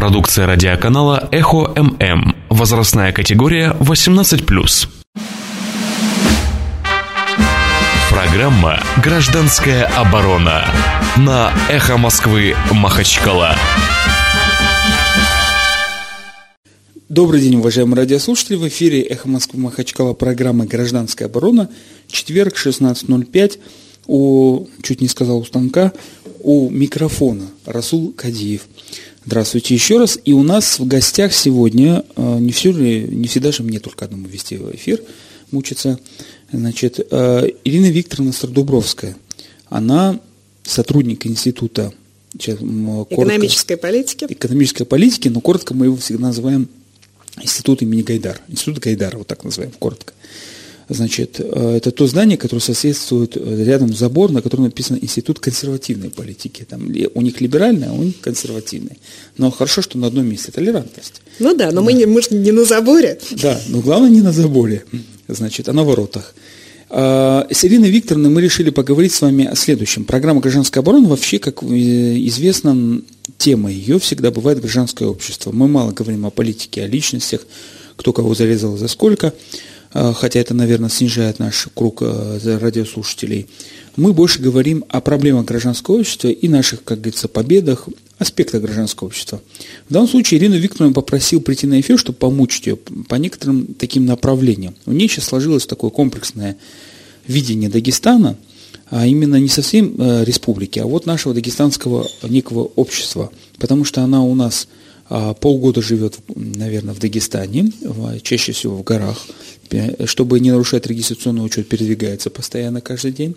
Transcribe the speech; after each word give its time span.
Продукция 0.00 0.46
радиоканала 0.46 1.28
«Эхо 1.30 1.74
ММ». 1.76 2.34
Возрастная 2.48 3.12
категория 3.12 3.76
18+. 3.80 4.88
Программа 8.08 8.80
«Гражданская 9.04 9.84
оборона» 9.84 10.64
на 11.18 11.52
«Эхо 11.68 11.98
Москвы» 11.98 12.56
Махачкала. 12.72 13.54
Добрый 17.10 17.42
день, 17.42 17.56
уважаемые 17.56 17.98
радиослушатели. 17.98 18.56
В 18.56 18.66
эфире 18.68 19.02
«Эхо 19.02 19.28
Москвы» 19.28 19.60
Махачкала 19.60 20.14
программа 20.14 20.64
«Гражданская 20.64 21.28
оборона». 21.28 21.68
Четверг, 22.08 22.54
16.05. 22.56 23.58
У, 24.06 24.66
чуть 24.82 25.02
не 25.02 25.08
сказал 25.08 25.40
у 25.40 25.44
станка, 25.44 25.92
у 26.42 26.70
микрофона 26.70 27.50
Расул 27.66 28.14
Кадиев. 28.14 28.62
Здравствуйте 29.26 29.74
еще 29.74 29.98
раз. 29.98 30.18
И 30.24 30.32
у 30.32 30.42
нас 30.42 30.78
в 30.78 30.86
гостях 30.86 31.32
сегодня, 31.32 32.04
э, 32.16 32.38
не, 32.40 32.52
все, 32.52 32.72
не 32.72 33.28
всегда 33.28 33.52
же 33.52 33.62
мне 33.62 33.78
только 33.78 34.06
одному 34.06 34.26
вести 34.26 34.56
эфир, 34.56 35.02
мучиться, 35.50 36.00
значит, 36.52 37.06
э, 37.10 37.50
Ирина 37.64 37.90
Викторовна 37.90 38.32
Страдубровская. 38.32 39.16
Она 39.68 40.18
сотрудник 40.62 41.26
института 41.26 41.92
сейчас, 42.32 42.58
коротко, 42.58 43.14
экономической 43.14 43.76
политики. 43.76 44.26
Экономической 44.28 44.84
политики, 44.84 45.28
но 45.28 45.40
коротко 45.40 45.74
мы 45.74 45.86
его 45.86 45.96
всегда 45.96 46.28
называем 46.28 46.68
институт 47.40 47.82
имени 47.82 48.02
Гайдар. 48.02 48.40
Институт 48.48 48.78
Гайдара, 48.78 49.18
вот 49.18 49.26
так 49.26 49.44
называем, 49.44 49.72
коротко. 49.78 50.14
Значит, 50.90 51.36
э, 51.38 51.76
это 51.76 51.92
то 51.92 52.08
здание, 52.08 52.36
которое 52.36 52.60
соседствует 52.60 53.36
э, 53.36 53.64
рядом 53.64 53.94
забор, 53.94 54.32
на 54.32 54.42
котором 54.42 54.64
написано 54.64 54.98
Институт 55.00 55.38
консервативной 55.38 56.10
политики. 56.10 56.66
Там 56.68 56.92
у 57.14 57.20
них 57.20 57.40
либеральная, 57.40 57.90
а 57.90 57.92
у 57.92 58.02
них 58.02 58.20
консервативная. 58.20 58.96
Но 59.36 59.52
хорошо, 59.52 59.82
что 59.82 59.98
на 59.98 60.08
одном 60.08 60.26
месте 60.26 60.50
толерантность. 60.50 61.22
Ну 61.38 61.56
да, 61.56 61.66
но 61.66 61.74
да. 61.74 61.80
Мы, 61.82 61.92
не, 61.92 62.06
мы 62.06 62.20
же 62.22 62.30
не 62.34 62.50
на 62.50 62.64
заборе. 62.64 63.20
Да, 63.30 63.60
но 63.68 63.80
главное 63.80 64.10
не 64.10 64.20
на 64.20 64.32
заборе, 64.32 64.84
значит, 65.28 65.68
а 65.68 65.72
на 65.72 65.84
воротах. 65.84 66.34
А, 66.88 67.46
с 67.48 67.64
Ириной 67.64 67.90
Викторовной 67.90 68.30
мы 68.30 68.42
решили 68.42 68.70
поговорить 68.70 69.12
с 69.12 69.20
вами 69.20 69.44
о 69.44 69.54
следующем. 69.54 70.04
Программа 70.04 70.40
«Гражданская 70.40 70.82
оборона» 70.82 71.08
вообще, 71.08 71.38
как 71.38 71.62
известно, 71.62 73.00
тема 73.38 73.70
ее 73.70 74.00
всегда 74.00 74.32
бывает 74.32 74.58
гражданское 74.58 75.06
общество. 75.06 75.52
Мы 75.52 75.68
мало 75.68 75.92
говорим 75.92 76.26
о 76.26 76.30
политике, 76.30 76.82
о 76.82 76.88
личностях, 76.88 77.46
кто 77.94 78.12
кого 78.12 78.34
зарезал 78.34 78.76
за 78.76 78.88
сколько– 78.88 79.32
Э, 79.44 79.69
хотя 79.92 80.40
это, 80.40 80.54
наверное, 80.54 80.88
снижает 80.88 81.38
наш 81.38 81.68
круг 81.74 82.02
э, 82.02 82.58
радиослушателей, 82.58 83.48
мы 83.96 84.12
больше 84.12 84.40
говорим 84.40 84.84
о 84.88 85.00
проблемах 85.00 85.46
гражданского 85.46 85.98
общества 85.98 86.28
и 86.28 86.48
наших, 86.48 86.84
как 86.84 86.98
говорится, 86.98 87.28
победах, 87.28 87.88
аспектах 88.18 88.62
гражданского 88.62 89.08
общества. 89.08 89.40
В 89.88 89.92
данном 89.92 90.08
случае 90.08 90.38
Ирину 90.38 90.56
Викторовну 90.56 90.94
попросил 90.94 91.40
прийти 91.40 91.66
на 91.66 91.80
эфир, 91.80 91.98
чтобы 91.98 92.18
помучить 92.18 92.66
ее 92.66 92.76
по 92.76 93.16
некоторым 93.16 93.74
таким 93.74 94.06
направлениям. 94.06 94.74
У 94.86 94.92
нее 94.92 95.08
сейчас 95.08 95.24
сложилось 95.24 95.66
такое 95.66 95.90
комплексное 95.90 96.56
видение 97.26 97.68
Дагестана, 97.68 98.36
а 98.90 99.06
именно 99.06 99.36
не 99.36 99.48
совсем 99.48 99.94
э, 99.98 100.24
республики, 100.24 100.78
а 100.78 100.86
вот 100.86 101.06
нашего 101.06 101.34
дагестанского 101.34 102.06
некого 102.22 102.70
общества, 102.76 103.30
потому 103.58 103.84
что 103.84 104.02
она 104.02 104.22
у 104.22 104.34
нас 104.34 104.68
полгода 105.40 105.82
живет, 105.82 106.18
наверное, 106.34 106.94
в 106.94 107.00
Дагестане, 107.00 107.72
чаще 108.22 108.52
всего 108.52 108.76
в 108.76 108.84
горах, 108.84 109.18
чтобы 110.04 110.38
не 110.38 110.52
нарушать 110.52 110.86
регистрационный 110.86 111.44
учет, 111.44 111.68
передвигается 111.68 112.30
постоянно 112.30 112.80
каждый 112.80 113.10
день, 113.10 113.34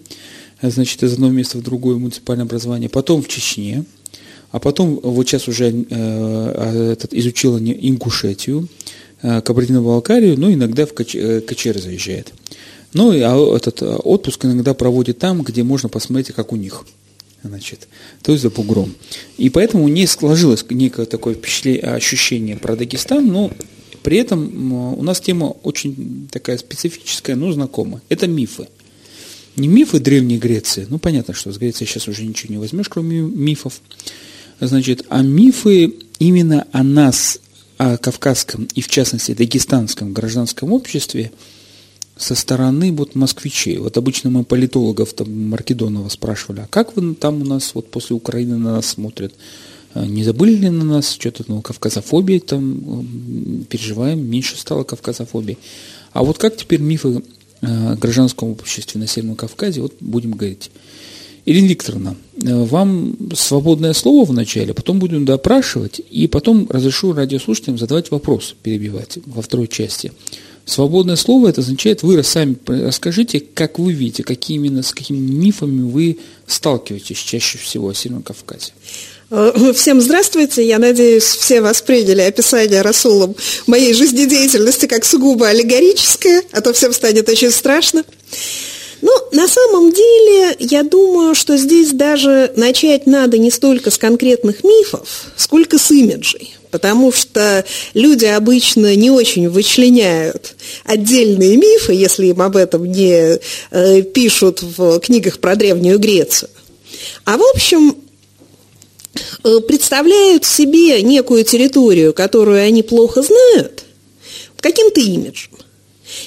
значит, 0.61 1.01
из 1.01 1.13
одного 1.13 1.33
места 1.33 1.57
в 1.57 1.63
другое 1.63 1.97
муниципальное 1.97 2.45
образование, 2.45 2.89
потом 2.89 3.23
в 3.23 3.27
Чечне, 3.27 3.85
а 4.51 4.59
потом 4.59 4.99
вот 5.01 5.27
сейчас 5.27 5.47
уже 5.47 5.71
э, 5.71 5.85
а, 5.89 6.91
этот, 6.91 7.11
изучила 7.15 7.57
Ингушетию, 7.57 8.67
э, 9.23 9.41
Кабардино-Балкарию, 9.41 10.39
но 10.39 10.53
иногда 10.53 10.85
в 10.85 10.93
Кач, 10.93 11.15
э, 11.15 11.41
Качер 11.41 11.79
заезжает. 11.79 12.31
Ну, 12.93 13.09
а 13.11 13.55
этот 13.57 13.81
отпуск 13.81 14.45
иногда 14.45 14.75
проводит 14.75 15.17
там, 15.17 15.41
где 15.41 15.63
можно 15.63 15.89
посмотреть, 15.89 16.35
как 16.35 16.53
у 16.53 16.55
них– 16.55 16.85
значит, 17.43 17.87
то 18.21 18.31
есть 18.31 18.41
за 18.41 18.49
бугром. 18.49 18.93
И 19.37 19.49
поэтому 19.49 19.83
у 19.83 19.87
нее 19.87 20.07
сложилось 20.07 20.65
некое 20.69 21.05
такое 21.05 21.35
впечатление, 21.35 21.81
ощущение 21.81 22.57
про 22.57 22.75
Дагестан, 22.75 23.27
но 23.27 23.51
при 24.01 24.17
этом 24.17 24.73
у 24.73 25.03
нас 25.03 25.21
тема 25.21 25.55
очень 25.63 26.27
такая 26.31 26.57
специфическая, 26.57 27.35
но 27.35 27.51
знакомая. 27.51 28.01
Это 28.09 28.27
мифы. 28.27 28.67
Не 29.55 29.67
мифы 29.67 29.99
Древней 29.99 30.37
Греции, 30.37 30.87
ну 30.89 30.97
понятно, 30.97 31.33
что 31.33 31.51
с 31.51 31.57
Грецией 31.57 31.87
сейчас 31.87 32.07
уже 32.07 32.25
ничего 32.25 32.53
не 32.53 32.59
возьмешь, 32.59 32.89
кроме 32.89 33.19
мифов, 33.19 33.81
значит, 34.59 35.05
а 35.09 35.21
мифы 35.21 35.93
именно 36.17 36.65
о 36.71 36.83
нас, 36.83 37.39
о 37.77 37.97
кавказском 37.97 38.67
и 38.73 38.81
в 38.81 38.87
частности 38.87 39.33
дагестанском 39.33 40.13
гражданском 40.13 40.71
обществе– 40.71 41.31
со 42.15 42.35
стороны 42.35 42.91
вот 42.91 43.15
москвичей. 43.15 43.77
Вот 43.77 43.97
обычно 43.97 44.29
мы 44.29 44.43
политологов 44.43 45.13
там 45.13 45.49
Маркедонова 45.49 46.09
спрашивали, 46.09 46.61
а 46.61 46.67
как 46.69 46.95
вы 46.95 47.15
там 47.15 47.41
у 47.41 47.45
нас 47.45 47.73
вот 47.73 47.89
после 47.89 48.15
Украины 48.15 48.57
на 48.57 48.73
нас 48.73 48.85
смотрят? 48.87 49.33
А 49.93 50.05
не 50.05 50.23
забыли 50.23 50.55
ли 50.55 50.69
на 50.69 50.83
нас 50.83 51.11
что-то, 51.11 51.43
ну, 51.47 51.61
кавказофобии 51.61 52.39
там 52.39 53.65
переживаем, 53.69 54.25
меньше 54.27 54.57
стало 54.57 54.83
кавказофобии. 54.83 55.57
А 56.11 56.23
вот 56.23 56.37
как 56.37 56.57
теперь 56.57 56.81
мифы 56.81 57.23
о 57.61 57.95
гражданском 57.95 58.49
обществе 58.49 58.99
на 58.99 59.07
Северном 59.07 59.35
Кавказе, 59.35 59.81
вот 59.81 59.93
будем 59.99 60.31
говорить. 60.31 60.71
Ирина 61.45 61.67
Викторовна, 61.67 62.15
вам 62.37 63.17
свободное 63.35 63.93
слово 63.93 64.23
вначале, 64.25 64.73
потом 64.73 64.99
будем 64.99 65.25
допрашивать, 65.25 66.01
и 66.09 66.27
потом 66.27 66.67
разрешу 66.69 67.11
радиослушателям 67.13 67.77
задавать 67.77 68.11
вопрос, 68.11 68.55
перебивать 68.63 69.19
во 69.25 69.41
второй 69.41 69.67
части. 69.67 70.13
Свободное 70.65 71.17
слово 71.17 71.49
это 71.49 71.61
означает, 71.61 72.03
вы 72.03 72.23
сами 72.23 72.55
расскажите, 72.67 73.41
как 73.41 73.79
вы 73.79 73.91
видите, 73.91 74.23
какие 74.23 74.55
именно, 74.55 74.81
с 74.81 74.93
какими 74.93 75.17
мифами 75.17 75.81
вы 75.81 76.19
сталкиваетесь 76.47 77.17
чаще 77.17 77.57
всего 77.57 77.89
о 77.89 77.93
Северном 77.93 78.23
Кавказе. 78.23 78.71
Э, 79.29 79.73
всем 79.75 79.99
здравствуйте. 79.99 80.65
Я 80.65 80.79
надеюсь, 80.79 81.23
все 81.23 81.61
восприняли 81.61 82.21
описание 82.21 82.81
Расулом 82.81 83.35
моей 83.67 83.93
жизнедеятельности 83.93 84.85
как 84.85 85.03
сугубо 85.03 85.49
аллегорическое, 85.49 86.43
а 86.51 86.61
то 86.61 86.71
всем 86.71 86.93
станет 86.93 87.27
очень 87.27 87.51
страшно. 87.51 88.05
Ну, 89.01 89.11
на 89.33 89.49
самом 89.49 89.91
деле, 89.91 90.55
я 90.59 90.83
думаю, 90.83 91.35
что 91.35 91.57
здесь 91.57 91.91
даже 91.91 92.53
начать 92.55 93.05
надо 93.05 93.37
не 93.37 93.51
столько 93.51 93.91
с 93.91 93.97
конкретных 93.97 94.63
мифов, 94.63 95.25
сколько 95.35 95.77
с 95.77 95.91
имиджей 95.91 96.55
потому 96.73 97.11
что 97.11 97.63
люди 97.93 98.25
обычно 98.25 98.95
не 98.95 99.11
очень 99.11 99.47
вычленяют 99.47 100.55
отдельные 100.83 101.55
мифы, 101.55 101.93
если 101.93 102.25
им 102.25 102.41
об 102.41 102.57
этом 102.57 102.91
не 102.91 103.39
э, 103.69 104.01
пишут 104.01 104.63
в 104.63 104.99
книгах 104.99 105.37
про 105.37 105.55
Древнюю 105.55 105.99
Грецию. 105.99 106.49
А 107.25 107.37
в 107.37 107.43
общем, 107.53 107.95
э, 109.43 109.59
представляют 109.67 110.45
себе 110.45 110.99
некую 111.03 111.43
территорию, 111.43 112.11
которую 112.11 112.59
они 112.59 112.81
плохо 112.81 113.21
знают, 113.21 113.83
каким-то 114.59 114.99
имиджем. 114.99 115.51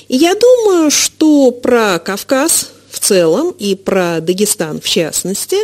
И 0.06 0.16
я 0.16 0.36
думаю, 0.36 0.92
что 0.92 1.50
про 1.50 1.98
Кавказ 1.98 2.70
в 2.88 3.00
целом 3.00 3.50
и 3.58 3.74
про 3.74 4.20
Дагестан 4.20 4.80
в 4.80 4.88
частности, 4.88 5.56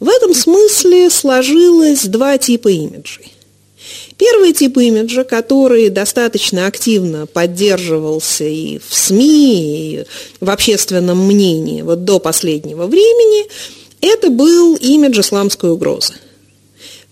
в 0.00 0.08
этом 0.08 0.34
смысле 0.34 1.08
сложилось 1.08 2.06
два 2.06 2.36
типа 2.36 2.66
имиджей. 2.66 3.33
Первый 4.16 4.52
тип 4.52 4.78
имиджа, 4.78 5.24
который 5.24 5.88
достаточно 5.88 6.66
активно 6.66 7.26
поддерживался 7.26 8.44
и 8.44 8.78
в 8.78 8.94
СМИ, 8.94 10.02
и 10.02 10.04
в 10.40 10.50
общественном 10.50 11.26
мнении 11.26 11.82
вот 11.82 12.04
до 12.04 12.20
последнего 12.20 12.86
времени, 12.86 13.46
это 14.00 14.30
был 14.30 14.76
имидж 14.76 15.20
исламской 15.20 15.70
угрозы. 15.70 16.14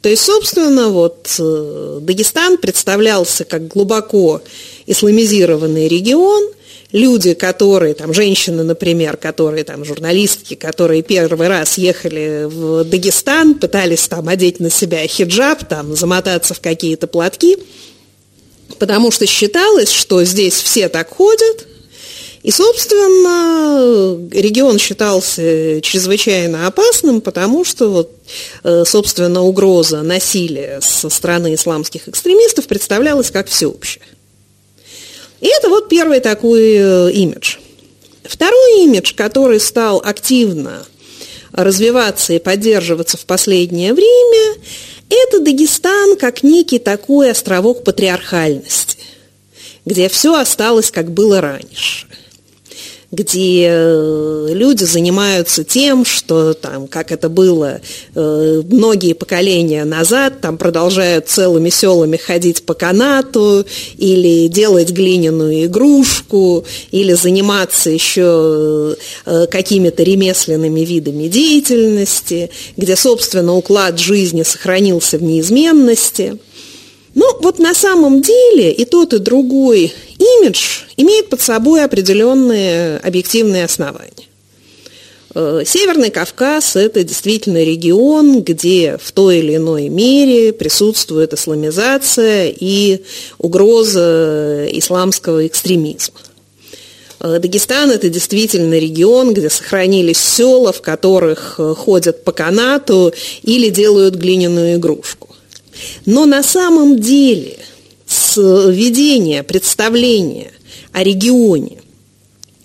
То 0.00 0.08
есть, 0.08 0.22
собственно, 0.22 0.88
вот 0.88 1.36
э, 1.38 1.98
Дагестан 2.02 2.58
представлялся 2.58 3.44
как 3.44 3.69
глубоко 3.69 4.43
исламизированный 4.87 5.88
регион– 5.88 6.50
люди, 6.93 7.35
которые, 7.35 7.94
там, 7.94 8.12
женщины, 8.12 8.62
например, 8.62 9.17
которые, 9.17 9.65
там, 9.65 9.85
журналистки, 9.85 10.55
которые 10.55 11.03
первый 11.03 11.49
раз 11.49 11.79
ехали 11.79 12.44
в 12.44 12.85
Дагестан, 12.85 13.55
пытались 13.55 14.06
там 14.09 14.29
одеть 14.29 14.61
на 14.61 14.71
себя 14.71 15.06
хиджаб, 15.06 15.65
там, 15.67 15.97
замотаться 15.97 16.55
в 16.55 16.61
какие-то 16.61 17.06
платки, 17.06 17.56
потому 18.79 19.11
что 19.11 19.27
считалось, 19.27 19.91
что 19.91 20.23
здесь 20.25 20.55
все 20.55 20.89
так 20.89 21.11
ходят, 21.11 21.67
и, 22.43 22.50
собственно, 22.50 24.19
регион 24.33 24.79
считался 24.79 25.81
чрезвычайно 25.81 26.67
опасным, 26.67 27.21
потому 27.21 27.65
что, 27.65 27.89
вот, 27.89 28.11
э, 28.65 28.83
собственно, 28.85 29.43
угроза 29.43 30.03
насилия 30.03 30.81
со 30.83 31.09
стороны 31.09 31.55
исламских 31.55 32.09
экстремистов 32.09 32.67
представлялась 32.67 33.31
как 33.31 33.47
всеобщая. 33.47 34.03
И 35.43 35.49
это 35.49 35.69
вот 35.69 35.89
первый 35.89 36.21
такой 36.21 36.77
э, 36.77 37.11
имидж. 37.12 37.56
Второй 38.23 38.85
имидж, 38.85 39.12
который 39.15 39.59
стал 39.59 40.00
активно 40.03 40.87
развиваться 41.50 42.33
и 42.33 42.39
поддерживаться 42.39 43.17
в 43.19 43.27
последнее 43.27 43.93
время, 43.93 44.56
Это 45.11 45.41
Дагестан 45.41 46.17
как 46.17 46.44
некий 46.44 46.79
такой 46.79 47.33
островок 47.33 47.83
патриархальности, 47.83 48.97
где 49.85 50.09
все 50.09 50.35
осталось, 50.39 50.91
как 50.93 51.11
было 51.11 51.41
раньше 51.41 52.06
где 53.12 53.69
э, 53.69 54.47
люди 54.53 54.85
занимаются 54.85 55.64
тем, 55.64 56.06
что 56.06 56.55
там, 56.55 56.88
как 56.88 57.12
это 57.12 57.29
было 57.29 57.82
э, 58.14 58.62
многие 58.70 59.12
поколения 59.12 59.85
назад, 59.85 60.41
там 60.41 60.56
продолжают 60.56 61.29
целыми 61.29 61.69
селами 61.69 62.17
ходить 62.17 62.64
по 62.64 62.73
канату 62.73 63.67
или 63.99 64.49
делать 64.49 64.91
глиняную 64.91 65.67
игрушку, 65.67 66.64
или 66.91 67.12
заниматься 67.12 67.91
еще 67.91 68.97
э, 69.26 69.47
какими-то 69.50 70.03
ремесленными 70.03 70.81
видами 70.81 71.29
деятельности, 71.29 72.50
где, 72.79 72.97
собственно, 72.97 73.55
уклад 73.55 73.99
жизни 73.99 74.43
сохранился 74.43 75.19
в 75.19 75.23
неизменности– 75.23 76.38
ну, 77.14 77.26
вот 77.41 77.59
на 77.59 77.75
самом 77.75 78.23
деле 78.23 78.73
и 78.73 78.85
тот, 78.85 79.12
и 79.12 79.19
другой 79.19 79.93
имидж 80.19 80.82
имеет 80.97 81.29
под 81.29 81.41
собой 81.41 81.85
определенные 81.85 82.99
объективные 82.99 83.64
основания. 83.64 84.29
Э, 85.35 85.62
Северный 85.64 86.11
Кавказ– 86.11 86.76
это 86.76 87.05
действительно 87.05 87.62
регион, 87.62 88.43
где 88.43 88.99
в 89.03 89.12
той 89.12 89.38
или 89.38 89.56
иной 89.56 89.88
мере 89.88 90.53
присутствует 90.53 91.32
исламизация 91.32 92.55
и 92.55 93.03
угроза 93.38 94.67
исламского 94.70 95.47
экстремизма. 95.47 96.20
Э, 97.20 97.38
Дагестан– 97.38 97.91
это 97.93 98.08
действительно 98.08 98.79
регион, 98.79 99.32
где 99.35 99.49
сохранились 99.49 100.19
села, 100.19 100.73
в 100.73 100.82
которых 100.82 101.56
э, 101.58 101.75
ходят 101.76 102.25
по 102.25 102.32
канату 102.32 103.12
или 103.43 103.70
делают 103.70 104.15
глиняную 104.15 104.76
игрушку. 104.76 105.31
Но 106.06 106.26
на 106.26 106.42
самом 106.42 106.98
деле 106.98 107.58
сведение, 108.06 109.42
представление 109.42 110.52
о 110.92 111.02
регионе 111.02 111.78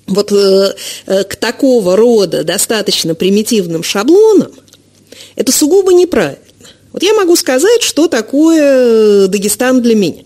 вот 0.08 0.32
э, 0.32 0.76
э, 1.06 1.24
к 1.24 1.36
такого 1.36 1.96
рода 1.96 2.44
достаточно 2.44 3.14
примитивным 3.14 3.84
шаблонам, 3.84 4.52
это 5.36 5.52
сугубо 5.52 5.94
неправильно. 5.94 6.40
Вот 6.94 7.04
я 7.04 7.14
могу 7.14 7.36
сказать, 7.36 7.82
что 7.82 8.08
такое 8.08 9.28
Дагестан 9.28 9.82
для 9.82 9.96
меня. 9.96 10.24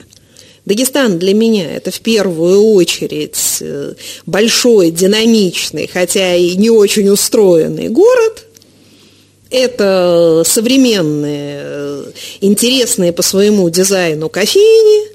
Дагестан 0.66 1.18
для 1.18 1.34
меня 1.34 1.76
это 1.76 1.90
в 1.90 2.00
первую 2.02 2.62
очередь 2.74 3.58
э, 3.62 3.94
большой, 4.28 4.92
динамичный, 4.92 5.90
хотя 5.92 6.36
и 6.36 6.56
не 6.56 6.70
очень 6.70 7.10
устроенный 7.10 7.90
город– 7.90 8.46
это 9.52 10.44
современные, 10.46 12.06
интересные 12.40 13.12
по 13.14 13.22
своему 13.22 13.70
дизайну 13.70 14.30
кофейни, 14.30 15.12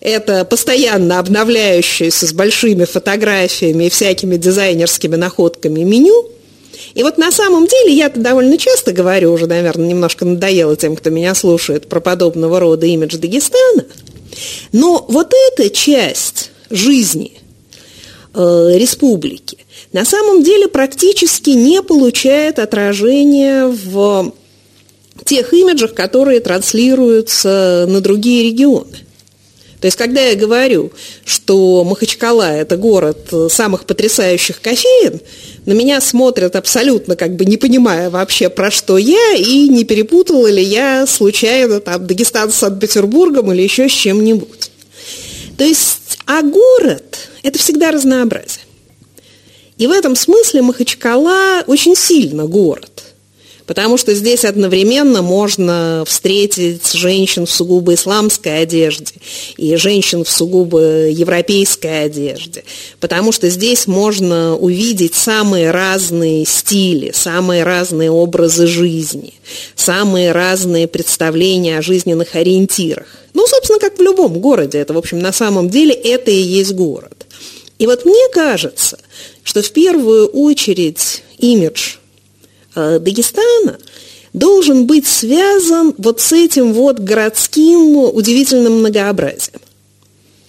это 0.00 0.44
постоянно 0.44 1.18
обновляющиеся 1.18 2.26
с 2.26 2.32
большими 2.34 2.84
фотографиями 2.84 3.84
и 3.84 3.90
всякими 3.90 4.36
дизайнерскими 4.36 5.16
находками 5.16 5.80
меню. 5.80 6.30
И 6.92 7.02
вот 7.02 7.16
на 7.16 7.32
самом 7.32 7.66
деле 7.66 7.94
я-то 7.94 8.20
довольно 8.20 8.58
часто 8.58 8.92
говорю, 8.92 9.32
уже, 9.32 9.46
наверное, 9.46 9.86
немножко 9.86 10.26
надоело 10.26 10.76
тем, 10.76 10.94
кто 10.94 11.08
меня 11.08 11.34
слушает, 11.34 11.88
про 11.88 12.00
подобного 12.00 12.60
рода 12.60 12.84
имидж 12.84 13.16
Дагестана. 13.16 13.86
Но 14.72 15.06
вот 15.08 15.32
эта 15.52 15.70
часть 15.70 16.50
жизни 16.68 17.38
э, 18.34 18.72
республики, 18.74 19.63
на 19.94 20.04
самом 20.04 20.42
деле 20.42 20.66
практически 20.66 21.50
не 21.50 21.80
получает 21.80 22.58
отражения 22.58 23.66
в 23.66 24.34
тех 25.24 25.54
имиджах, 25.54 25.94
которые 25.94 26.40
транслируются 26.40 27.86
на 27.88 28.00
другие 28.00 28.50
регионы. 28.50 28.98
То 29.80 29.86
есть, 29.86 29.96
когда 29.96 30.20
я 30.20 30.34
говорю, 30.34 30.90
что 31.24 31.84
Махачкала– 31.84 32.50
это 32.56 32.76
город 32.76 33.32
самых 33.50 33.84
потрясающих 33.86 34.60
кофеин, 34.60 35.20
на 35.64 35.74
меня 35.74 36.00
смотрят 36.00 36.56
абсолютно 36.56 37.14
как 37.14 37.36
бы 37.36 37.44
не 37.44 37.56
понимая 37.56 38.10
вообще, 38.10 38.48
про 38.48 38.72
что 38.72 38.98
я, 38.98 39.34
и 39.34 39.68
не 39.68 39.84
перепутала 39.84 40.50
ли 40.50 40.62
я 40.62 41.06
случайно 41.06 41.78
там 41.78 42.04
Дагестан 42.04 42.50
с 42.50 42.56
Санкт-Петербургом 42.56 43.52
или 43.52 43.62
еще 43.62 43.88
с 43.88 43.92
чем-нибудь. 43.92 44.72
То 45.56 45.62
есть, 45.62 46.18
а 46.26 46.42
город– 46.42 47.28
это 47.44 47.60
всегда 47.60 47.92
разнообразие. 47.92 48.64
И 49.78 49.86
в 49.86 49.90
этом 49.90 50.14
смысле 50.14 50.62
Махачкала 50.62 51.64
очень 51.66 51.96
сильно 51.96 52.46
город. 52.46 53.04
Потому 53.66 53.96
что 53.96 54.14
здесь 54.14 54.44
одновременно 54.44 55.22
можно 55.22 56.04
встретить 56.06 56.92
женщин 56.92 57.46
в 57.46 57.50
сугубо 57.50 57.94
исламской 57.94 58.60
одежде 58.60 59.14
и 59.56 59.74
женщин 59.76 60.22
в 60.22 60.30
сугубо 60.30 61.08
европейской 61.08 62.04
одежде. 62.04 62.64
Потому 63.00 63.32
что 63.32 63.48
здесь 63.48 63.86
можно 63.86 64.54
увидеть 64.54 65.14
самые 65.14 65.70
разные 65.70 66.44
стили, 66.44 67.12
самые 67.14 67.64
разные 67.64 68.10
образы 68.10 68.66
жизни, 68.66 69.32
самые 69.74 70.32
разные 70.32 70.86
представления 70.86 71.78
о 71.78 71.82
жизненных 71.82 72.34
ориентирах. 72.34 73.06
Ну, 73.32 73.46
собственно, 73.46 73.78
как 73.78 73.98
в 73.98 74.02
любом 74.02 74.40
городе. 74.40 74.78
Это, 74.78 74.92
в 74.92 74.98
общем, 74.98 75.20
на 75.20 75.32
самом 75.32 75.70
деле 75.70 75.94
это 75.94 76.30
и 76.30 76.36
есть 76.36 76.72
город. 76.72 77.23
И 77.78 77.86
вот 77.86 78.04
мне 78.04 78.28
кажется, 78.32 78.98
что 79.42 79.62
в 79.62 79.70
первую 79.72 80.26
очередь 80.26 81.22
имидж 81.38 81.96
э, 82.74 82.98
Дагестана 82.98 83.78
должен 84.32 84.86
быть 84.86 85.06
связан 85.06 85.94
вот 85.98 86.20
с 86.20 86.32
этим 86.32 86.72
вот 86.72 86.98
городским 86.98 87.96
удивительным 87.96 88.80
многообразием, 88.80 89.60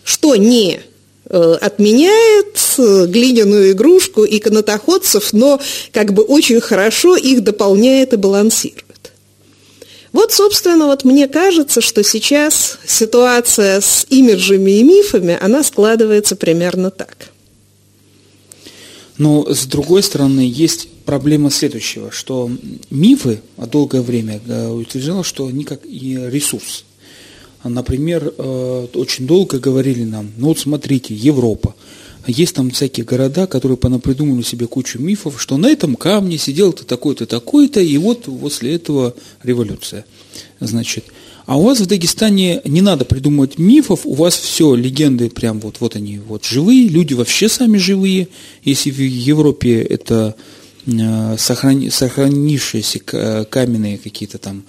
что 0.04 0.36
не 0.36 0.82
э, 1.30 1.58
отменяет 1.62 2.58
э, 2.78 3.06
глиняную 3.08 3.72
игрушку 3.72 4.24
и 4.24 4.40
канатоходцев, 4.40 5.34
но 5.34 5.60
как 5.94 6.14
бы 6.14 6.24
очень 6.24 6.62
хорошо 6.62 7.16
их 7.16 7.44
дополняет 7.44 8.14
и 8.14 8.18
балансирует. 8.18 8.86
Вот, 10.16 10.32
собственно, 10.32 10.86
вот 10.86 11.04
мне 11.04 11.28
кажется, 11.28 11.82
что 11.82 12.04
сейчас 12.04 12.80
ситуация 12.88 13.82
с 13.82 14.08
имиджами 14.10 14.72
и 14.80 14.84
мифами, 14.84 15.38
она 15.40 15.62
складывается 15.64 16.36
примерно 16.36 16.90
так– 16.90 17.16
но 19.18 19.46
с 19.54 19.66
другой 19.66 20.04
стороны, 20.04 20.42
есть 20.42 20.90
проблема 21.06 21.50
следующего, 21.50 22.12
что 22.12 22.52
мифы 22.90 23.42
долгое 23.58 24.02
время 24.02 24.42
э, 24.46 24.68
утверждали, 24.70 25.24
что 25.24 25.48
они 25.48 25.64
как 25.64 25.86
и 25.86 26.20
ресурс. 26.30 26.84
Например, 27.64 28.34
э, 28.38 28.88
очень 28.94 29.26
долго 29.26 29.60
говорили 29.60 30.04
нам, 30.04 30.32
ну 30.38 30.48
вот 30.48 30.60
смотрите, 30.60 31.14
Европа. 31.14 31.76
Есть 32.28 32.56
там 32.56 32.72
всякие 32.72 33.06
города, 33.06 33.46
которые 33.46 33.78
понапридумывали 33.78 34.42
себе 34.42 34.68
кучу 34.68 35.00
мифов, 35.00 35.42
что 35.42 35.58
на 35.58 35.68
этом 35.68 35.96
камне 35.96 36.38
сидел-то 36.38 36.86
такой-то, 36.86 37.26
такой-то, 37.26 37.80
и 37.80 37.98
вот 37.98 38.24
после 38.40 38.76
этого 38.76 39.14
революция. 39.44 40.06
Значит, 40.60 41.06
а 41.46 41.58
у 41.58 41.64
вас 41.64 41.80
в 41.80 41.86
Дагестане 41.86 42.62
не 42.66 42.82
надо 42.82 43.06
придумывать 43.06 43.60
мифов, 43.60 44.02
у 44.06 44.16
вас 44.16 44.36
все, 44.36 44.74
легенды 44.74 45.30
прям 45.30 45.60
вот, 45.60 45.78
вот 45.80 45.96
они 45.96 46.18
вот 46.18 46.44
живые, 46.44 46.88
люди 46.88 47.14
вообще 47.14 47.48
сами 47.48 47.78
живые. 47.78 48.30
Если 48.64 48.90
в 48.90 49.00
Европе 49.00 49.82
это 49.82 50.36
э, 50.88 51.36
сохрани, 51.38 51.92
сохранившиеся 51.92 53.00
каменные 53.46 54.00
какие-то 54.00 54.40
там 54.40 54.64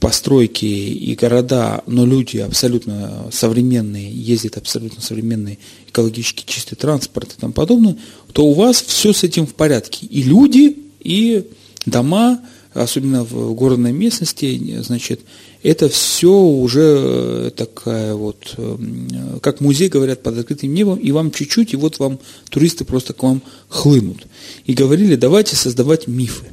постройки 0.00 0.64
и 0.64 1.14
города, 1.14 1.82
но 1.86 2.04
люди 2.04 2.38
абсолютно 2.38 3.26
современные, 3.32 4.10
ездят 4.10 4.56
абсолютно 4.56 5.02
современный 5.02 5.58
экологически 5.88 6.44
чистый 6.46 6.76
транспорт 6.76 7.32
и 7.32 7.40
тому 7.40 7.52
подобное, 7.52 7.96
то 8.32 8.44
у 8.44 8.52
вас 8.52 8.82
все 8.82 9.12
с 9.12 9.24
этим 9.24 9.46
в 9.46 9.54
порядке. 9.54 10.06
И 10.06 10.22
люди, 10.22 10.76
и 11.00 11.46
дома, 11.86 12.40
особенно 12.74 13.24
в 13.24 13.54
горной 13.54 13.92
местности, 13.92 14.80
значит, 14.82 15.20
это 15.62 15.88
все 15.88 16.30
уже 16.30 16.96
э, 16.98 17.50
такая 17.56 18.14
вот, 18.14 18.54
эм, 18.58 19.40
как 19.40 19.60
музей, 19.60 19.88
говорят, 19.88 20.22
под 20.22 20.38
открытым 20.38 20.72
небом, 20.72 20.98
и 20.98 21.10
вам 21.10 21.30
чуть-чуть, 21.30 21.72
и 21.72 21.76
вот 21.76 21.98
вам 21.98 22.20
туристы 22.50 22.84
просто 22.84 23.14
к 23.14 23.22
вам 23.22 23.42
хлынут. 23.68 24.26
И 24.66 24.74
говорили, 24.74 25.16
давайте 25.16 25.56
создавать 25.56 26.06
мифы. 26.06 26.46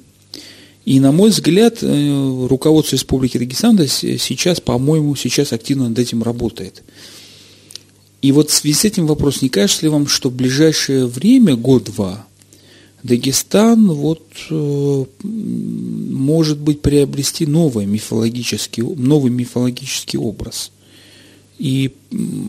И, 0.86 1.00
на 1.00 1.12
мой 1.12 1.30
взгляд, 1.30 1.80
э, 1.82 2.48
руководство 2.48 2.96
Республики 2.96 3.38
Дагестан 3.38 3.78
сейчас, 3.88 4.60
по-моему, 4.60 5.16
сейчас 5.16 5.54
активно 5.54 5.90
над 5.90 5.98
этим 5.98 6.24
работает. 6.24 6.84
И 8.22 8.32
вот 8.32 8.50
в 8.50 8.54
связи 8.54 8.76
с 8.76 8.86
этим 8.86 9.08
вопрос, 9.08 9.42
не 9.42 9.50
кажется 9.50 9.84
ли 9.84 9.90
вам, 9.90 10.08
что 10.08 10.30
в 10.30 10.34
ближайшее 10.34 11.06
время, 11.06 11.56
год-два, 11.56 12.26
Дагестан 13.04 13.92
вот, 13.92 14.24
э, 14.50 15.06
может 15.24 16.58
быть 16.58 16.82
приобрести 16.82 17.46
новый 17.46 17.86
мифологический, 17.86 18.84
новый 18.84 19.30
мифологический 19.30 20.18
образ. 20.18 20.72
И 21.60 21.92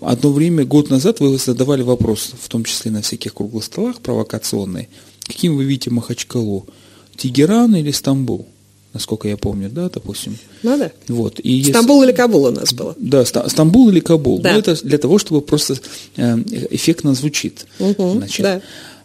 одно 0.01 0.33
время, 0.33 0.65
год 0.65 0.91
назад, 0.91 1.21
вы 1.21 1.37
задавали 1.39 1.83
вопрос, 1.83 2.33
в 2.41 2.49
том 2.49 2.65
числе 2.65 2.91
на 2.91 3.03
всяких 3.03 3.35
круглых 3.35 3.65
столах 3.65 4.01
провокационные, 4.01 4.89
каким 5.27 5.57
вы 5.57 5.65
видите 5.65 5.91
Махачкалу, 5.91 6.67
Тегеран 7.17 7.75
или 7.77 7.91
Стамбул? 7.93 8.47
насколько 8.93 9.27
я 9.27 9.37
помню, 9.37 9.69
да, 9.71 9.89
допустим. 9.89 10.37
Ну 10.63 10.79
да. 10.79 10.93
Вот. 11.09 11.41
И 11.43 11.53
если- 11.53 11.73
Стамбул 11.73 12.05
или 12.05 12.13
Кабул 12.13 12.45
у 12.45 12.51
нас 12.53 12.73
было. 12.73 12.95
Да, 12.97 13.25
Ста- 13.25 13.49
Стамбул 13.49 13.89
или 13.89 13.99
Кабул. 13.99 14.39
Да. 14.39 14.53
Ну, 14.53 14.59
это 14.61 14.77
для 14.87 14.99
того, 14.99 15.19
чтобы 15.19 15.41
просто 15.41 15.77
э, 16.17 16.37
эффектно 16.71 17.13
звучит. 17.15 17.67
Мгм, 17.81 18.19
Значит. 18.19 18.43
да. 18.45 18.61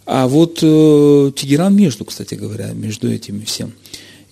А 0.05 0.27
вот 0.27 0.59
э, 0.61 1.31
Тегеран 1.35 1.75
между, 1.75 2.05
кстати 2.05 2.35
говоря, 2.35 2.71
между 2.73 3.11
этими 3.11 3.43
всем. 3.45 3.73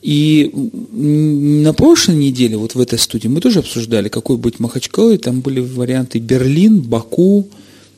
И 0.04 0.52
на 0.94 1.74
прошлой 1.74 2.16
неделе, 2.18 2.56
вот 2.58 2.76
в 2.76 2.80
этой 2.80 3.00
студии, 3.00 3.28
мы 3.28 3.42
тоже 3.42 3.60
обсуждали, 3.60 4.10
какой 4.10 4.38
быть 4.38 4.60
Махачкалой. 4.60 5.18
Там 5.18 5.42
были 5.42 5.60
варианты 5.60 6.20
Берлин, 6.20 6.82
Баку, 6.82 7.48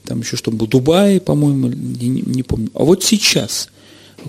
там 0.05 0.21
еще 0.21 0.37
что 0.37 0.51
был, 0.51 0.65
Дубай, 0.67 1.19
по-моему, 1.19 1.67
не- 1.67 2.23
не 2.25 2.43
помню. 2.43 2.69
А 2.73 2.85
вот 2.85 3.03
сейчас, 3.03 3.67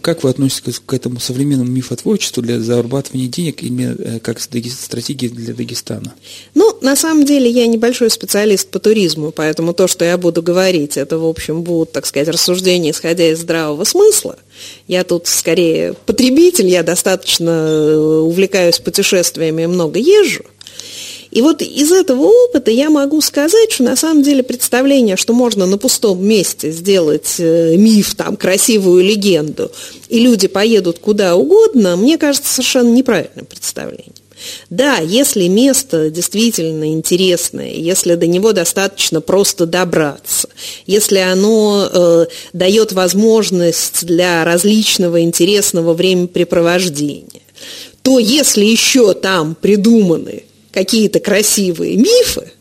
как 0.03 0.23
вы 0.23 0.31
относитесь 0.31 0.81
к, 0.85 0.93
этому 0.93 1.21
современному 1.21 1.71
мифотворчеству 1.71 2.43
для 2.43 2.61
зарабатывания 2.61 3.29
денег, 3.29 3.63
именно 3.63 3.97
э, 3.99 4.19
как 4.21 4.39
стратеги- 4.39 4.71
стратегии 4.71 5.29
для 5.29 5.55
Дагестана? 5.55 6.15
Ну, 6.55 6.77
на 6.81 6.97
самом 6.97 7.25
деле, 7.25 7.51
я 7.51 7.67
небольшой 7.67 8.11
специалист 8.11 8.69
по 8.69 8.79
туризму, 8.79 9.33
поэтому 9.33 9.75
то, 9.75 9.89
что 9.89 10.05
я 10.05 10.17
буду 10.19 10.43
говорить, 10.43 10.97
это, 10.97 11.19
в 11.19 11.27
общем, 11.27 11.63
будут, 11.63 11.93
так 11.93 12.07
сказать, 12.07 12.29
рассуждения, 12.29 12.91
исходя 12.91 13.31
из 13.31 13.41
здравого 13.41 13.85
смысла. 13.85 14.37
Я 14.87 15.05
тут 15.05 15.27
скорее 15.27 15.95
потребитель, 16.07 16.69
я 16.69 16.83
достаточно 16.83 17.51
э, 17.51 17.97
увлекаюсь 17.97 18.79
путешествиями 18.79 19.63
и 19.63 19.67
много 19.67 19.99
езжу. 19.99 20.45
И 21.31 21.43
вот 21.43 21.63
из 21.63 21.93
этого 21.93 22.25
опыта 22.25 22.71
я 22.71 22.91
могу 22.91 23.21
сказать, 23.21 23.71
что 23.71 23.85
на 23.85 23.97
самом 23.97 24.23
деле 24.23 24.43
представление, 24.43 25.17
что 25.17 25.33
можно 25.33 25.65
на 25.67 25.79
пустом 25.79 26.25
месте 26.27 26.73
сделать 26.73 27.37
э, 27.39 27.77
миф, 27.77 28.15
там, 28.15 28.37
красивую 28.37 29.05
легенду, 29.05 29.71
и 30.09 30.19
люди 30.19 30.49
поедут 30.49 30.99
куда 30.99 31.37
угодно, 31.37 31.97
мне 31.97 32.19
кажется 32.19 32.53
совершенно 32.53 32.93
неправильным 32.93 33.47
представлением. 33.47 34.15
Да, 34.71 34.97
если 34.99 35.49
место 35.49 36.11
действительно 36.11 36.93
интересное, 36.93 37.73
если 37.73 38.15
до 38.15 38.27
него 38.27 38.53
достаточно 38.53 39.21
просто 39.21 39.67
добраться, 39.67 40.49
если 40.87 41.19
оно 41.19 41.89
э, 41.93 42.27
дает 42.55 42.93
возможность 42.93 44.05
для 44.07 44.43
различного 44.45 45.23
интересного 45.23 45.93
времяпрепровождения, 45.93 47.43
то 48.03 48.19
если 48.19 48.65
еще 48.65 49.13
там 49.13 49.55
придуманы 49.55 50.45
какие-то 50.73 51.21
красивые 51.21 51.97
мифы, 51.97 52.53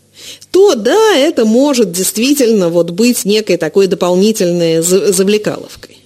то 0.51 0.75
да, 0.75 1.15
это 1.15 1.45
может 1.45 1.91
действительно 1.91 2.69
вот 2.69 2.91
быть 2.91 3.25
некой 3.25 3.57
такой 3.57 3.87
дополнительной 3.87 4.81
за- 4.81 5.11
завлекаловкой. 5.13 5.97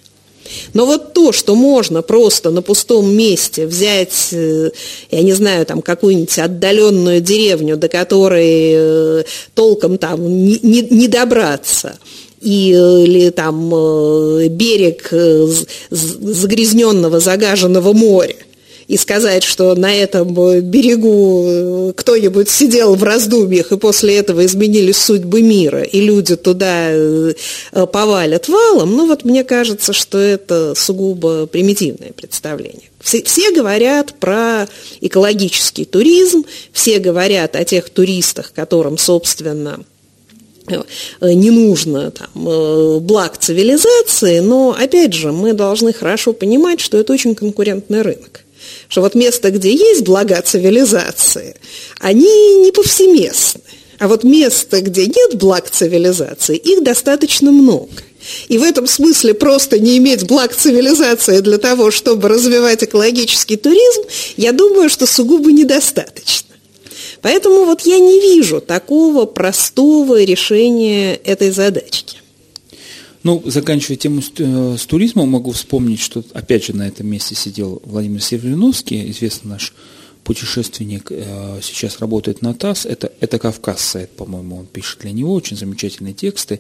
Но 0.74 0.86
вот 0.86 1.14
то, 1.14 1.32
что 1.32 1.56
можно 1.56 2.02
просто 2.02 2.52
на 2.52 2.62
пустом 2.62 3.10
месте 3.16 3.66
взять, 3.66 4.30
э, 4.32 4.72
я 5.10 5.22
не 5.22 5.34
знаю, 5.34 5.66
там 5.66 5.82
какую-нибудь 5.82 6.38
отдаленную 6.38 7.22
деревню, 7.22 7.78
до 7.78 7.88
которой 7.88 8.72
э, 8.76 9.24
толком 9.56 9.98
там 9.98 10.46
не, 10.46 10.60
не- 10.62 10.88
не 10.90 11.08
добраться, 11.08 11.98
и, 12.42 12.72
э, 12.76 13.04
или 13.04 13.30
там 13.30 13.70
берег 14.50 15.10
загрязненного, 15.90 17.20
загаженного 17.20 17.94
моря, 17.94 18.36
и 18.88 18.98
сказать, 18.98 19.44
что 19.44 19.76
на 19.76 19.94
этом 19.94 20.34
берегу 20.62 21.46
э, 21.48 21.94
кто-нибудь 21.96 22.50
сидел 22.50 22.96
в 22.96 23.04
раздумьях, 23.04 23.72
и 23.72 23.78
после 23.78 24.18
этого 24.18 24.46
изменились 24.46 24.98
судьбы 24.98 25.42
мира, 25.42 25.84
и 25.84 26.02
люди 26.02 26.36
туда 26.36 26.90
э, 26.92 27.34
э, 27.72 27.86
повалят 27.88 28.48
валом, 28.50 28.96
ну 28.96 29.08
вот 29.08 29.24
мне 29.24 29.44
кажется, 29.44 29.94
что 29.94 30.18
это 30.18 30.74
сугубо 30.76 31.46
примитивное 31.46 32.12
представление. 32.12 32.90
Все, 33.00 33.24
все 33.24 33.52
говорят 33.52 34.16
про 34.20 34.68
экологический 35.02 35.86
туризм, 35.86 36.46
все 36.72 37.00
говорят 37.00 37.56
о 37.56 37.64
тех 37.66 37.90
туристах, 37.90 38.54
которым, 38.54 38.98
собственно, 38.98 39.80
не 41.22 41.52
нужно 41.52 42.12
там, 42.12 43.06
благ 43.06 43.38
цивилизации, 43.38 44.40
но, 44.40 44.74
опять 44.80 45.14
же, 45.14 45.34
мы 45.34 45.52
должны 45.52 45.92
хорошо 45.92 46.32
понимать, 46.32 46.80
что 46.80 46.98
это 46.98 47.12
очень 47.12 47.36
конкурентный 47.36 48.02
рынок. 48.02 48.43
Что 48.88 49.02
вот 49.02 49.16
место, 49.16 49.52
где 49.52 49.74
есть 49.74 50.04
блага 50.04 50.42
цивилизации, 50.42 51.56
они 52.00 52.58
не 52.58 52.72
повсеместны. 52.72 53.62
А 54.00 54.08
вот 54.08 54.24
место, 54.24 54.82
где 54.82 55.06
нет 55.06 55.36
благ 55.36 55.70
цивилизации, 55.70 56.58
их 56.58 56.84
достаточно 56.84 57.52
много. 57.52 57.92
И 58.48 58.58
в 58.58 58.64
этом 58.64 58.88
смысле 58.88 59.34
просто 59.34 59.80
не 59.80 59.98
иметь 59.98 60.26
благ 60.26 60.56
цивилизации 60.56 61.40
для 61.40 61.58
того, 61.58 61.92
чтобы 61.92 62.30
развивать 62.30 62.84
экологический 62.84 63.58
туризм, 63.58 64.04
я 64.38 64.52
думаю, 64.52 64.90
что 64.90 65.06
сугубо 65.06 65.52
недостаточно. 65.52 66.50
Поэтому 67.22 67.66
вот 67.66 67.82
я 67.82 68.00
не 68.00 68.20
вижу 68.20 68.60
такого 68.60 69.26
простого 69.26 70.22
решения 70.24 71.16
этой 71.16 71.52
задачки. 71.52 72.18
Ну, 73.24 73.42
заканчивая 73.46 73.98
тему 73.98 74.22
с, 74.22 74.32
э, 74.38 74.76
с 74.78 74.86
туризмом, 74.86 75.30
могу 75.30 75.52
вспомнить, 75.52 76.02
что 76.02 76.24
опять 76.34 76.66
же 76.66 76.76
на 76.76 76.88
этом 76.88 77.08
месте 77.08 77.36
сидел 77.36 77.82
Владимир 77.86 78.22
Севериновский, 78.22 79.10
известный 79.12 79.50
наш 79.50 79.74
путешественник, 80.26 81.08
э, 81.10 81.60
сейчас 81.62 82.00
работает 82.00 82.42
на 82.42 82.54
ТАСС, 82.54 82.86
это, 82.86 83.12
это 83.22 83.40
Кавказ 83.40 83.82
сайт, 83.82 84.12
по-моему, 84.12 84.58
он 84.58 84.66
пишет 84.66 85.00
для 85.00 85.12
него 85.12 85.34
очень 85.34 85.58
замечательные 85.58 86.14
тексты. 86.14 86.60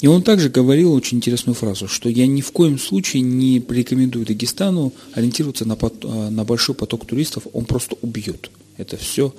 И 0.00 0.06
он 0.06 0.22
также 0.22 0.50
говорил 0.50 0.92
очень 0.92 1.16
интересную 1.16 1.54
фразу, 1.54 1.88
что 1.88 2.08
я 2.08 2.26
ни 2.26 2.42
в 2.42 2.52
коем 2.52 2.78
случае 2.78 3.22
не 3.22 3.60
порекомендую 3.60 4.26
Дагестану 4.26 4.92
ориентироваться 5.14 5.64
на, 5.64 5.74
пот- 5.74 6.04
э, 6.04 6.30
на 6.30 6.44
большой 6.44 6.74
поток 6.74 7.06
туристов, 7.06 7.46
он 7.52 7.64
просто 7.64 7.96
убьет 8.02 8.50
это 8.76 8.96
все. 8.96 9.34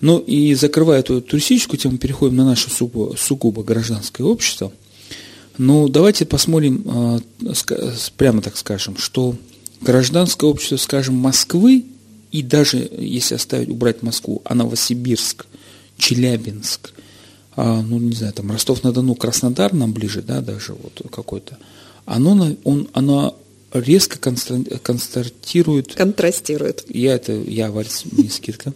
Ну 0.00 0.18
и 0.18 0.54
закрывая 0.54 1.00
эту 1.00 1.20
туристическую 1.20 1.78
тему, 1.78 1.98
переходим 1.98 2.36
на 2.36 2.44
наше 2.44 2.70
сугубо, 2.70 3.16
сугубо 3.18 3.62
гражданское 3.62 4.22
общество. 4.22 4.72
Ну, 5.58 5.88
давайте 5.88 6.24
посмотрим, 6.24 7.22
с- 7.40 8.10
прямо 8.16 8.40
так 8.42 8.56
скажем, 8.56 8.96
что 8.96 9.36
гражданское 9.80 10.46
общество, 10.48 10.76
скажем, 10.76 11.14
Москвы, 11.16 11.84
и 12.32 12.42
даже 12.42 12.88
если 12.98 13.34
оставить, 13.34 13.68
убрать 13.68 14.02
Москву, 14.02 14.40
а 14.44 14.54
Новосибирск, 14.54 15.46
Челябинск, 15.98 16.92
а, 17.56 17.82
ну, 17.82 17.98
не 17.98 18.14
знаю, 18.14 18.32
там 18.32 18.50
Ростов-на-Дону, 18.50 19.14
Краснодар 19.16 19.72
нам 19.74 19.92
ближе, 19.92 20.22
да, 20.22 20.40
даже 20.40 20.74
вот 20.74 21.02
какой-то, 21.10 21.58
оно, 22.06 22.56
он, 22.64 22.88
оно 22.92 23.36
резко 23.72 24.18
констатирует 24.18 25.94
Контрастирует. 25.94 26.84
я 26.88 27.14
это, 27.14 27.32
я 27.32 27.70
Вальс, 27.70 28.04
мне 28.10 28.30
скидка, 28.30 28.72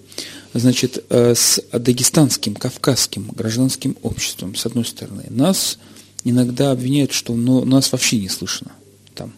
значит, 0.52 1.04
э, 1.08 1.34
с 1.34 1.60
дагестанским, 1.72 2.54
кавказским 2.54 3.28
гражданским 3.34 3.96
обществом, 4.02 4.54
с 4.54 4.66
одной 4.66 4.84
стороны. 4.84 5.24
Нас 5.30 5.78
иногда 6.24 6.72
обвиняют, 6.72 7.12
что 7.12 7.34
ну, 7.34 7.64
нас 7.64 7.92
вообще 7.92 8.18
не 8.18 8.28
слышно 8.28 8.72
там. 9.14 9.32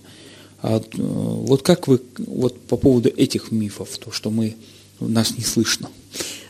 А, 0.62 0.78
э, 0.78 0.82
вот 0.96 1.62
как 1.62 1.88
вы, 1.88 2.00
вот 2.18 2.58
по 2.62 2.76
поводу 2.76 3.08
этих 3.08 3.50
мифов, 3.50 3.98
то, 3.98 4.10
что 4.10 4.30
мы, 4.30 4.56
нас 5.00 5.36
не 5.36 5.44
слышно. 5.44 5.90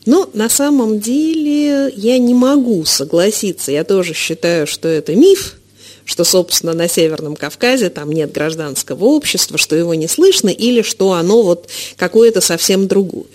Но 0.05 0.31
на 0.35 0.49
самом 0.49 1.01
деле 1.01 1.93
я 1.97 2.19
не 2.19 2.33
могу 2.33 2.85
согласиться. 2.85 3.73
Я 3.73 3.83
тоже 3.83 4.15
считаю, 4.15 4.67
что 4.67 4.87
это 4.87 5.17
миф, 5.17 5.57
что, 6.05 6.23
собственно, 6.23 6.73
на 6.73 6.87
Северном 6.87 7.35
Кавказе 7.35 7.91
там 7.91 8.13
нет 8.13 8.31
гражданского 8.31 9.05
общества, 9.05 9.59
что 9.59 9.75
его 9.75 9.95
не 9.95 10.07
слышно, 10.07 10.49
или 10.49 10.83
что 10.83 11.15
оно 11.15 11.43
вот 11.43 11.69
какое-то 11.97 12.41
совсем 12.41 12.87
другое. 12.87 13.27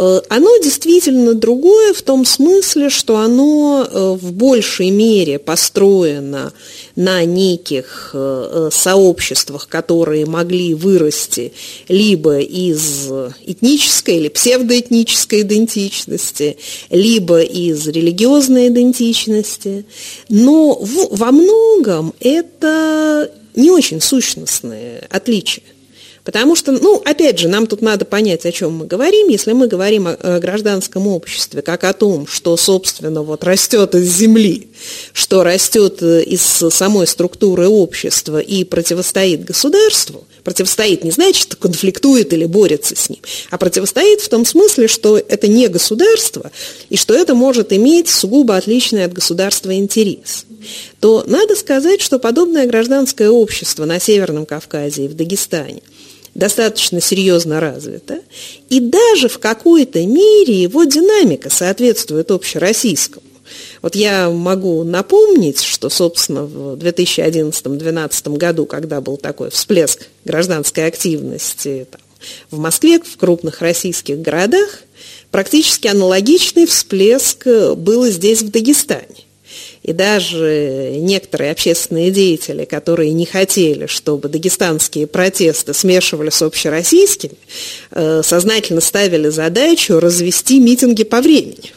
Э, 0.00 0.22
Оно 0.30 0.56
действительно 0.56 1.34
другое 1.34 1.92
в 1.92 2.00
том 2.00 2.24
смысле, 2.24 2.88
что 2.88 3.18
оно 3.18 3.86
э, 3.86 4.16
в 4.18 4.32
большей 4.32 4.88
мере 4.88 5.38
построено 5.38 6.54
на 6.96 7.24
неких 7.26 8.12
э, 8.14 8.70
сообществах, 8.72 9.68
которые 9.68 10.24
могли 10.24 10.72
вырасти 10.72 11.52
либо 11.88 12.38
из 12.38 13.10
этнической 13.44 14.16
или 14.16 14.28
псевдоэтнической 14.28 15.42
идентичности, 15.42 16.56
либо 16.88 17.42
из 17.42 17.86
религиозной 17.86 18.68
идентичности. 18.68 19.84
Но 20.30 20.80
во 20.80 21.30
многом 21.30 22.14
это 22.20 23.30
не 23.54 23.70
очень 23.70 24.00
сущностные 24.00 25.06
отличия. 25.10 25.64
Потому 26.30 26.54
что, 26.54 26.70
ну, 26.70 27.02
опять 27.04 27.40
же, 27.40 27.48
нам 27.48 27.66
тут 27.66 27.82
надо 27.82 28.04
понять, 28.04 28.46
о 28.46 28.52
чем 28.52 28.74
мы 28.74 28.86
говорим. 28.86 29.26
Если 29.26 29.52
мы 29.52 29.66
говорим 29.66 30.06
о, 30.06 30.38
гражданском 30.38 31.08
обществе, 31.08 31.60
как 31.60 31.82
о 31.82 31.92
том, 31.92 32.28
что, 32.28 32.56
собственно, 32.56 33.24
вот 33.24 33.42
растет 33.42 33.96
из 33.96 34.16
земли, 34.16 34.68
что 35.12 35.42
растет 35.42 36.00
э, 36.02 36.22
из 36.22 36.40
самой 36.40 37.08
структуры 37.08 37.66
общества 37.66 38.38
и 38.38 38.62
противостоит 38.62 39.44
государству, 39.44 40.24
противостоит 40.44 41.02
не 41.02 41.10
значит, 41.10 41.56
конфликтует 41.56 42.32
или 42.32 42.44
борется 42.44 42.94
с 42.94 43.08
ним, 43.08 43.18
а 43.50 43.58
противостоит 43.58 44.20
в 44.20 44.28
том 44.28 44.44
смысле, 44.46 44.86
что 44.86 45.18
это 45.18 45.48
не 45.48 45.66
государство, 45.66 46.52
и 46.90 46.96
что 46.96 47.12
это 47.12 47.34
может 47.34 47.72
иметь 47.72 48.08
сугубо 48.08 48.56
отличный 48.56 49.04
от 49.04 49.12
государства 49.12 49.74
интерес 49.74 50.44
то 51.00 51.24
надо 51.26 51.56
сказать, 51.56 52.00
что 52.00 52.18
подобное 52.18 52.66
гражданское 52.66 53.30
общество 53.30 53.84
на 53.84 53.98
Северном 53.98 54.46
Кавказе 54.46 55.06
и 55.06 55.08
в 55.08 55.14
Дагестане 55.14 55.82
достаточно 56.34 57.00
серьезно 57.00 57.60
развито, 57.60 58.20
и 58.68 58.80
даже 58.80 59.28
в 59.28 59.38
какой-то 59.38 60.04
мере 60.04 60.62
его 60.62 60.84
динамика 60.84 61.50
соответствует 61.50 62.30
общероссийскому. 62.30 63.24
Вот 63.82 63.96
я 63.96 64.30
могу 64.30 64.84
напомнить, 64.84 65.62
что, 65.62 65.88
собственно, 65.88 66.44
в 66.44 66.76
2011-2012 66.76 68.36
году, 68.36 68.66
когда 68.66 69.00
был 69.00 69.16
такой 69.16 69.50
всплеск 69.50 70.06
гражданской 70.24 70.86
активности 70.86 71.86
там, 71.90 72.00
в 72.50 72.58
Москве, 72.58 73.00
в 73.00 73.16
крупных 73.16 73.60
российских 73.60 74.20
городах, 74.20 74.82
практически 75.30 75.88
аналогичный 75.88 76.66
всплеск 76.66 77.46
был 77.46 78.06
здесь, 78.06 78.42
в 78.42 78.50
Дагестане. 78.50 79.24
И 79.90 79.92
даже 79.92 80.92
некоторые 80.98 81.50
общественные 81.50 82.12
деятели, 82.12 82.64
которые 82.64 83.10
не 83.10 83.26
хотели, 83.26 83.86
чтобы 83.86 84.28
дагестанские 84.28 85.08
протесты 85.08 85.74
смешивались 85.74 86.34
с 86.34 86.42
общероссийскими, 86.42 87.32
э, 87.90 88.22
сознательно 88.22 88.80
ставили 88.80 89.30
задачу 89.30 89.98
развести 89.98 90.60
митинги 90.60 91.02
по 91.02 91.20
времени. 91.20 91.72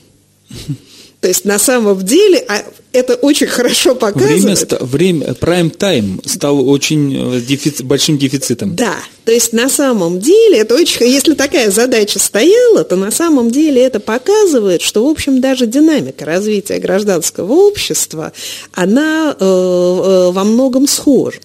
То 1.24 1.30
есть 1.30 1.46
на 1.46 1.58
самом 1.58 2.04
деле 2.04 2.44
а 2.50 2.66
это 2.92 3.16
очень 3.16 3.48
хорошо 3.48 3.96
показывает. 3.96 4.74
Время, 4.82 5.24
время 5.24 5.34
прайм-тайм 5.36 6.20
стал 6.26 6.68
очень 6.68 7.38
э, 7.38 7.40
дефицит, 7.40 7.86
большим 7.86 8.18
дефицитом. 8.18 8.76
Да, 8.76 8.98
то 9.24 9.32
есть 9.32 9.54
на 9.54 9.70
самом 9.70 10.20
деле 10.20 10.58
это 10.58 10.76
очень, 10.76 11.08
если 11.08 11.34
такая 11.34 11.72
задача 11.72 12.20
стояла, 12.20 12.84
то 12.84 12.98
на 12.98 13.10
самом 13.10 13.52
деле 13.52 13.82
это 13.82 14.02
показывает, 14.02 14.82
что 14.82 15.08
в 15.08 15.10
общем 15.10 15.40
даже 15.40 15.66
динамика 15.66 16.26
развития 16.26 16.80
гражданского 16.80 17.54
общества, 17.54 18.34
она 18.74 19.34
э, 19.40 19.46
э, 19.46 20.32
во 20.34 20.44
многом 20.44 20.90
схожа. 20.90 21.40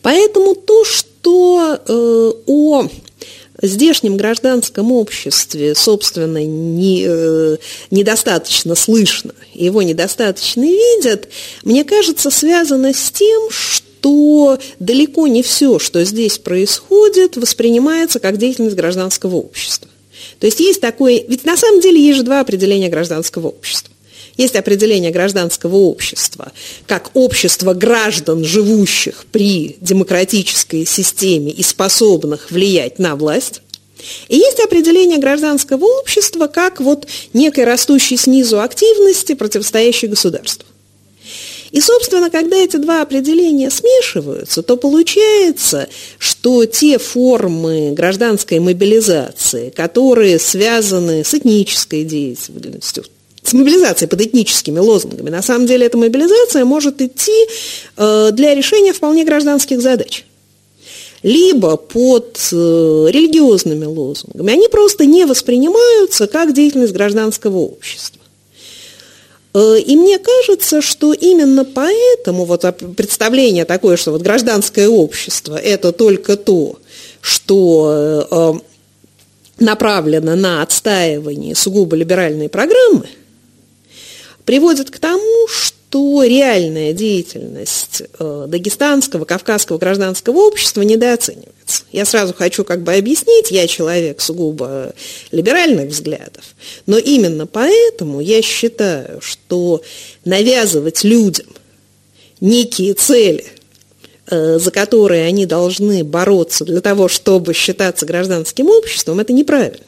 Поэтому 0.00 0.54
то, 0.54 0.86
что 0.86 1.78
э, 1.86 2.32
о 2.46 2.88
здешнем 3.60 4.16
гражданском 4.16 4.92
обществе, 4.92 5.74
собственно, 5.74 6.44
не, 6.44 7.04
э, 7.06 7.56
недостаточно 7.90 8.74
слышно, 8.74 9.32
его 9.54 9.82
недостаточно 9.82 10.62
видят, 10.62 11.28
мне 11.64 11.84
кажется, 11.84 12.30
связано 12.30 12.92
с 12.92 13.10
тем, 13.10 13.50
что 13.50 14.58
далеко 14.78 15.26
не 15.26 15.42
все, 15.42 15.78
что 15.78 16.04
здесь 16.04 16.38
происходит, 16.38 17.36
воспринимается 17.36 18.20
как 18.20 18.36
деятельность 18.36 18.76
гражданского 18.76 19.36
общества. 19.36 19.88
То 20.38 20.46
есть 20.46 20.60
есть 20.60 20.80
такое, 20.80 21.24
ведь 21.26 21.44
на 21.44 21.56
самом 21.56 21.80
деле 21.80 22.00
есть 22.00 22.18
же 22.18 22.22
два 22.22 22.40
определения 22.40 22.88
гражданского 22.88 23.48
общества. 23.48 23.92
Есть 24.38 24.54
определение 24.54 25.10
гражданского 25.10 25.74
общества 25.74 26.52
как 26.86 27.10
общество 27.14 27.74
граждан, 27.74 28.44
живущих 28.44 29.26
при 29.32 29.76
демократической 29.80 30.86
системе 30.86 31.50
и 31.50 31.62
способных 31.64 32.50
влиять 32.52 33.00
на 33.00 33.16
власть. 33.16 33.60
И 34.28 34.36
есть 34.36 34.60
определение 34.60 35.18
гражданского 35.18 35.84
общества 35.84 36.46
как 36.46 36.80
вот 36.80 37.08
некой 37.32 37.64
растущей 37.64 38.16
снизу 38.16 38.60
активности, 38.60 39.34
противостоящей 39.34 40.06
государству. 40.06 40.64
И, 41.72 41.80
собственно, 41.80 42.30
когда 42.30 42.56
эти 42.56 42.76
два 42.76 43.02
определения 43.02 43.70
смешиваются, 43.70 44.62
то 44.62 44.76
получается, 44.76 45.88
что 46.18 46.64
те 46.64 46.98
формы 46.98 47.90
гражданской 47.90 48.60
мобилизации, 48.60 49.70
которые 49.70 50.38
связаны 50.38 51.24
с 51.24 51.34
этнической 51.34 52.04
деятельностью, 52.04 53.04
с 53.48 53.52
мобилизацией 53.54 54.08
под 54.08 54.20
этническими 54.20 54.78
лозунгами. 54.78 55.30
На 55.30 55.42
самом 55.42 55.66
деле 55.66 55.86
эта 55.86 55.96
мобилизация 55.96 56.64
может 56.64 57.00
идти 57.00 57.46
э, 57.96 58.30
для 58.32 58.54
решения 58.54 58.92
вполне 58.92 59.24
гражданских 59.24 59.80
задач. 59.80 60.24
Либо 61.22 61.76
под 61.76 62.38
э, 62.52 62.56
религиозными 63.10 63.86
лозунгами. 63.86 64.52
Они 64.52 64.68
просто 64.68 65.06
не 65.06 65.24
воспринимаются 65.24 66.26
как 66.26 66.52
деятельность 66.52 66.92
гражданского 66.92 67.58
общества. 67.58 68.20
Э, 69.54 69.78
и 69.78 69.96
мне 69.96 70.18
кажется, 70.18 70.82
что 70.82 71.14
именно 71.14 71.64
поэтому 71.64 72.44
вот 72.44 72.64
представление 72.96 73.64
такое, 73.64 73.96
что 73.96 74.12
вот 74.12 74.22
гражданское 74.22 74.88
общество– 74.88 75.56
это 75.56 75.92
только 75.92 76.36
то, 76.36 76.76
что 77.22 78.62
направлено 79.58 80.36
на 80.36 80.62
отстаивание 80.62 81.54
сугубо 81.56 81.96
либеральной 81.96 82.50
программы– 82.50 83.08
приводит 84.48 84.90
к 84.90 84.98
тому, 84.98 85.46
что 85.46 86.22
реальная 86.22 86.94
деятельность 86.94 88.02
э, 88.18 88.46
дагестанского, 88.48 89.26
кавказского 89.26 89.76
гражданского 89.76 90.38
общества 90.38 90.80
недооценивается. 90.80 91.82
Я 91.92 92.06
сразу 92.06 92.32
хочу 92.32 92.64
как 92.64 92.82
бы 92.82 92.94
объяснить, 92.94 93.50
я 93.50 93.66
человек 93.66 94.22
сугубо 94.22 94.94
либеральных 95.32 95.90
взглядов, 95.90 96.44
но 96.86 96.96
именно 96.96 97.46
поэтому 97.46 98.22
я 98.22 98.40
считаю, 98.40 99.20
что 99.20 99.82
навязывать 100.24 101.04
людям 101.04 101.48
некие 102.40 102.94
цели, 102.94 103.44
э, 104.30 104.58
за 104.58 104.70
которые 104.70 105.26
они 105.26 105.44
должны 105.44 106.04
бороться 106.04 106.64
для 106.64 106.80
того, 106.80 107.08
чтобы 107.08 107.52
считаться 107.52 108.06
гражданским 108.06 108.70
обществом, 108.70 109.20
это 109.20 109.34
неправильно. 109.34 109.84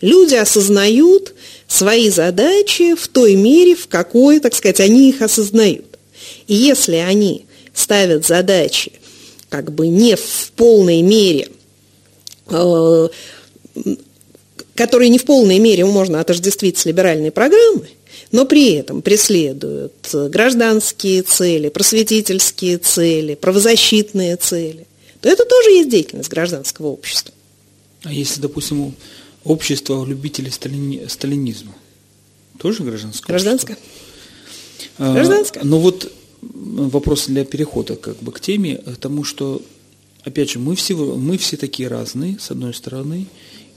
Люди 0.00 0.36
осознают 0.36 1.34
свои 1.72 2.10
задачи 2.10 2.94
в 2.94 3.08
той 3.08 3.34
мере, 3.34 3.74
в 3.74 3.88
какой, 3.88 4.40
так 4.40 4.54
сказать, 4.54 4.80
они 4.80 5.08
их 5.08 5.22
осознают. 5.22 5.98
И 6.46 6.54
если 6.54 6.96
они 6.96 7.46
ставят 7.72 8.26
задачи 8.26 8.92
как 9.48 9.72
бы 9.72 9.88
не 9.88 10.16
в 10.16 10.52
полной 10.54 11.02
мере, 11.02 11.48
э, 12.48 13.08
которые 14.74 15.08
не 15.08 15.18
в 15.18 15.24
полной 15.24 15.58
мере 15.58 15.84
можно 15.84 16.20
отождествить 16.20 16.78
с 16.78 16.84
либеральной 16.84 17.30
программой, 17.30 17.90
но 18.32 18.44
при 18.44 18.74
этом 18.74 19.00
преследуют 19.00 20.08
гражданские 20.12 21.22
цели, 21.22 21.68
просветительские 21.70 22.78
цели, 22.78 23.34
правозащитные 23.34 24.36
цели, 24.36 24.86
то 25.20 25.28
это 25.28 25.44
тоже 25.44 25.70
есть 25.70 25.90
деятельность 25.90 26.30
гражданского 26.30 26.88
общества. 26.88 27.32
А 28.04 28.12
если, 28.12 28.40
допустим, 28.40 28.94
Общество 29.44 30.04
любителей 30.04 30.50
сталини... 30.50 31.06
сталинизма. 31.08 31.74
Тоже 32.58 32.84
гражданское? 32.84 33.26
Гражданское. 33.26 33.78
А, 34.98 35.12
гражданское. 35.12 35.64
Но 35.64 35.78
вот 35.78 36.12
вопрос 36.42 37.26
для 37.26 37.44
перехода 37.44 37.96
как 37.96 38.18
бы 38.18 38.32
к 38.32 38.40
теме, 38.40 38.76
тому 39.00 39.24
что, 39.24 39.62
опять 40.24 40.50
же, 40.50 40.58
мы 40.58 40.76
все, 40.76 40.94
мы 40.94 41.38
все 41.38 41.56
такие 41.56 41.88
разные, 41.88 42.38
с 42.38 42.50
одной 42.50 42.74
стороны, 42.74 43.26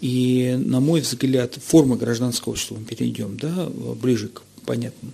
и, 0.02 0.56
на 0.60 0.80
мой 0.80 1.02
взгляд, 1.02 1.56
форма 1.56 1.96
гражданского 1.96 2.52
общества, 2.52 2.76
мы 2.76 2.86
перейдем, 2.86 3.38
да, 3.38 3.70
ближе 3.70 4.28
к 4.28 4.42
понятному. 4.66 5.14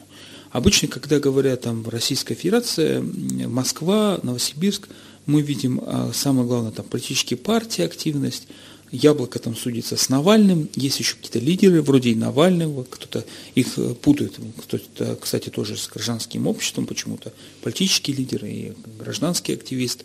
Обычно, 0.51 0.89
когда 0.89 1.19
говорят 1.19 1.61
там 1.61 1.87
Российская 1.87 2.35
Федерация, 2.35 3.01
Москва, 3.01 4.19
Новосибирск, 4.21 4.89
мы 5.25 5.41
видим 5.41 5.81
а, 5.85 6.11
самое 6.13 6.45
главное 6.45 6.71
там 6.71 6.85
политические 6.85 7.37
партии, 7.37 7.83
активность, 7.83 8.47
Яблоко 8.91 9.39
там 9.39 9.55
судится 9.55 9.95
с 9.95 10.09
Навальным, 10.09 10.67
есть 10.75 10.99
еще 10.99 11.15
какие-то 11.15 11.39
лидеры, 11.39 11.81
вроде 11.81 12.09
и 12.09 12.15
Навального, 12.15 12.83
кто-то 12.83 13.23
их 13.55 13.77
э, 13.77 13.93
путает, 13.93 14.37
кто-то, 14.57 15.15
кстати, 15.15 15.47
тоже 15.47 15.77
с 15.77 15.87
гражданским 15.87 16.45
обществом 16.45 16.85
почему-то, 16.85 17.31
политические 17.61 18.17
лидеры 18.17 18.49
и 18.49 18.73
гражданский 18.99 19.53
активист, 19.53 20.03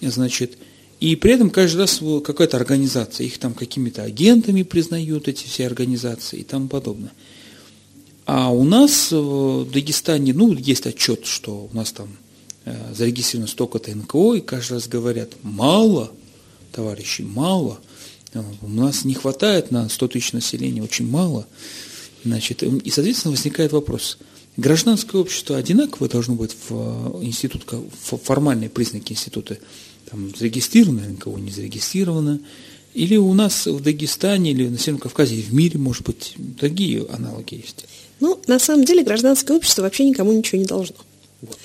значит, 0.00 0.58
и 1.00 1.16
при 1.16 1.32
этом 1.32 1.50
каждый 1.50 1.78
раз 1.78 2.00
какая-то 2.24 2.56
организация, 2.56 3.26
их 3.26 3.38
там 3.38 3.52
какими-то 3.52 4.04
агентами 4.04 4.62
признают, 4.62 5.26
эти 5.26 5.44
все 5.46 5.66
организации 5.66 6.38
и 6.38 6.44
тому 6.44 6.68
подобное. 6.68 7.12
А 8.26 8.50
у 8.50 8.62
нас 8.62 9.10
в 9.10 9.68
Дагестане, 9.72 10.32
ну, 10.34 10.52
есть 10.54 10.86
отчет, 10.86 11.26
что 11.26 11.68
у 11.70 11.76
нас 11.76 11.90
там 11.90 12.16
э, 12.64 12.94
зарегистрировано 12.94 13.48
столько-то 13.48 13.90
НКО, 13.90 14.34
и 14.34 14.40
каждый 14.40 14.74
раз 14.74 14.86
говорят, 14.86 15.30
мало, 15.42 16.12
товарищи, 16.70 17.22
мало– 17.22 17.80
у 18.62 18.68
нас 18.68 19.04
не 19.04 19.14
хватает 19.14 19.70
на 19.70 19.88
100 19.88 20.08
тысяч 20.08 20.32
населения, 20.32 20.82
очень 20.82 21.08
мало. 21.08 21.46
Значит, 22.24 22.62
и, 22.62 22.90
соответственно, 22.90 23.32
возникает 23.32 23.72
вопрос. 23.72 24.18
Гражданское 24.56 25.18
общество 25.18 25.56
одинаково 25.56 26.08
должно 26.08 26.34
быть 26.34 26.52
в 26.68 27.20
э, 27.20 27.24
институт, 27.24 27.64
в 27.70 28.16
формальные 28.18 28.70
признаки 28.70 29.12
института, 29.12 29.58
там, 30.08 30.34
зарегистрировано 30.34 31.08
НКО, 31.08 31.30
не 31.30 31.50
зарегистрировано, 31.50 32.40
или 32.94 33.16
у 33.16 33.34
нас 33.34 33.66
в 33.66 33.80
Дагестане, 33.80 34.52
или 34.52 34.68
на 34.68 34.78
Северном 34.78 35.00
Кавказе, 35.00 35.34
в 35.36 35.52
мире, 35.52 35.78
может 35.78 36.04
быть, 36.04 36.34
другие 36.36 37.04
аналоги 37.10 37.56
есть? 37.56 37.86
Ну, 38.20 38.40
на 38.46 38.60
самом 38.60 38.84
деле, 38.84 39.02
гражданское 39.02 39.56
общество 39.56 39.82
вообще 39.82 40.08
никому 40.08 40.32
ничего 40.32 40.60
не 40.60 40.66
должно. 40.66 40.96
Вот. 41.42 41.58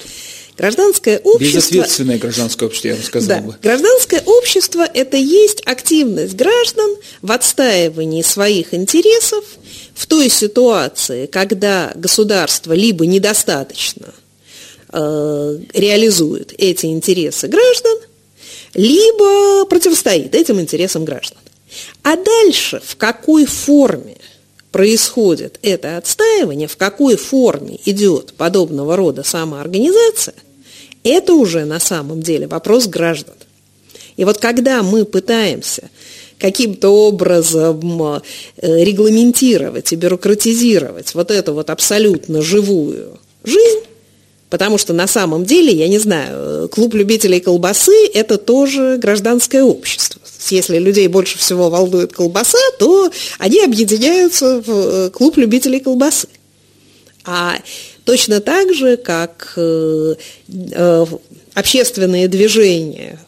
Гражданское 0.60 1.20
общество... 1.20 1.58
Безответственное 1.58 2.18
гражданское 2.18 2.66
общество, 2.66 2.90
я 2.90 2.96
бы 2.98 3.04
сказал 3.04 3.30
да. 3.30 3.42
бы. 3.42 3.56
Гражданское 3.64 4.22
общество– 4.26 4.86
это 4.94 5.16
есть 5.16 5.62
активность 5.66 6.36
граждан 6.36 6.98
в 7.22 7.32
отстаивании 7.32 8.22
своих 8.24 8.74
интересов 8.74 9.46
в 9.96 10.06
той 10.06 10.30
ситуации, 10.30 11.28
когда 11.28 11.94
государство 11.96 12.74
либо 12.74 13.06
недостаточно 13.06 14.14
э, 14.92 15.60
реализует 15.74 16.54
эти 16.58 16.88
интересы 16.88 17.48
граждан, 17.48 17.98
либо 18.74 19.64
противостоит 19.64 20.36
этим 20.36 20.60
интересам 20.60 21.06
граждан. 21.06 21.38
А 22.04 22.18
дальше 22.18 22.82
в 22.86 22.98
какой 22.98 23.46
форме 23.46 24.18
происходит 24.74 25.58
это 25.62 25.96
отстаивание, 25.96 26.68
в 26.68 26.76
какой 26.76 27.16
форме 27.16 27.80
идет 27.86 28.34
подобного 28.34 28.98
рода 28.98 29.24
самоорганизация, 29.24 30.36
это 31.04 31.34
уже 31.34 31.66
на 31.66 31.80
самом 31.80 32.22
деле 32.22 32.48
вопрос 32.48 32.88
граждан. 32.88 33.36
И 34.18 34.26
вот 34.26 34.38
когда 34.38 34.84
мы 34.84 35.06
пытаемся 35.06 35.90
каким-то 36.38 36.90
образом 36.90 38.02
э, 38.02 38.20
регламентировать 38.62 39.94
и 39.94 39.96
бюрократизировать 39.96 41.14
вот 41.14 41.32
эту 41.32 41.54
вот 41.54 41.70
абсолютно 41.70 42.42
живую 42.42 43.20
жизнь, 43.44 43.82
потому 44.50 44.78
что 44.78 44.94
на 44.94 45.08
самом 45.08 45.46
деле, 45.46 45.72
я 45.72 45.88
не 45.88 46.00
знаю, 46.00 46.70
клуб 46.70 46.96
любителей 46.96 47.40
колбасы– 47.40 48.08
это 48.14 48.38
тоже 48.38 48.98
гражданское 48.98 49.64
общество. 49.64 50.22
Если 50.50 50.80
людей 50.80 51.08
больше 51.08 51.38
всего 51.38 51.70
волнует 51.70 52.14
колбаса, 52.14 52.58
то 52.80 53.12
они 53.38 53.62
объединяются 53.62 54.62
в 54.62 54.70
э, 54.70 55.10
клуб 55.12 55.38
любителей 55.38 55.80
колбасы. 55.80 56.28
А 57.26 57.58
точно 58.06 58.42
так 58.42 58.74
же, 58.74 58.98
как 58.98 59.54
э, 59.56 60.16
общественные 61.54 62.28
движения 62.28 63.20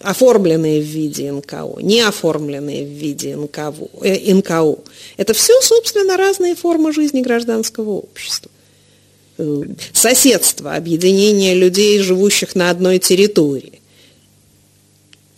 оформленные 0.00 0.82
в 0.82 0.84
виде 0.84 1.32
НКО, 1.32 1.80
не 1.80 2.00
оформленные 2.00 2.84
в 2.84 2.90
виде 2.90 3.34
НКО, 3.34 3.74
э, 4.02 4.34
НКО. 4.34 4.78
Это 5.16 5.34
все, 5.34 5.60
собственно, 5.60 6.16
разные 6.16 6.54
формы 6.54 6.92
жизни 6.92 7.22
гражданского 7.22 7.90
общества. 7.90 8.50
Э, 9.38 9.62
соседство, 9.92 10.74
объединение 10.74 11.54
людей, 11.54 11.98
живущих 12.00 12.54
на 12.54 12.70
одной 12.70 12.98
территории. 12.98 13.80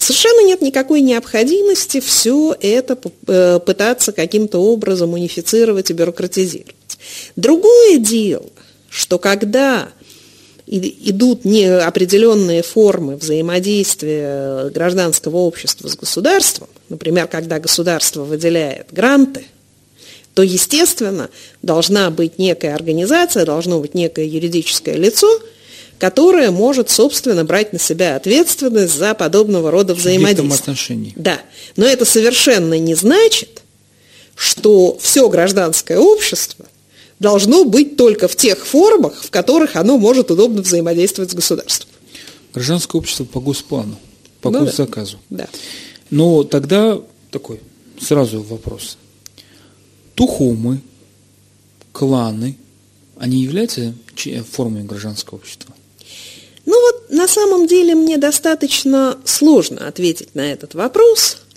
Совершенно 0.09 0.47
нет 0.47 0.63
никакой 0.63 1.03
необходимости 1.03 2.01
все 2.01 2.57
это 2.63 2.99
э, 3.27 3.61
пытаться 3.61 4.13
каким-то 4.13 4.57
образом 4.59 5.13
унифицировать 5.13 5.91
и 5.91 5.93
бюрократизировать. 5.93 6.75
Другое 7.37 7.99
дело, 7.99 8.47
что 8.89 9.19
когда 9.19 9.91
идут 10.67 11.45
не 11.45 11.67
определенные 11.67 12.63
формы 12.63 13.17
взаимодействия 13.17 14.71
гражданского 14.71 15.37
общества 15.37 15.89
с 15.89 15.97
государством, 15.97 16.69
например, 16.89 17.27
когда 17.27 17.59
государство 17.59 18.25
выделяет 18.25 18.87
гранты, 18.91 19.45
то, 20.33 20.43
естественно, 20.43 21.29
должна 21.61 22.09
быть 22.09 22.39
некая 22.39 22.75
организация, 22.75 23.45
должно 23.45 23.79
быть 23.79 23.93
некое 23.93 24.25
юридическое 24.25 24.97
лицо, 24.97 25.29
которое 25.99 26.51
может, 26.51 26.91
собственно, 26.91 27.45
брать 27.45 27.73
на 27.73 27.79
себя 27.79 28.17
ответственность 28.17 28.95
за 28.95 29.15
подобного 29.15 29.71
рода 29.71 29.95
взаимодействие. 29.95 30.55
отношений. 30.55 31.13
Да, 31.17 31.41
но 31.77 31.87
это 31.87 32.05
совершенно 32.05 32.79
не 32.79 32.95
значит, 32.95 33.63
что 34.35 34.97
все 35.01 35.29
гражданское 35.29 35.99
общество– 35.99 36.67
должно 37.19 37.65
быть 37.65 37.97
только 37.97 38.29
в 38.29 38.37
тех 38.37 38.65
формах, 38.65 39.23
в 39.23 39.31
которых 39.31 39.77
оно 39.77 39.99
может 39.99 40.31
удобно 40.31 40.63
взаимодействовать 40.63 41.31
с 41.31 41.35
государством. 41.35 41.91
Гражданское 42.55 42.99
общество 42.99 43.25
по 43.25 43.41
госплану, 43.41 43.97
по 44.41 44.51
ну, 44.51 44.61
госзаказу. 44.61 45.19
Да. 45.31 45.45
да. 45.45 45.49
Но 46.11 46.45
тогда 46.45 47.01
такой 47.31 47.61
сразу 48.01 48.43
вопрос. 48.43 48.97
Тухумы, 50.15 50.81
кланы, 51.93 52.57
они 53.19 53.43
являются 53.43 53.95
формой 54.51 54.85
гражданского 54.85 55.39
общества? 55.39 55.75
Ну 56.69 56.79
вот 56.83 57.09
на 57.09 57.27
самом 57.27 57.67
деле 57.67 57.95
мне 57.95 58.19
достаточно 58.19 59.19
сложно 59.25 59.89
ответить 59.89 60.35
на 60.35 60.53
этот 60.53 60.75
вопрос– 60.75 61.39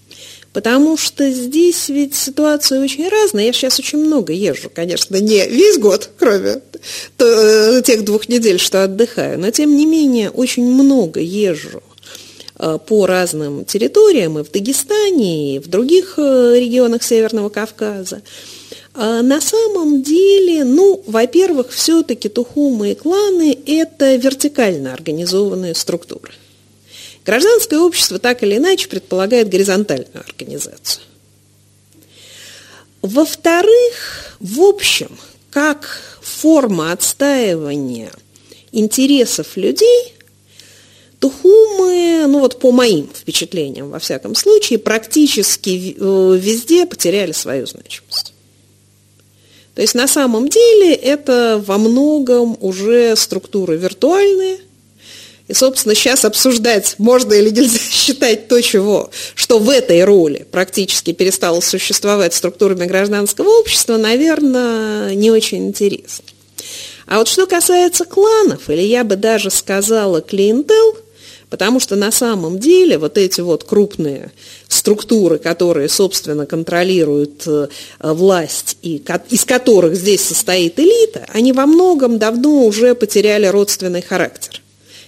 Потому 0.54 0.97
что 0.97 1.30
здесь 1.32 1.88
ведь 1.88 2.13
ситуация 2.13 2.82
очень 2.82 3.08
разная. 3.08 3.45
Я 3.45 3.54
сейчас 3.54 3.80
очень 3.80 4.00
много 4.00 4.34
езжу, 4.34 4.69
конечно, 4.74 5.15
не 5.15 5.47
весь 5.47 5.78
год, 5.78 6.10
кроме 6.19 6.62
э, 7.19 7.82
тех 7.86 8.04
двух 8.04 8.28
недель, 8.28 8.60
что 8.60 8.84
отдыхаю, 8.84 9.39
но 9.39 9.50
тем 9.52 9.76
не 9.78 9.86
менее 9.86 10.30
очень 10.30 10.65
много 10.65 11.21
езжу 11.21 11.82
э, 12.60 12.80
по 12.86 13.06
разным 13.06 13.63
территориям 13.63 14.39
и 14.39 14.43
в 14.43 14.52
Дагестане, 14.52 15.56
и 15.56 15.60
в 15.60 15.69
других 15.69 16.15
э, 16.17 16.56
регионах 16.58 17.02
Северного 17.02 17.47
Кавказа. 17.47 18.21
А 18.93 19.21
на 19.21 19.39
самом 19.39 20.04
деле, 20.04 20.63
ну, 20.65 21.01
во-первых, 21.08 21.71
все-таки 21.71 22.27
тухумы 22.27 22.91
и 22.91 22.95
кланы– 22.95 23.58
это 23.65 24.15
вертикально 24.15 24.93
организованные 24.93 25.75
структуры. 25.75 26.34
Гражданское 27.25 27.80
общество 27.80 28.19
так 28.19 28.43
или 28.43 28.58
иначе 28.58 28.89
предполагает 28.89 29.49
горизонтальную 29.49 30.25
организацию. 30.27 31.04
Во-вторых, 33.01 34.36
в 34.39 34.62
общем, 34.62 35.17
как 35.49 36.01
форма 36.21 36.91
отстаивания 36.91 38.12
интересов 38.71 39.56
людей, 39.56 40.13
Тухумы, 41.21 42.25
ну 42.25 42.39
вот 42.39 42.58
по 42.58 42.71
моим 42.71 43.08
впечатлениям, 43.08 43.91
во 43.91 43.99
всяком 43.99 44.34
случае, 44.34 44.80
практически 44.80 45.95
э, 45.95 46.38
везде 46.39 46.88
потеряли 46.88 47.32
свою 47.32 47.67
значимость. 47.67 48.31
То 49.82 49.84
есть 49.84 49.96
на 49.96 50.08
самом 50.08 50.48
деле 50.48 50.94
это 50.94 51.60
во 51.65 51.80
многом 51.80 52.56
уже 52.62 53.15
структуры 53.15 53.78
виртуальные– 53.78 54.60
и, 55.48 55.56
собственно, 55.56 55.96
сейчас 55.96 56.24
обсуждать, 56.24 56.94
можно 57.00 57.34
или 57.34 57.50
нельзя 57.50 57.80
считать 57.91 58.48
то, 58.48 58.62
чего, 58.62 59.10
что 59.34 59.58
в 59.58 59.72
этой 59.72 60.04
роли 60.04 60.46
практически 60.52 61.13
перестало 61.13 61.62
существовать 61.62 62.36
структурами 62.36 62.86
гражданского 62.86 63.50
общества, 63.60 63.98
наверное, 63.98 65.15
не 65.15 65.32
очень 65.32 65.70
интересно. 65.70 66.26
А 67.08 67.17
вот 67.17 67.28
что 67.28 67.48
касается 67.48 68.06
кланов, 68.06 68.70
или 68.70 68.84
я 68.84 69.04
бы 69.04 69.15
даже 69.15 69.50
сказала 69.50 70.22
клиентел, 70.22 70.96
потому 71.52 71.82
что 71.82 71.98
на 71.98 72.12
самом 72.12 72.58
деле 72.58 72.98
вот 72.98 73.18
эти 73.18 73.42
вот 73.42 73.66
крупные 73.66 74.32
структуры, 74.70 75.38
которые, 75.38 75.90
собственно, 75.90 76.46
контролируют 76.46 77.44
э, 77.46 77.68
власть, 78.00 78.78
и 78.82 79.04
из 79.30 79.44
которых 79.44 79.96
здесь 79.96 80.22
состоит 80.22 80.80
элита, 80.80 81.26
они 81.28 81.52
во 81.52 81.66
многом 81.66 82.18
давно 82.18 82.64
уже 82.64 82.96
потеряли 82.96 83.48
родственный 83.48 84.02
характер. 84.02 84.62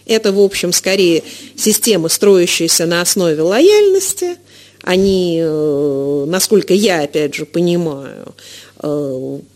Это, 0.05 0.33
в 0.33 0.39
общем, 0.41 0.73
скорее 0.73 1.23
системы, 1.55 2.09
строящиеся 2.09 2.85
на 2.85 2.99
основе 2.99 3.41
лояльности. 3.41 4.35
Они, 4.81 5.39
э, 5.41 6.25
насколько 6.27 6.73
я, 6.73 7.03
опять 7.03 7.35
же, 7.35 7.45
понимаю, 7.45 8.35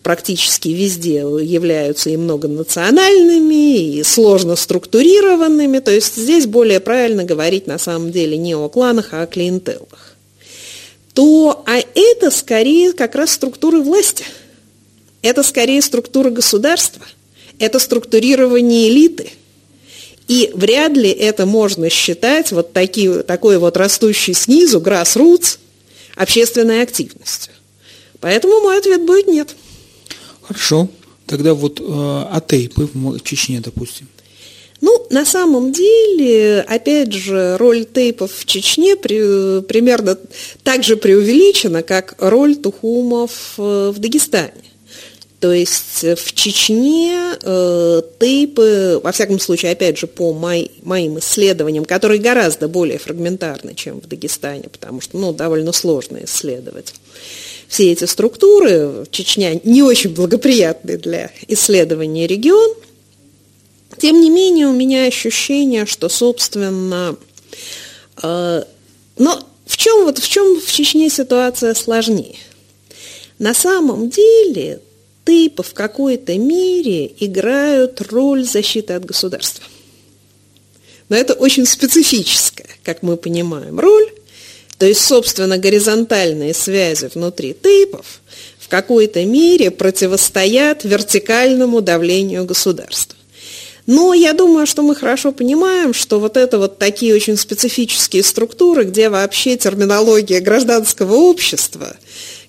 практически 0.03 0.69
везде 0.69 1.15
являются 1.17 2.09
и 2.09 2.17
многонациональными, 2.17 3.97
и 3.97 4.03
сложно 4.03 4.55
структурированными. 4.55 5.79
То 5.79 5.91
есть 5.91 6.15
здесь 6.15 6.45
более 6.45 6.79
правильно 6.79 7.23
говорить 7.23 7.67
на 7.67 7.77
самом 7.77 8.11
деле 8.11 8.37
не 8.37 8.55
о 8.55 8.69
кланах, 8.69 9.09
а 9.11 9.23
о 9.23 9.27
клиентелах. 9.27 10.15
То, 11.13 11.63
а 11.65 11.79
это 11.95 12.31
скорее 12.31 12.93
как 12.93 13.15
раз 13.15 13.31
структуры 13.31 13.81
власти. 13.81 14.23
Это 15.21 15.43
скорее 15.43 15.81
структура 15.81 16.29
государства. 16.29 17.05
Это 17.59 17.79
структурирование 17.79 18.89
элиты– 18.89 19.31
и 20.27 20.51
вряд 20.53 20.95
ли 20.97 21.09
это 21.09 21.45
можно 21.45 21.89
считать 21.89 22.51
вот 22.51 22.73
таки, 22.73 23.23
такой 23.23 23.57
вот 23.57 23.77
растущей 23.77 24.33
снизу, 24.33 24.79
grassroots, 24.79 25.57
общественной 26.15 26.81
активностью. 26.81 27.53
Поэтому 28.19 28.59
мой 28.61 28.77
ответ 28.77 29.05
будет 29.05 29.27
нет. 29.27 29.55
Хорошо. 30.41 30.89
Тогда 31.25 31.53
вот 31.53 31.79
э, 31.79 31.83
а 31.83 32.41
тейпы 32.45 32.89
в 32.93 33.19
Чечне, 33.21 33.59
допустим. 33.59 34.07
Ну, 34.79 35.07
на 35.09 35.25
самом 35.25 35.71
деле, 35.71 36.61
опять 36.61 37.11
же, 37.11 37.57
роль 37.57 37.85
тейпов 37.85 38.31
в 38.31 38.45
Чечне 38.45 38.95
при, 38.95 39.61
примерно 39.61 40.17
так 40.63 40.83
же 40.83 40.97
преувеличена, 40.97 41.81
как 41.83 42.15
роль 42.19 42.55
тухумов 42.55 43.55
э, 43.57 43.91
в 43.93 43.99
Дагестане. 43.99 44.53
То 45.39 45.51
есть 45.51 46.03
э, 46.03 46.15
в 46.15 46.33
Чечне 46.33 47.17
э, 47.41 48.01
тейпы, 48.19 49.01
во 49.03 49.11
всяком 49.11 49.39
случае, 49.39 49.71
опять 49.71 49.97
же, 49.97 50.07
по 50.07 50.31
мой, 50.33 50.71
моим 50.83 51.19
исследованиям, 51.19 51.85
которые 51.85 52.19
гораздо 52.19 52.67
более 52.67 52.99
фрагментарны, 52.99 53.73
чем 53.73 53.99
в 53.99 54.07
Дагестане, 54.07 54.69
потому 54.71 55.01
что 55.01 55.17
ну, 55.17 55.33
довольно 55.33 55.73
сложно 55.73 56.19
исследовать 56.23 56.93
все 57.67 57.91
эти 57.91 58.05
структуры. 58.05 59.05
Чечня 59.11 59.59
не 59.63 59.83
очень 59.83 60.13
благоприятный 60.13 60.97
для 60.97 61.31
исследования 61.47 62.27
регион. 62.27 62.73
Тем 63.97 64.21
не 64.21 64.29
менее, 64.29 64.67
у 64.67 64.73
меня 64.73 65.05
ощущение, 65.05 65.85
что, 65.85 66.07
собственно, 66.07 67.15
э, 68.21 68.63
но 69.17 69.43
в 69.65 69.77
чем, 69.77 70.05
вот, 70.05 70.19
в 70.19 70.27
чем 70.27 70.59
в 70.59 70.71
Чечне 70.71 71.09
ситуация 71.09 71.73
сложнее? 71.73 72.37
На 73.39 73.53
самом 73.53 74.09
деле 74.09 74.81
тейпы 75.25 75.61
в 75.61 75.73
какой-то 75.73 76.37
мере 76.37 77.11
играют 77.19 78.01
роль 78.01 78.43
защиты 78.45 78.93
от 78.93 79.05
государства. 79.05 79.65
но 81.09 81.15
это 81.15 81.33
очень 81.33 81.65
специфическая, 81.65 82.67
как 82.83 83.03
мы 83.03 83.17
понимаем, 83.17 83.79
роль. 83.79 84.16
То 84.77 84.85
есть, 84.85 85.01
собственно, 85.01 85.57
горизонтальные 85.57 86.53
связи 86.53 87.09
внутри 87.13 87.53
тейпов 87.53 88.21
в 88.59 88.67
какой-то 88.67 89.25
мере 89.25 89.71
противостоят 89.71 90.83
вертикальному 90.83 91.81
давлению 91.81 92.45
государства. 92.45 93.17
Но 93.87 94.13
я 94.13 94.33
думаю, 94.33 94.67
что 94.67 94.83
мы 94.83 94.95
хорошо 94.95 95.31
понимаем, 95.31 95.93
что 95.93 96.19
вот 96.19 96.35
это 96.35 96.57
вот 96.59 96.77
такие 96.77 97.15
очень 97.15 97.37
специфические 97.37 98.21
структуры, 98.21 98.83
где 98.83 99.09
вообще 99.09 99.55
терминология 99.55 100.41
гражданского 100.41 101.15
общества 101.15 101.95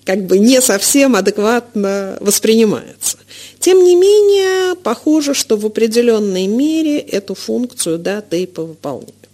как 0.04 0.24
бы 0.24 0.38
не 0.38 0.60
совсем 0.60 1.14
адекватно 1.14 2.18
воспринимается. 2.20 3.18
Тем 3.60 3.84
не 3.84 3.94
менее, 3.94 4.74
похоже, 4.74 5.34
что 5.34 5.56
в 5.56 5.66
определенной 5.66 6.46
мере 6.46 6.98
эту 6.98 7.34
функцию 7.34 7.98
да, 7.98 8.20
тейпа 8.20 8.64
выполняют. 8.64 9.27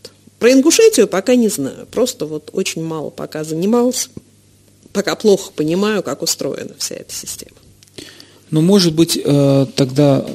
Про 0.44 0.52
Ингушетию 0.52 1.08
пока 1.08 1.36
не 1.36 1.48
знаю, 1.48 1.86
просто 1.90 2.26
вот 2.26 2.50
очень 2.52 2.84
мало 2.84 3.08
пока 3.08 3.44
занимался, 3.44 4.10
пока 4.92 5.14
плохо 5.14 5.50
понимаю, 5.56 6.02
как 6.02 6.20
устроена 6.20 6.74
вся 6.76 6.96
эта 6.96 7.14
система. 7.14 7.56
Ну, 8.50 8.60
может 8.60 8.94
быть, 8.94 9.18
э, 9.24 9.66
тогда 9.74 10.26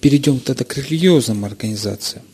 перейдем 0.00 0.40
тогда 0.40 0.64
к 0.64 0.76
религиозным 0.76 1.44
организациям. 1.44 2.24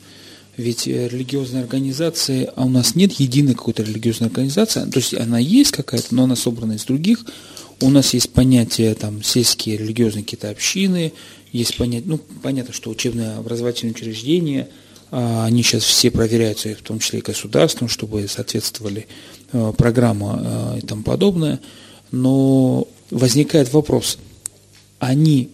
Ведь 0.57 0.89
э, 0.89 1.09
религиозные 1.09 1.65
организации, 1.65 2.49
а 2.57 2.65
у 2.65 2.71
нас 2.71 2.95
нет 2.95 3.13
единой 3.21 3.53
какой-то 3.53 3.83
религиозной 3.83 4.29
организации, 4.29 4.91
то 4.91 5.01
есть 5.01 5.13
она 5.13 5.39
есть 5.39 5.73
какая-то, 5.73 6.15
но 6.15 6.25
она 6.25 6.35
собрана 6.35 6.73
из 6.73 6.85
других. 6.87 7.27
У 7.83 7.91
нас 7.91 8.15
есть 8.15 8.31
понятие 8.31 8.95
там 8.95 9.23
сельские 9.23 9.77
религиозные 9.77 10.25
какие-то 10.25 10.49
общины, 10.49 11.13
есть 11.53 11.77
понятие, 11.77 12.09
ну, 12.09 12.19
понятно, 12.43 12.73
что 12.73 12.89
учебные 12.89 13.33
образовательные 13.33 13.93
учреждения, 13.93 14.71
а, 14.71 14.88
они 15.11 15.63
сейчас 15.63 15.85
все 15.85 16.11
проверяются, 16.11 16.75
в 16.75 16.83
том 16.83 16.99
числе 16.99 17.21
и 17.21 17.23
государством, 17.23 17.89
чтобы 17.89 18.27
соответствовали 18.29 19.07
э, 19.53 19.73
программа 19.77 20.75
э, 20.75 20.79
и 20.79 20.87
тому 20.87 21.03
подобное. 21.03 21.61
Но 22.11 22.87
возникает 23.11 23.73
вопрос, 23.73 24.19
они 24.99 25.51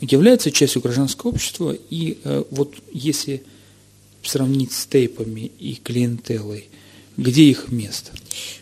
являются 0.00 0.50
частью 0.50 0.82
гражданского 0.82 1.30
общества, 1.30 1.76
и 1.90 2.18
э, 2.24 2.44
вот 2.50 2.74
если 2.92 3.42
сравнить 4.22 4.72
с 4.72 4.86
тейпами 4.86 5.50
и 5.58 5.74
клиентелой, 5.76 6.68
где 7.16 7.44
их 7.44 7.70
место? 7.70 8.12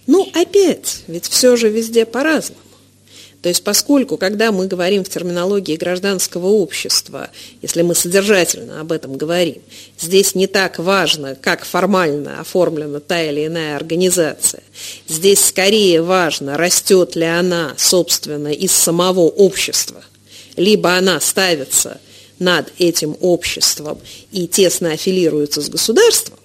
Ну, 0.06 0.28
опять, 0.34 1.04
ведь 1.06 1.26
все 1.26 1.56
же 1.56 1.68
везде 1.68 2.04
по-разному. 2.04 2.60
То 3.44 3.50
есть 3.50 3.62
поскольку, 3.62 4.16
когда 4.16 4.50
мы 4.50 4.66
говорим 4.66 5.04
в 5.04 5.08
терминологии 5.08 5.76
гражданского 5.76 6.46
общества, 6.46 7.28
если 7.62 7.82
мы 7.82 7.94
содержательно 7.94 8.80
об 8.80 8.90
этом 8.90 9.16
говорим, 9.16 9.60
здесь 10.00 10.34
не 10.34 10.46
так 10.46 10.78
важно, 10.78 11.36
как 11.38 11.64
формально 11.64 12.40
оформлена 12.40 13.00
та 13.00 13.22
или 13.22 13.46
иная 13.46 13.76
организация. 13.76 14.62
Здесь 15.06 15.44
скорее 15.44 16.00
важно, 16.00 16.56
растет 16.56 17.14
ли 17.14 17.26
она, 17.26 17.74
собственно, 17.76 18.48
из 18.48 18.72
самого 18.72 19.28
общества– 19.28 20.02
либо 20.56 20.96
она 20.96 21.20
ставится 21.20 22.00
над 22.38 22.72
этим 22.78 23.16
обществом 23.20 23.98
и 24.32 24.46
тесно 24.46 24.92
аффилируется 24.92 25.60
с 25.60 25.68
государством, 25.68 26.38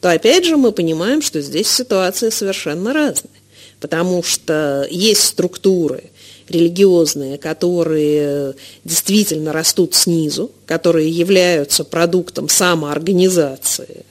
то 0.00 0.10
опять 0.10 0.44
же 0.44 0.56
мы 0.56 0.72
понимаем, 0.72 1.22
что 1.22 1.40
здесь 1.40 1.68
ситуация 1.68 2.30
совершенно 2.30 2.92
разная. 2.92 3.32
Потому 3.80 4.22
что 4.22 4.86
есть 4.90 5.22
структуры 5.22 6.10
религиозные, 6.50 7.38
которые 7.38 8.54
действительно 8.84 9.52
растут 9.52 9.94
снизу, 9.94 10.50
которые 10.66 11.10
являются 11.10 11.84
продуктом 11.84 12.48
самоорганизации 12.48 14.04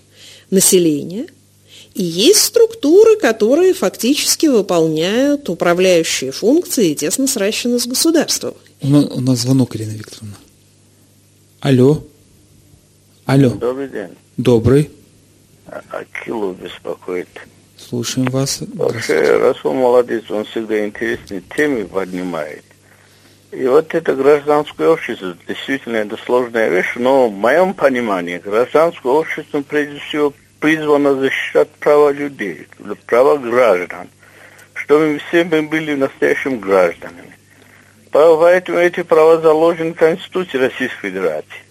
населения, 0.49 1.27
и 1.93 2.03
есть 2.03 2.43
структуры, 2.43 3.17
которые 3.17 3.73
фактически 3.73 4.45
выполняют 4.45 5.49
управляющие 5.49 6.31
функции 6.31 6.91
и 6.91 6.95
тесно 6.95 7.25
сращены 7.27 7.79
с 7.79 7.87
государством. 7.87 8.53
У 8.81 8.87
нас, 8.87 9.05
у 9.05 9.19
нас 9.19 9.39
звонок, 9.39 9.75
Ирина 9.75 9.93
Викторовна. 9.93 10.37
Алло. 11.59 12.03
Алло. 13.25 13.49
Добрый 13.49 13.89
день. 13.89 14.09
Добрый. 14.37 14.91
Акилу 15.65 16.53
беспокоит. 16.53 17.27
Слушаем 17.87 18.27
вас. 18.27 18.61
Вообще, 18.73 19.37
Расул 19.37 19.73
молодец, 19.73 20.29
он 20.29 20.43
всегда 20.43 20.85
интересные 20.85 21.41
темы 21.55 21.85
поднимает. 21.85 22.65
И 23.51 23.65
вот 23.65 23.95
это 23.95 24.13
гражданское 24.13 24.89
общество, 24.89 25.37
действительно, 25.47 25.95
это 25.95 26.17
сложная 26.17 26.67
вещь, 26.67 26.93
но 26.95 27.29
в 27.29 27.33
моем 27.33 27.73
понимании 27.73 28.39
гражданское 28.39 29.09
общество, 29.09 29.61
прежде 29.61 29.99
всего, 29.99 30.33
призвано 30.59 31.15
защищать 31.15 31.69
права 31.79 32.11
людей, 32.11 32.67
права 33.05 33.37
граждан, 33.37 34.09
чтобы 34.73 35.21
все 35.29 35.45
мы 35.45 35.61
были 35.61 35.95
настоящими 35.95 36.57
гражданами. 36.57 37.37
Поэтому 38.11 38.79
эти 38.79 39.03
права 39.03 39.39
заложены 39.39 39.93
в 39.93 39.97
Конституции 39.97 40.57
Российской 40.57 41.09
Федерации. 41.09 41.66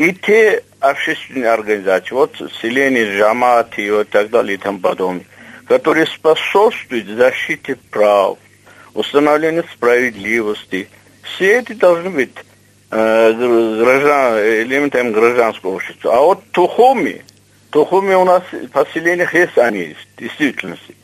И 0.00 0.14
те 0.14 0.62
общественные 0.80 1.50
организации, 1.50 2.14
вот 2.14 2.34
селение, 2.62 3.18
джаматы 3.18 3.84
и 3.84 4.04
так 4.04 4.30
далее 4.30 4.54
и 4.54 4.56
тому 4.56 4.78
подобное, 4.78 5.26
которые 5.66 6.06
способствуют 6.06 7.06
защите 7.06 7.76
прав, 7.90 8.38
установлению 8.94 9.66
справедливости, 9.70 10.88
все 11.22 11.58
эти 11.58 11.74
должны 11.74 12.08
быть 12.08 12.32
э, 12.90 13.32
граждан, 13.78 14.38
элементами 14.38 15.10
гражданского 15.10 15.74
общества. 15.74 16.16
А 16.16 16.20
вот 16.22 16.44
тухуми, 16.50 17.22
тухуми 17.68 18.14
у 18.14 18.24
нас 18.24 18.42
в 18.50 18.68
поселениях 18.68 19.34
есть 19.34 19.58
они, 19.58 19.80
есть, 19.80 20.08
в 20.16 20.18
действительности. 20.18 20.96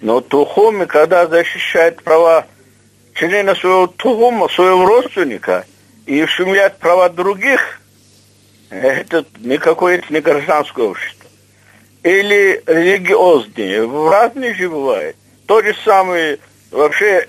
Но 0.00 0.20
тухуми, 0.20 0.84
когда 0.84 1.26
защищают 1.26 2.00
права 2.04 2.46
члена 3.14 3.56
своего 3.56 3.88
тугума, 3.88 4.48
своего 4.50 4.86
родственника 4.86 5.64
и 6.06 6.22
ущемляет 6.22 6.78
права 6.78 7.08
других, 7.08 7.80
это 8.70 9.24
никакое 9.40 9.98
это 9.98 10.12
не 10.12 10.20
гражданское 10.20 10.86
общество. 10.86 11.28
Или 12.02 12.62
религиозные, 12.66 13.82
разные 14.10 14.54
же 14.54 14.68
бывает. 14.68 15.16
То 15.46 15.62
же 15.62 15.74
самое 15.84 16.38
вообще 16.70 17.28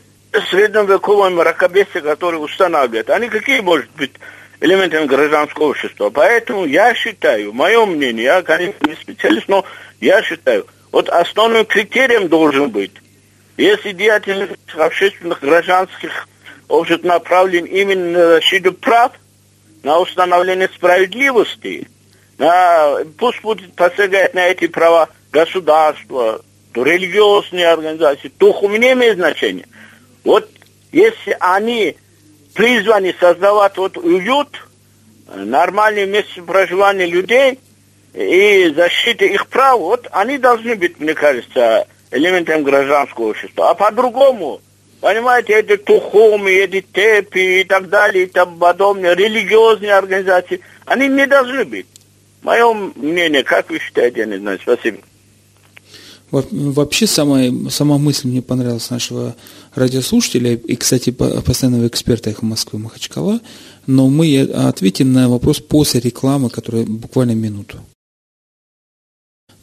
средневековое 0.50 1.30
мракобесие, 1.30 2.02
которое 2.02 2.38
устанавливает, 2.38 3.10
они 3.10 3.30
какие 3.30 3.60
может 3.62 3.90
быть 3.92 4.12
элементами 4.60 5.06
гражданского 5.06 5.70
общества. 5.70 6.10
Поэтому 6.10 6.66
я 6.66 6.94
считаю, 6.94 7.54
мое 7.54 7.86
мнение, 7.86 8.26
я, 8.26 8.42
конечно, 8.42 8.88
не 8.88 8.96
специалист, 8.96 9.48
но 9.48 9.66
я 10.00 10.22
считаю, 10.22 10.68
вот 10.92 11.10
основным 11.10 11.66
критерием 11.66 12.28
должен 12.28 12.70
быть 12.70 12.92
если 13.58 13.92
деятельность 13.92 14.54
общественных 14.76 15.42
гражданских 15.42 16.28
обществ 16.68 17.04
направлен 17.04 17.66
именно 17.66 18.12
на 18.12 18.28
защиту 18.36 18.72
прав, 18.72 19.12
на 19.88 20.00
установление 20.00 20.68
справедливости, 20.68 21.88
на, 22.38 22.98
пусть 23.18 23.42
будет 23.42 23.74
посягать 23.74 24.34
на 24.34 24.48
эти 24.48 24.68
права 24.68 25.08
государства, 25.32 26.42
то 26.74 26.84
религиозные 26.84 27.70
организации, 27.70 28.28
то 28.28 28.52
не 28.68 28.92
имеет 28.92 29.16
значения. 29.16 29.66
Вот 30.26 30.50
если 30.92 31.38
они 31.40 31.96
призваны 32.54 33.16
создавать 33.18 33.78
вот 33.78 33.96
уют, 33.96 34.50
нормальное 35.34 36.06
место 36.06 36.42
проживания 36.42 37.06
людей 37.06 37.58
и 38.14 38.74
защиты 38.76 39.28
их 39.28 39.48
прав, 39.48 39.80
вот 39.80 40.10
они 40.12 40.38
должны 40.38 40.76
быть, 40.76 41.00
мне 41.00 41.14
кажется, 41.14 41.88
элементом 42.12 42.64
гражданского 42.64 43.30
общества. 43.30 43.70
А 43.70 43.74
по-другому, 43.74 44.60
понимаете, 45.02 45.54
эти 45.54 45.78
тухумы, 45.78 46.52
эти 46.52 46.82
тепи 46.82 47.62
и 47.62 47.64
так 47.64 47.90
далее, 47.90 48.26
и 48.26 48.28
тому 48.28 48.58
подобное, 48.58 49.14
религиозные 49.16 49.94
организации, 49.94 50.62
они 50.86 51.08
не 51.08 51.28
должны 51.28 51.66
быть. 51.66 51.86
Мое 52.42 52.74
мнение, 52.96 53.44
как 53.44 53.70
вы 53.70 53.80
считаете, 53.80 54.20
я 54.22 54.26
не 54.26 54.38
знаю. 54.38 54.60
Спасибо. 54.62 55.00
Вообще 56.30 57.08
самая, 57.08 57.54
сама 57.70 57.98
мысль 57.98 58.28
мне 58.28 58.42
понравилась 58.42 58.90
нашего 58.90 59.36
радиослушателя 59.76 60.56
и, 60.56 60.76
кстати, 60.76 61.12
постоянного 61.12 61.88
эксперта 61.88 62.30
«Эхо 62.30 62.46
Москвы» 62.46 62.80
Махачкала, 62.80 63.40
но 63.86 64.10
мы 64.10 64.42
ответим 64.42 65.14
на 65.14 65.30
вопрос 65.30 65.62
после 65.62 66.02
рекламы, 66.02 66.50
которая 66.50 66.84
буквально 66.84 67.32
минуту. 67.32 67.78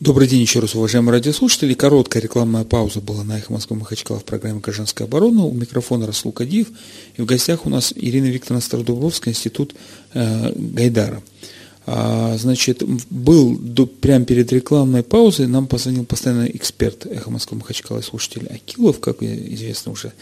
Добрый 0.01 0.27
день 0.27 0.41
еще 0.41 0.59
раз, 0.59 0.75
уважаемые 0.75 1.13
радиослушатели. 1.13 1.73
Короткая 1.73 2.21
рекламная 2.21 2.65
пауза 2.65 3.01
была 3.01 3.23
на 3.23 3.39
«Эхо 3.39 3.53
Москвы 3.53 3.77
Махачкала» 3.77 4.19
в 4.19 4.25
программе 4.25 4.59
«Гражданская 4.59 5.07
оборона». 5.07 5.45
У 5.45 5.53
микрофона 5.53 6.05
Расул 6.05 6.33
Кадиев. 6.33 6.67
И 7.17 7.23
в 7.23 7.27
гостях 7.27 7.65
у 7.65 7.69
нас 7.69 7.93
Ирина 7.95 8.27
Викторовна 8.27 8.61
Стародубровская, 8.61 9.33
институт 9.33 9.73
э, 10.13 10.53
Гайдара. 10.57 11.23
А, 11.87 12.37
значит, 12.37 12.83
был 13.09 13.57
до, 13.57 13.87
прямо 13.87 14.25
перед 14.25 14.53
рекламной 14.53 15.05
паузой, 15.05 15.47
нам 15.47 15.69
позвонил 15.69 16.05
постоянно 16.05 16.47
эксперт 16.47 17.07
«Эхо 17.07 17.31
Москвы 17.31 17.59
Махачкала» 17.59 18.01
и 18.01 18.03
слушатель 18.03 18.49
Акилов, 18.49 18.99
как 18.99 19.23
известно 19.23 19.93
уже, 19.93 20.13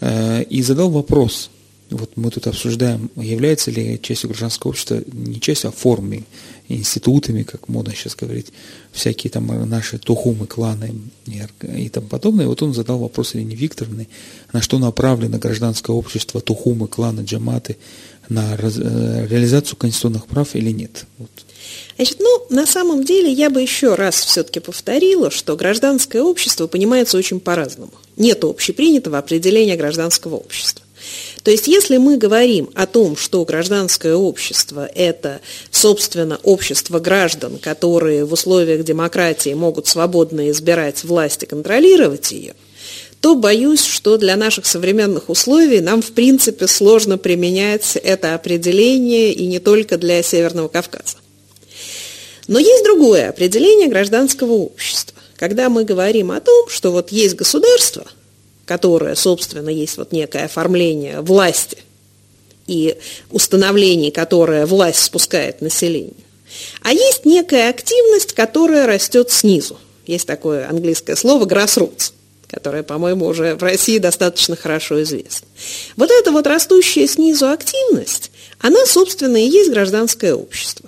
э, 0.00 0.44
и 0.44 0.62
задал 0.62 0.90
вопрос. 0.90 1.50
вот 1.90 2.16
мы 2.16 2.30
тут 2.30 2.46
обсуждаем, 2.46 3.10
является 3.16 3.72
ли 3.72 3.98
частью 4.00 4.28
гражданского 4.28 4.70
общества 4.70 5.02
не 5.10 5.40
частью, 5.40 5.70
а 5.70 5.72
формой, 5.72 6.24
институтами, 6.68 7.42
как 7.42 7.68
модно 7.68 7.94
сейчас 7.94 8.14
говорить, 8.14 8.52
всякие 8.92 9.30
там 9.30 9.46
наши 9.68 9.98
тухумы, 9.98 10.46
кланы 10.46 10.94
и, 11.26 11.88
тому 11.88 12.08
подобное. 12.08 12.46
Вот 12.46 12.62
он 12.62 12.74
задал 12.74 12.98
вопрос 12.98 13.34
Ирине 13.34 13.56
Викторовне, 13.56 14.08
на 14.52 14.60
что 14.60 14.78
направлено 14.78 15.38
гражданское 15.38 15.92
общество, 15.92 16.40
тухумы, 16.40 16.88
кланы, 16.88 17.22
джаматы, 17.22 17.76
на 18.28 18.54
э, 18.54 19.26
реализацию 19.26 19.76
конституционных 19.76 20.26
прав 20.26 20.54
или 20.54 20.70
нет. 20.70 21.06
Вот. 21.16 21.30
Значит, 21.96 22.18
ну, 22.20 22.46
на 22.50 22.66
самом 22.66 23.04
деле, 23.04 23.32
я 23.32 23.50
бы 23.50 23.60
еще 23.60 23.94
раз 23.94 24.16
все-таки 24.20 24.60
повторила, 24.60 25.30
что 25.30 25.56
гражданское 25.56 26.22
общество 26.22 26.66
понимается 26.66 27.16
очень 27.16 27.40
по-разному. 27.40 27.92
Нет 28.16 28.44
общепринятого 28.44 29.18
определения 29.18 29.76
гражданского 29.76 30.36
общества. 30.36 30.84
То 31.42 31.50
есть 31.50 31.66
если 31.66 31.96
мы 31.96 32.16
говорим 32.16 32.68
о 32.74 32.86
том, 32.86 33.16
что 33.16 33.44
гражданское 33.44 34.14
общество– 34.14 34.86
это, 34.94 35.40
собственно, 35.70 36.38
общество 36.42 36.98
граждан, 36.98 37.58
которые 37.58 38.24
в 38.24 38.32
условиях 38.32 38.84
демократии 38.84 39.54
могут 39.54 39.86
свободно 39.86 40.50
избирать 40.50 41.04
власть 41.04 41.44
и 41.44 41.46
контролировать 41.46 42.32
ее, 42.32 42.54
то 43.20 43.34
боюсь, 43.34 43.84
что 43.84 44.16
для 44.16 44.36
наших 44.36 44.66
современных 44.66 45.28
условий 45.28 45.80
нам, 45.80 46.02
в 46.02 46.12
принципе, 46.12 46.66
сложно 46.66 47.18
применять 47.18 47.96
это 47.96 48.34
определение 48.34 49.32
и 49.32 49.46
не 49.46 49.58
только 49.58 49.96
для 49.98 50.22
Северного 50.22 50.68
Кавказа. 50.68 51.16
Но 52.46 52.58
есть 52.58 52.84
другое 52.84 53.28
определение 53.28 53.88
гражданского 53.88 54.52
общества. 54.52 55.18
Когда 55.36 55.68
мы 55.68 55.84
говорим 55.84 56.30
о 56.30 56.40
том, 56.40 56.68
что 56.68 56.90
вот 56.92 57.10
есть 57.10 57.36
государство– 57.36 58.04
которое, 58.68 59.14
собственно, 59.14 59.70
есть 59.70 59.96
вот 59.96 60.12
некое 60.12 60.44
оформление 60.44 61.22
власти 61.22 61.78
и 62.66 62.98
установление, 63.30 64.12
которое 64.12 64.66
власть 64.66 65.02
спускает 65.02 65.62
населению. 65.62 66.14
А 66.82 66.92
есть 66.92 67.24
некая 67.24 67.70
активность, 67.70 68.34
которая 68.34 68.86
растет 68.86 69.30
снизу. 69.30 69.78
Есть 70.06 70.26
такое 70.26 70.68
английское 70.68 71.16
слово 71.16 71.46
grassroots, 71.46 72.12
которое, 72.46 72.82
по-моему, 72.82 73.26
уже 73.26 73.54
в 73.54 73.62
России 73.62 73.96
достаточно 73.96 74.54
хорошо 74.54 75.02
известно. 75.02 75.48
Вот 75.96 76.10
эта 76.10 76.30
вот 76.30 76.46
растущая 76.46 77.08
снизу 77.08 77.48
активность, 77.48 78.30
она, 78.60 78.84
собственно, 78.84 79.38
и 79.38 79.48
есть 79.48 79.70
гражданское 79.70 80.34
общество 80.34 80.87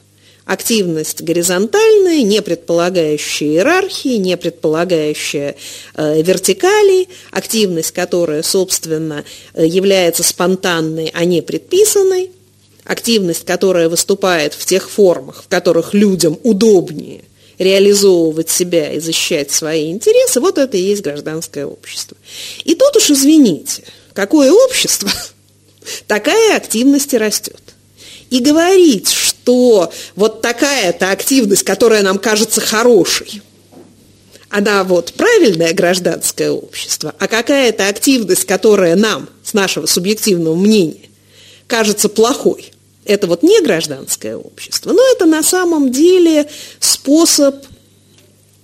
активность 0.50 1.22
горизонтальная, 1.22 2.22
не 2.24 2.42
предполагающая 2.42 3.46
иерархии, 3.46 4.16
не 4.16 4.36
предполагающая 4.36 5.54
э, 5.94 6.22
вертикали, 6.22 7.06
активность, 7.30 7.92
которая, 7.92 8.42
собственно, 8.42 9.24
э, 9.54 9.64
является 9.64 10.24
спонтанной, 10.24 11.12
а 11.14 11.24
не 11.24 11.40
предписанной, 11.40 12.32
активность, 12.82 13.44
которая 13.44 13.88
выступает 13.88 14.54
в 14.54 14.66
тех 14.66 14.90
формах, 14.90 15.44
в 15.44 15.48
которых 15.48 15.94
людям 15.94 16.36
удобнее 16.42 17.22
реализовывать 17.60 18.50
себя 18.50 18.92
и 18.92 18.98
защищать 18.98 19.52
свои 19.52 19.92
интересы, 19.92 20.40
вот 20.40 20.58
это 20.58 20.76
и 20.76 20.80
есть 20.80 21.02
гражданское 21.02 21.64
общество. 21.64 22.16
И 22.64 22.74
тут 22.74 22.96
уж 22.96 23.08
извините, 23.10 23.84
какое 24.14 24.50
общество, 24.50 25.12
такая 26.08 26.56
активность 26.56 27.14
и 27.14 27.18
растет. 27.18 27.62
И 28.30 28.38
говорить, 28.38 29.10
что 29.50 29.92
вот 30.14 30.29
такая-то 30.42 31.10
активность, 31.10 31.62
которая 31.62 32.02
нам 32.02 32.18
кажется 32.18 32.60
хорошей, 32.60 33.42
она 34.48 34.82
вот 34.82 35.12
правильное 35.14 35.72
гражданское 35.72 36.50
общество, 36.50 37.14
а 37.18 37.28
какая-то 37.28 37.88
активность, 37.88 38.44
которая 38.44 38.96
нам, 38.96 39.28
с 39.44 39.54
нашего 39.54 39.86
субъективного 39.86 40.56
мнения, 40.56 41.08
кажется 41.68 42.08
плохой, 42.08 42.72
это 43.04 43.26
вот 43.26 43.42
не 43.42 43.60
гражданское 43.62 44.36
общество, 44.36 44.92
но 44.92 45.02
это 45.12 45.24
на 45.24 45.42
самом 45.42 45.92
деле 45.92 46.48
способ 46.80 47.64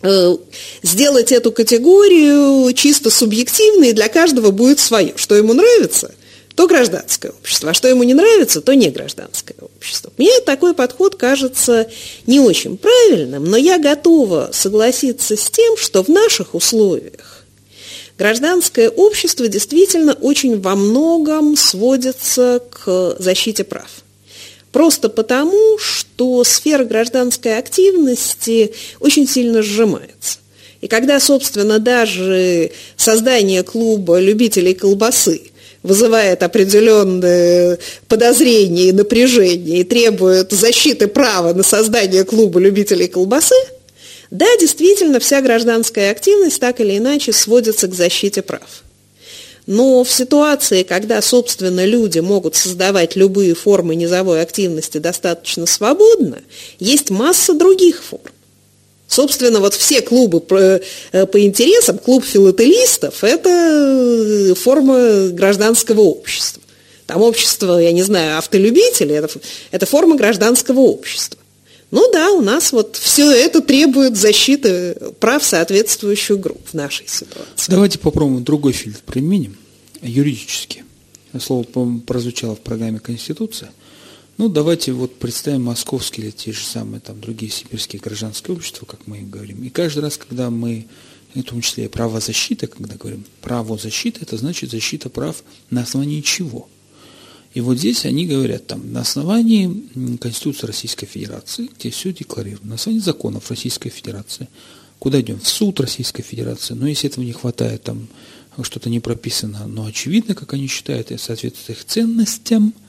э, 0.02 0.36
сделать 0.82 1.32
эту 1.32 1.52
категорию 1.52 2.72
чисто 2.72 3.10
субъективной, 3.10 3.90
и 3.90 3.92
для 3.92 4.08
каждого 4.08 4.50
будет 4.50 4.80
свое. 4.80 5.14
Что 5.16 5.36
ему 5.36 5.54
нравится– 5.54 6.12
то 6.56 6.66
гражданское 6.66 7.28
общество, 7.28 7.70
а 7.70 7.74
что 7.74 7.86
ему 7.86 8.02
не 8.02 8.14
нравится, 8.14 8.62
то 8.62 8.74
не 8.74 8.88
гражданское 8.88 9.54
общество. 9.60 10.10
Мне 10.16 10.40
такой 10.40 10.72
подход 10.72 11.14
кажется 11.14 11.86
не 12.26 12.40
очень 12.40 12.78
правильным, 12.78 13.44
но 13.44 13.58
я 13.58 13.78
готова 13.78 14.48
согласиться 14.52 15.36
с 15.36 15.50
тем, 15.50 15.76
что 15.76 16.02
в 16.02 16.08
наших 16.08 16.54
условиях 16.54 17.44
гражданское 18.16 18.88
общество 18.88 19.46
действительно 19.48 20.14
очень 20.14 20.58
во 20.58 20.76
многом 20.76 21.58
сводится 21.58 22.62
к 22.70 23.16
защите 23.18 23.62
прав. 23.62 23.90
Просто 24.72 25.10
потому, 25.10 25.78
что 25.78 26.42
сфера 26.42 26.84
гражданской 26.84 27.58
активности 27.58 28.72
очень 28.98 29.28
сильно 29.28 29.60
сжимается. 29.60 30.38
И 30.80 30.88
когда, 30.88 31.20
собственно, 31.20 31.78
даже 31.78 32.70
создание 32.96 33.62
клуба 33.62 34.18
любителей 34.20 34.72
колбасы– 34.72 35.42
вызывает 35.86 36.42
определенные 36.42 37.78
подозрения 38.08 38.88
и 38.88 38.92
напряжение 38.92 39.80
и 39.80 39.84
требует 39.84 40.52
защиты 40.52 41.06
права 41.06 41.54
на 41.54 41.62
создание 41.62 42.24
клуба 42.24 42.60
любителей 42.60 43.08
колбасы, 43.08 43.54
да, 44.30 44.46
действительно, 44.58 45.20
вся 45.20 45.40
гражданская 45.40 46.10
активность 46.10 46.60
так 46.60 46.80
или 46.80 46.98
иначе 46.98 47.32
сводится 47.32 47.86
к 47.86 47.94
защите 47.94 48.42
прав. 48.42 48.82
Но 49.66 50.04
в 50.04 50.10
ситуации, 50.10 50.84
когда, 50.84 51.20
собственно, 51.20 51.84
люди 51.84 52.20
могут 52.20 52.54
создавать 52.54 53.16
любые 53.16 53.54
формы 53.54 53.96
низовой 53.96 54.40
активности 54.40 54.98
достаточно 54.98 55.66
свободно, 55.66 56.38
есть 56.78 57.10
масса 57.10 57.52
других 57.52 58.02
форм. 58.02 58.22
Собственно, 59.08 59.60
вот 59.60 59.74
все 59.74 60.02
клубы 60.02 60.40
по, 60.40 60.80
э, 61.12 61.26
по 61.26 61.40
интересам, 61.40 61.98
клуб 61.98 62.24
филателистов– 62.24 63.14
это 63.22 63.48
э, 63.48 64.54
форма 64.54 65.28
гражданского 65.28 66.00
общества. 66.00 66.62
Там 67.06 67.22
общество, 67.22 67.78
я 67.78 67.92
не 67.92 68.02
знаю, 68.02 68.38
автолюбителей 68.38 69.14
это,– 69.14 69.30
это 69.70 69.86
форма 69.86 70.16
гражданского 70.16 70.80
общества. 70.80 71.38
Ну 71.92 72.10
да, 72.12 72.32
у 72.32 72.40
нас 72.40 72.72
вот 72.72 72.96
все 72.96 73.30
это 73.30 73.60
требует 73.60 74.16
защиты 74.16 74.96
прав 75.20 75.44
соответствующих 75.44 76.40
групп 76.40 76.60
в 76.66 76.74
нашей 76.74 77.06
ситуации. 77.06 77.68
Давайте 77.68 77.98
попробуем 78.00 78.42
другой 78.42 78.72
фильтр 78.72 79.00
применим, 79.06 79.56
юридически. 80.02 80.84
Слово 81.38 81.64
прозвучало 82.06 82.56
в 82.56 82.60
программе 82.60 82.98
«Конституция». 82.98 83.70
Ну, 84.38 84.50
давайте 84.50 84.92
вот 84.92 85.18
представим 85.18 85.64
московские 85.64 86.26
или 86.26 86.30
те 86.30 86.52
же 86.52 86.62
самые 86.62 87.00
там 87.00 87.20
другие 87.20 87.50
сибирские 87.50 88.00
гражданские 88.00 88.54
общества, 88.54 88.84
как 88.84 89.06
мы 89.06 89.18
им 89.18 89.30
говорим. 89.30 89.64
И 89.64 89.70
каждый 89.70 90.00
раз, 90.00 90.18
когда 90.18 90.50
мы, 90.50 90.86
в 91.34 91.42
том 91.42 91.62
числе 91.62 91.86
и 91.86 91.88
правозащита, 91.88 92.66
когда 92.66 92.96
говорим 92.96 93.24
право 93.40 93.78
защиты, 93.78 94.20
это 94.20 94.36
значит 94.36 94.70
защита 94.70 95.08
прав 95.08 95.42
на 95.70 95.82
основании 95.82 96.20
чего? 96.20 96.68
И 97.54 97.62
вот 97.62 97.78
здесь 97.78 98.04
они 98.04 98.26
говорят 98.26 98.66
там 98.66 98.92
на 98.92 99.00
основании 99.00 100.18
Конституции 100.18 100.66
Российской 100.66 101.06
Федерации, 101.06 101.70
где 101.78 101.88
все 101.88 102.12
декларировано, 102.12 102.68
на 102.70 102.74
основании 102.74 103.02
законов 103.02 103.48
Российской 103.48 103.88
Федерации. 103.88 104.48
Куда 104.98 105.18
идем? 105.22 105.40
В 105.40 105.48
суд 105.48 105.80
Российской 105.80 106.22
Федерации. 106.22 106.74
Но 106.74 106.86
если 106.86 107.08
этого 107.08 107.24
не 107.24 107.32
хватает, 107.32 107.84
там 107.84 108.06
что-то 108.60 108.90
не 108.90 109.00
прописано, 109.00 109.66
но 109.66 109.86
очевидно, 109.86 110.34
как 110.34 110.52
они 110.52 110.66
считают, 110.66 111.10
и 111.10 111.16
соответствует 111.16 111.78
их 111.78 111.86
ценностям– 111.86 112.74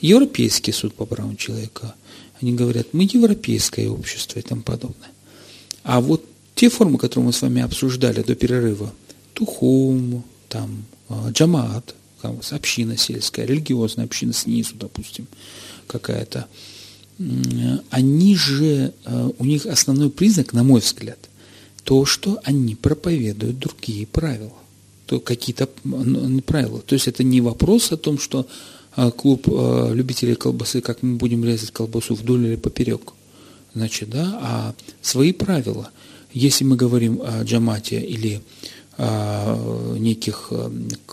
Европейский 0.00 0.72
суд 0.72 0.94
по 0.94 1.06
правам 1.06 1.36
человека. 1.36 1.94
Они 2.40 2.52
говорят, 2.54 2.88
мы 2.92 3.08
европейское 3.10 3.88
общество 3.88 4.38
и 4.38 4.42
тому 4.42 4.62
подобное. 4.62 5.10
А 5.82 6.00
вот 6.00 6.24
те 6.54 6.68
формы, 6.68 6.98
которые 6.98 7.26
мы 7.26 7.32
с 7.32 7.42
вами 7.42 7.62
обсуждали 7.62 8.22
до 8.22 8.34
перерыва, 8.34 8.92
Тухум, 9.34 10.24
там, 10.48 10.84
а, 11.08 11.30
Джамаат, 11.30 11.94
община 12.22 12.96
сельская, 12.96 13.46
религиозная 13.46 14.06
община 14.06 14.32
снизу, 14.32 14.74
допустим, 14.74 15.26
какая-то, 15.86 16.46
они 17.90 18.36
же, 18.36 18.92
а, 19.04 19.30
у 19.38 19.44
них 19.44 19.66
основной 19.66 20.10
признак, 20.10 20.52
на 20.52 20.62
мой 20.62 20.80
взгляд, 20.80 21.18
то, 21.84 22.04
что 22.04 22.40
они 22.44 22.74
проповедуют 22.74 23.58
другие 23.58 24.06
правила, 24.06 24.52
то 25.06 25.20
какие-то 25.20 25.68
правила. 26.44 26.80
То 26.80 26.94
есть 26.94 27.08
это 27.08 27.24
не 27.24 27.40
вопрос 27.40 27.92
о 27.92 27.96
том, 27.96 28.18
что 28.18 28.46
клуб 29.16 29.46
а, 29.48 29.92
любителей 29.92 30.34
колбасы, 30.34 30.80
как 30.80 31.02
мы 31.02 31.16
будем 31.16 31.44
резать 31.44 31.70
колбасу 31.70 32.14
вдоль 32.14 32.46
или 32.46 32.56
поперек. 32.56 33.12
Значит, 33.74 34.10
да, 34.10 34.38
а 34.42 34.74
свои 35.02 35.32
правила. 35.32 35.90
Если 36.32 36.64
мы 36.64 36.76
говорим 36.76 37.20
о 37.22 37.42
джамате 37.44 38.00
или 38.00 38.42
о 38.96 39.96
неких, 39.96 40.52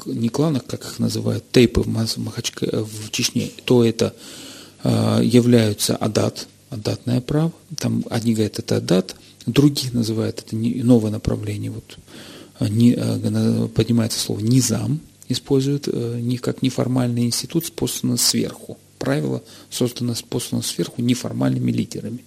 не 0.06 0.30
кланах, 0.30 0.66
как 0.66 0.84
их 0.84 1.00
называют, 1.00 1.44
тейпы 1.52 1.82
в, 1.82 2.18
Махачка, 2.18 2.84
в 2.84 3.12
Чечне, 3.12 3.52
то 3.66 3.84
это 3.84 4.16
являются 4.84 5.96
адат, 5.96 6.48
адатное 6.70 7.22
право. 7.22 7.52
Там 7.78 8.04
одни 8.10 8.34
говорят, 8.34 8.58
это 8.60 8.78
адат, 8.78 9.16
другие 9.46 9.94
называют 9.94 10.40
это 10.40 10.56
новое 10.56 11.12
направление. 11.12 11.72
Вот, 11.72 11.98
не, 12.60 12.94
поднимается 13.68 14.20
слово 14.20 14.40
низам, 14.40 15.00
используют 15.30 15.88
э, 15.88 16.20
не 16.22 16.38
как 16.38 16.62
неформальный 16.62 17.26
институт, 17.26 17.66
способно 17.66 18.18
сверху. 18.18 18.78
Правило 19.00 19.44
создано, 19.70 20.16
способно 20.16 20.62
сверху 20.62 21.02
неформальными 21.02 21.72
лидерами. 21.72 22.24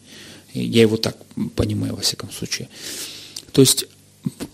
Я 0.53 0.83
его 0.83 0.97
так 0.97 1.17
понимаю, 1.55 1.95
во 1.95 2.03
всяком 2.03 2.31
случае. 2.33 2.69
То 3.53 3.61
есть, 3.61 3.87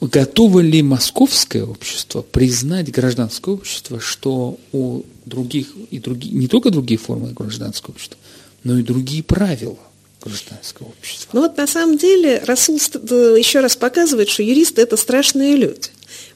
готово 0.00 0.60
ли 0.60 0.82
московское 0.82 1.64
общество 1.64 2.22
признать 2.22 2.90
гражданское 2.90 3.54
общество, 3.54 4.00
что 4.00 4.58
у 4.72 5.02
других, 5.24 5.68
и 5.90 5.98
другие, 5.98 6.34
не 6.34 6.48
только 6.48 6.70
другие 6.70 6.98
формы 6.98 7.32
гражданского 7.32 7.94
общества, 7.94 8.18
но 8.62 8.78
и 8.78 8.82
другие 8.82 9.22
правила 9.22 9.78
гражданского 10.22 10.88
общества? 10.88 11.30
Ну 11.32 11.42
вот 11.42 11.56
на 11.56 11.66
самом 11.66 11.96
деле 11.98 12.42
Расул 12.44 12.76
еще 12.76 13.60
раз 13.60 13.76
показывает, 13.76 14.28
что 14.28 14.42
юристы– 14.42 14.82
это 14.82 14.96
страшные 14.96 15.56
люди. 15.56 15.90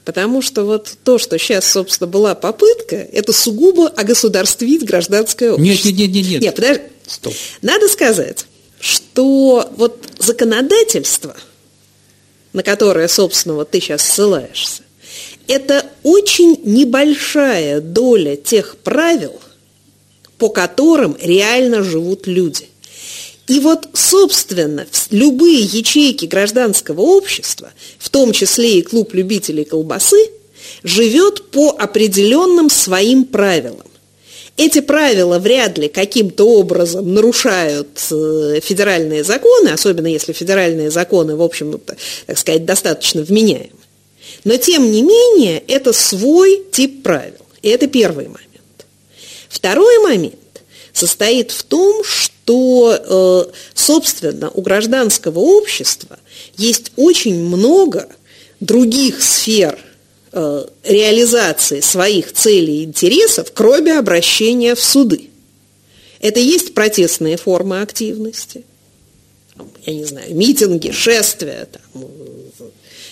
Потому 0.05 0.41
что 0.41 0.63
вот 0.63 0.97
то, 1.03 1.17
что 1.17 1.37
сейчас, 1.37 1.69
собственно, 1.69 2.07
была 2.07 2.35
попытка, 2.35 2.95
это 2.95 3.33
сугубо 3.33 3.87
огосударствить 3.87 4.83
гражданское 4.85 5.51
общество. 5.51 5.89
Нет, 5.89 5.97
нет, 5.97 6.13
нет, 6.13 6.27
нет. 6.27 6.41
Нет, 6.41 6.55
подожди. 6.55 6.83
Стоп. 7.05 7.33
Надо 7.61 7.87
сказать, 7.87 8.45
что 8.79 9.69
вот 9.75 10.03
законодательство, 10.17 11.35
на 12.53 12.63
которое, 12.63 13.07
собственно, 13.07 13.55
вот 13.55 13.71
ты 13.71 13.79
сейчас 13.81 14.01
ссылаешься, 14.01 14.83
это 15.47 15.85
очень 16.03 16.61
небольшая 16.63 17.81
доля 17.81 18.35
тех 18.35 18.77
правил, 18.77 19.39
по 20.37 20.49
которым 20.49 21.17
реально 21.19 21.83
живут 21.83 22.27
люди. 22.27 22.69
И 23.49 23.59
вот, 23.59 23.89
собственно, 23.93 24.85
любые 25.09 25.61
ячейки 25.61 26.25
гражданского 26.25 27.01
общества, 27.01 27.73
в 27.97 28.09
том 28.09 28.31
числе 28.31 28.77
и 28.77 28.83
клуб 28.83 29.15
любителей 29.15 29.65
колбасы, 29.65 30.29
живет 30.83 31.49
по 31.49 31.71
определенным 31.71 32.69
своим 32.69 33.25
правилам. 33.25 33.87
Эти 34.55 34.81
правила 34.81 35.39
вряд 35.39 35.79
ли 35.79 35.87
каким-то 35.87 36.43
образом 36.43 37.11
нарушают 37.11 37.99
э, 38.11 38.59
федеральные 38.61 39.23
законы, 39.23 39.69
особенно 39.69 40.07
если 40.07 40.31
федеральные 40.31 40.91
законы, 40.91 41.35
в 41.35 41.41
общем, 41.41 41.79
так 42.27 42.37
сказать, 42.37 42.65
достаточно 42.65 43.23
вменяемы. 43.23 43.71
Но, 44.43 44.57
тем 44.57 44.91
не 44.91 45.01
менее, 45.01 45.63
это 45.67 45.91
свой 45.91 46.61
тип 46.71 47.01
правил. 47.01 47.33
И 47.63 47.69
это 47.69 47.87
первый 47.87 48.25
момент. 48.27 48.85
Второй 49.49 49.97
момент 50.03 50.35
состоит 50.99 51.51
в 51.51 51.63
том, 51.63 52.03
что 52.03 53.47
э, 53.49 53.51
собственно, 53.73 54.49
у 54.49 54.61
гражданского 54.61 55.39
общества 55.39 56.19
есть 56.57 56.91
очень 56.95 57.43
много 57.43 58.09
других 58.59 59.23
сфер 59.23 59.79
э, 60.31 60.65
реализации 60.83 61.79
своих 61.79 62.33
целей 62.33 62.81
и 62.81 62.83
интересов, 62.83 63.51
кроме 63.53 63.97
обращения 63.97 64.75
в 64.75 64.83
суды. 64.83 65.29
Это 66.19 66.39
есть 66.39 66.73
протестные 66.73 67.37
формы 67.37 67.81
активности, 67.81 68.65
я 69.85 69.93
не 69.93 70.03
знаю, 70.03 70.35
митинги, 70.35 70.91
шествия, 70.91 71.67
там, 71.71 72.03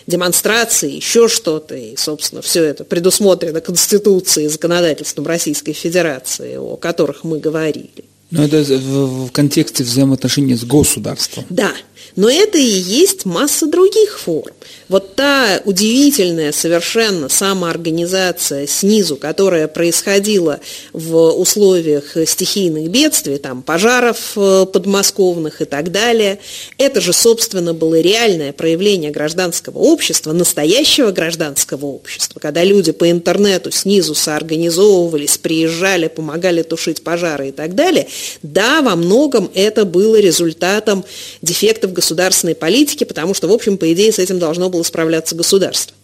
демонстрации, 0.07 0.95
еще 0.95 1.27
что-то. 1.27 1.75
И, 1.75 1.95
собственно, 1.97 2.41
все 2.41 2.63
это 2.63 2.83
предусмотрено 2.83 3.61
Конституцией 3.61 4.47
и 4.47 4.49
законодательством 4.49 5.27
Российской 5.27 5.73
Федерации, 5.73 6.55
о 6.55 6.77
которых 6.77 7.23
мы 7.23 7.39
говорили. 7.39 8.05
Но 8.31 8.43
это 8.43 8.61
в, 8.61 9.27
в 9.27 9.31
контексте 9.31 9.83
взаимоотношений 9.83 10.55
с 10.55 10.65
государством. 10.65 11.45
Да, 11.49 11.71
но 12.15 12.29
это 12.29 12.57
и 12.57 12.63
есть 12.63 13.25
масса 13.25 13.67
других 13.67 14.19
форм. 14.19 14.53
Вот 14.89 15.15
та 15.15 15.61
удивительная 15.65 16.51
совершенно 16.51 17.27
самоорганизация 17.27 18.67
снизу, 18.67 19.17
которая 19.17 19.67
происходила 19.67 20.61
в 20.93 21.31
условиях 21.31 22.15
стихийных 22.25 22.89
бедствий, 22.89 23.37
там, 23.37 23.61
пожаров 23.61 24.33
э, 24.37 24.65
подмосковных 24.71 25.61
и 25.61 25.65
так 25.65 25.91
далее, 25.91 26.39
это 26.77 27.01
же, 27.01 27.11
собственно, 27.11 27.73
было 27.73 27.99
реальное 27.99 28.53
проявление 28.53 29.11
гражданского 29.11 29.77
общества, 29.79 30.31
настоящего 30.31 31.11
гражданского 31.11 31.85
общества, 31.85 32.39
когда 32.39 32.63
люди 32.63 32.91
по 32.91 33.11
интернету 33.11 33.71
снизу 33.71 34.15
соорганизовывались, 34.15 35.37
приезжали, 35.37 36.07
помогали 36.07 36.61
тушить 36.61 37.03
пожары 37.03 37.49
и 37.49 37.51
так 37.51 37.75
далее. 37.75 38.07
Да, 38.41 38.81
во 38.81 38.95
многом 38.95 39.51
это 39.53 39.83
было 39.83 40.17
результатом 40.19 41.03
дефектов 41.41 41.91
государственной 41.91 42.55
политики, 42.55 43.03
потому 43.03 43.33
что, 43.33 43.47
в 43.47 43.51
общем, 43.51 43.77
по 43.77 43.91
идее, 43.91 44.11
с 44.11 44.19
этим 44.19 44.39
должно 44.39 44.69
было 44.69 44.76
справляться 44.83 45.35
государство. 45.35 45.95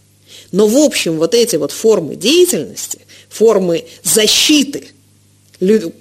Но, 0.51 0.67
в 0.67 0.77
общем, 0.77 1.17
вот 1.17 1.33
эти 1.33 1.55
вот 1.55 1.71
формы 1.71 2.15
деятельности, 2.15 2.99
формы 3.29 3.85
защиты 4.03 4.89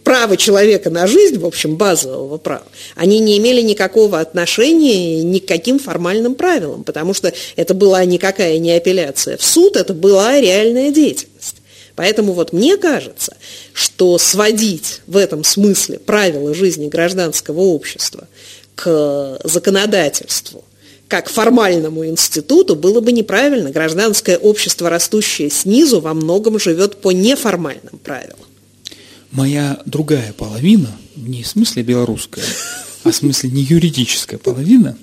права 0.03 0.37
человека 0.37 0.91
на 0.91 1.07
жизнь, 1.07 1.39
в 1.39 1.47
общем, 1.47 1.77
базового 1.77 2.37
права, 2.39 2.67
они 2.97 3.19
не 3.21 3.39
имели 3.39 3.61
никакого 3.61 4.21
отношения 4.21 5.23
ни 5.23 5.39
к 5.39 5.47
каким 5.47 5.79
формальным 5.79 6.35
правилам, 6.35 6.85
потому 6.85 7.15
что 7.15 7.33
это 7.57 7.75
была 7.75 8.05
никакая 8.05 8.59
не 8.59 8.73
апелляция 8.73 9.37
в 9.37 9.45
суд, 9.45 9.77
это 9.77 9.95
была 9.95 10.41
реальная 10.41 10.91
деятельность. 10.91 11.57
Поэтому 11.95 12.33
вот 12.33 12.53
мне 12.53 12.77
кажется, 12.77 13.37
что 13.73 14.17
сводить 14.19 15.03
в 15.07 15.17
этом 15.17 15.45
смысле 15.45 15.99
правила 15.99 16.55
жизни 16.55 16.89
гражданского 16.89 17.61
общества 17.61 18.27
к 18.75 19.39
законодательству, 19.45 20.65
как 21.13 21.29
формальному 21.29 22.07
институту, 22.07 22.75
было 22.75 23.03
бы 23.03 23.13
неправильно. 23.13 23.71
Гражданское 23.71 24.39
общество, 24.39 24.89
растущее 24.89 25.51
снизу, 25.51 26.01
во 26.01 26.15
многом 26.15 26.59
живет 26.59 27.03
по 27.03 27.13
неформальным 27.13 27.99
правилам. 28.03 28.39
Моя 29.31 29.83
другая 29.85 30.33
половина, 30.33 30.89
не 31.15 31.43
в 31.43 31.49
смысле 31.49 31.83
белорусская, 31.83 32.47
а 33.05 33.11
в 33.11 33.15
смысле 33.15 33.51
не 33.51 33.63
юридическая 33.63 34.39
половина, 34.39 34.97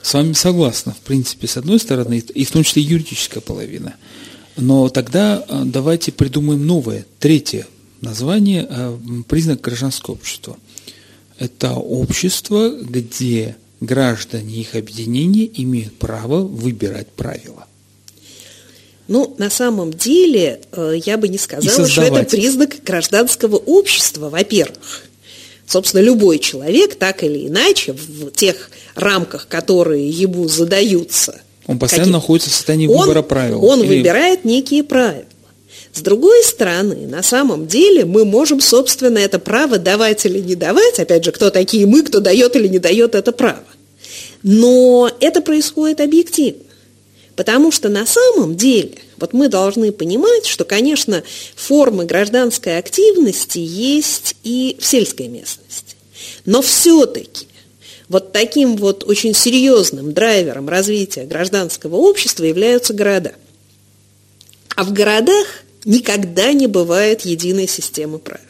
с 0.00 0.14
вами 0.14 0.32
согласна, 0.34 0.92
в 0.92 1.00
принципе, 1.04 1.48
с 1.48 1.56
одной 1.56 1.80
стороны, 1.80 2.22
и 2.32 2.44
в 2.44 2.52
том 2.52 2.62
числе 2.62 2.82
юридическая 2.82 3.40
половина. 3.40 3.96
Но 4.56 4.88
тогда 4.90 5.44
э, 5.48 5.62
давайте 5.64 6.12
придумаем 6.12 6.64
новое, 6.64 7.04
третье 7.18 7.66
название, 8.00 8.64
э, 8.70 8.96
признак 9.26 9.60
гражданского 9.60 10.14
общества– 10.14 10.56
это 11.40 11.74
общество, 11.74 12.70
где 12.70 13.56
граждане 13.80 14.56
их 14.56 14.74
объединения 14.74 15.48
имеют 15.62 15.98
право 15.98 16.40
выбирать 16.40 17.08
правила. 17.08 17.66
Ну, 19.08 19.34
на 19.38 19.48
самом 19.48 19.92
деле, 19.92 20.60
э, 20.72 20.94
я 21.04 21.16
бы 21.16 21.28
не 21.28 21.38
сказала, 21.38 21.88
что 21.88 22.02
это 22.02 22.24
признак 22.24 22.76
гражданского 22.84 23.56
общества, 23.56 24.28
во-первых. 24.28 25.04
Собственно, 25.66 26.02
любой 26.02 26.38
человек, 26.38 26.94
так 26.94 27.24
или 27.24 27.46
иначе, 27.46 27.92
в 27.92 28.30
тех 28.30 28.70
рамках, 28.94 29.48
которые 29.48 30.08
ему 30.08 30.48
задаются. 30.48 31.40
Он 31.66 31.78
постоянно 31.78 32.12
находится 32.12 32.50
в 32.50 32.54
состоянии 32.54 32.86
он, 32.86 33.00
выбора 33.00 33.22
правил. 33.22 33.64
Он 33.64 33.80
или... 33.80 33.88
выбирает 33.88 34.44
некие 34.44 34.82
правила. 34.82 35.24
С 35.92 36.00
другой 36.00 36.44
стороны, 36.44 37.06
на 37.06 37.22
самом 37.22 37.66
деле 37.66 38.04
мы 38.04 38.24
можем, 38.24 38.60
собственно, 38.60 39.18
это 39.18 39.38
право 39.38 39.78
давать 39.78 40.24
или 40.26 40.38
не 40.38 40.54
давать, 40.54 40.98
опять 40.98 41.24
же, 41.24 41.32
кто 41.32 41.50
такие 41.50 41.86
мы, 41.86 42.02
кто 42.02 42.20
дает 42.20 42.56
или 42.56 42.68
не 42.68 42.78
дает 42.78 43.14
это 43.14 43.32
право. 43.32 43.64
Но 44.42 45.10
это 45.20 45.40
происходит 45.40 46.00
объективно. 46.00 46.62
Потому 47.34 47.70
что 47.70 47.88
на 47.88 48.04
самом 48.04 48.56
деле, 48.56 48.98
вот 49.16 49.32
мы 49.32 49.48
должны 49.48 49.92
понимать, 49.92 50.44
что, 50.46 50.64
конечно, 50.64 51.22
формы 51.54 52.04
гражданской 52.04 52.78
активности 52.78 53.60
есть 53.60 54.34
и 54.42 54.76
в 54.80 54.84
сельской 54.84 55.28
местности. 55.28 55.94
Но 56.44 56.62
все-таки 56.62 57.46
вот 58.08 58.32
таким 58.32 58.76
вот 58.76 59.04
очень 59.04 59.34
серьезным 59.34 60.12
драйвером 60.12 60.68
развития 60.68 61.24
гражданского 61.24 61.96
общества 61.96 62.44
являются 62.44 62.92
города. 62.92 63.34
А 64.74 64.82
в 64.82 64.92
городах 64.92 65.46
никогда 65.84 66.52
не 66.52 66.66
бывает 66.66 67.22
единой 67.22 67.68
системы 67.68 68.18
правил. 68.18 68.44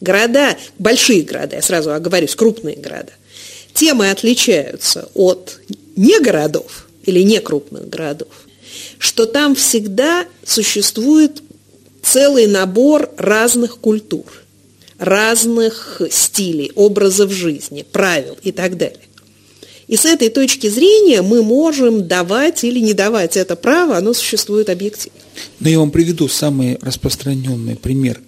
Города, 0.00 0.56
большие 0.78 1.22
города, 1.22 1.56
я 1.56 1.62
сразу 1.62 1.92
оговорюсь, 1.92 2.34
крупные 2.34 2.76
города, 2.76 3.12
темы 3.72 4.10
отличаются 4.10 5.08
от 5.14 5.60
не 5.96 6.20
городов 6.20 6.86
или 7.04 7.20
не 7.22 7.40
крупных 7.40 7.88
городов, 7.88 8.28
что 8.98 9.26
там 9.26 9.54
всегда 9.54 10.26
существует 10.44 11.42
целый 12.02 12.46
набор 12.46 13.10
разных 13.16 13.78
культур, 13.78 14.26
разных 14.98 16.00
стилей, 16.10 16.72
образов 16.74 17.32
жизни, 17.32 17.84
правил 17.90 18.36
и 18.42 18.52
так 18.52 18.76
далее. 18.76 19.00
И 19.88 19.96
с 19.96 20.04
этой 20.04 20.30
точки 20.30 20.68
зрения 20.68 21.22
мы 21.22 21.44
можем 21.44 22.08
давать 22.08 22.64
или 22.64 22.80
не 22.80 22.92
давать 22.92 23.36
это 23.36 23.54
право, 23.54 23.96
оно 23.96 24.14
существует 24.14 24.68
объективно. 24.68 25.20
Но 25.60 25.68
я 25.68 25.78
вам 25.78 25.92
приведу 25.92 26.26
самый 26.28 26.76
распространенный 26.82 27.76
пример 27.76 28.20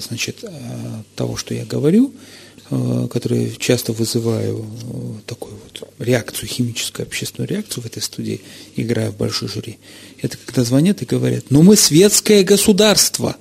значит, 0.00 0.42
того, 1.14 1.36
что 1.36 1.52
я 1.52 1.66
говорю, 1.66 2.12
который 3.10 3.54
часто 3.58 3.92
вызываю 3.92 4.64
такую 5.26 5.56
вот 5.62 5.88
реакцию, 5.98 6.48
химическую 6.48 7.04
общественную 7.04 7.50
реакцию 7.50 7.82
в 7.82 7.86
этой 7.86 8.00
студии, 8.00 8.40
играя 8.74 9.10
в 9.10 9.16
большой 9.18 9.48
жюри. 9.48 9.78
Это 10.22 10.38
когда 10.38 10.64
звонят 10.64 11.02
и 11.02 11.04
говорят, 11.04 11.44
ну 11.50 11.62
мы 11.62 11.76
светское 11.76 12.42
государство, 12.42 13.36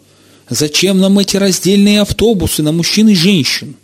зачем 0.49 0.97
нам 0.97 1.17
эти 1.17 1.37
раздельные 1.37 2.01
автобусы 2.01 2.61
на 2.61 2.73
мужчин 2.73 3.07
и 3.07 3.15
женщин? 3.15 3.77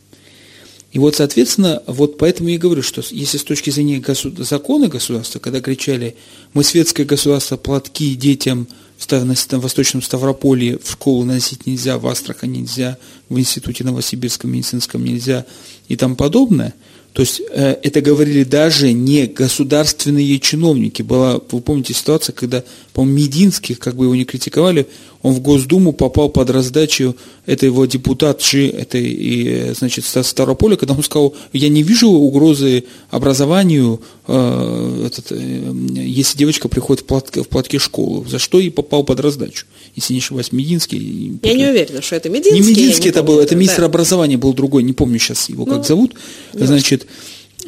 И 0.91 0.97
вот, 0.97 1.15
соответственно, 1.15 1.83
вот 1.85 2.17
поэтому 2.17 2.49
я 2.49 2.57
говорю, 2.57 2.81
что 2.81 3.03
если 3.11 3.37
с 3.37 3.43
точки 3.43 3.69
зрения 3.69 3.99
госу- 3.99 4.43
закона 4.43 4.87
государства, 4.87 5.39
когда 5.39 5.61
кричали 5.61 6.15
«мы 6.53 6.63
светское 6.63 7.05
государство, 7.05 7.57
платки 7.57 8.15
детям 8.15 8.67
в 8.97 9.59
Восточном 9.59 10.01
Ставрополье 10.01 10.79
в 10.83 10.91
школу 10.91 11.23
носить 11.23 11.67
нельзя, 11.67 11.97
в 11.99 12.07
Астрахани 12.07 12.59
нельзя, 12.59 12.97
в 13.29 13.39
Институте 13.39 13.83
Новосибирском 13.83 14.51
медицинском 14.51 15.05
нельзя» 15.05 15.45
и 15.87 15.95
тому 15.95 16.15
подобное– 16.15 16.73
то 17.13 17.23
есть 17.23 17.41
э, 17.49 17.75
это 17.81 18.01
говорили 18.01 18.43
даже 18.43 18.93
не 18.93 19.25
государственные 19.25 20.39
чиновники. 20.39 21.01
Была, 21.01 21.39
вы 21.51 21.59
помните, 21.59 21.93
ситуация, 21.93 22.33
когда, 22.33 22.63
по-моему, 22.93 23.17
Мединский, 23.17 23.75
как 23.75 23.95
бы 23.95 24.05
его 24.05 24.15
не 24.15 24.25
критиковали, 24.25 24.87
он 25.22 25.34
в 25.34 25.41
Госдуму 25.41 25.91
попал 25.91 26.30
под 26.30 26.49
раздачу 26.49 27.15
этой 27.45 27.65
его 27.65 27.86
депутатши, 27.86 28.67
этой, 28.67 29.03
и, 29.03 29.74
значит, 29.74 30.05
Ставрополя, 30.05 30.78
когда 30.78 30.93
он 30.93 31.03
сказал, 31.03 31.36
я 31.51 31.67
не 31.67 31.84
вижу 31.84 32.09
угрозы 32.09 32.86
образованию, 33.09 34.01
э, 34.28 35.03
этот, 35.07 35.32
э, 35.32 35.72
если 35.95 36.38
девочка 36.38 36.70
приходит 36.70 37.03
в 37.03 37.05
платке, 37.05 37.43
в 37.43 37.49
платке 37.49 37.80
школу, 37.80 38.26
за 38.30 38.39
что 38.39 38.59
и 38.59 38.70
попал 38.70 39.03
под 39.03 39.20
раздачу, 39.20 39.65
если 39.95 40.13
не 40.13 40.20
ошибаюсь, 40.20 40.51
Мединский. 40.53 41.39
Я 41.43 41.53
не 41.53 41.67
уверена, 41.67 42.01
что 42.01 42.15
это 42.15 42.30
Мединский. 42.30 42.61
Не 42.61 42.67
Мединский 42.67 43.09
это 43.09 43.24
был, 43.24 43.39
это 43.39 43.55
министр 43.55 43.82
да. 43.82 43.86
образования 43.88 44.38
был 44.38 44.53
другой, 44.53 44.84
не 44.84 44.93
помню 44.93 45.20
сейчас 45.20 45.49
его, 45.49 45.65
как 45.65 45.78
ну, 45.78 45.84
зовут, 45.84 46.15
значит, 46.53 47.07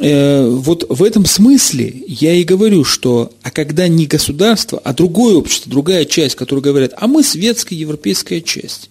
Э, 0.02 0.48
вот 0.50 0.86
в 0.90 1.04
этом 1.04 1.26
смысле 1.26 1.94
я 2.08 2.34
и 2.34 2.44
говорю, 2.44 2.84
что 2.84 3.32
а 3.44 3.52
когда 3.52 3.88
не 3.88 4.08
государство, 4.08 4.82
а 4.84 4.94
другое 4.94 5.36
общество, 5.36 5.70
другая 5.70 6.06
часть, 6.06 6.36
которые 6.36 6.64
говорят, 6.64 6.94
а 6.98 7.08
мы 7.08 7.24
светская 7.24 7.78
европейская 7.78 8.42
часть. 8.42 8.90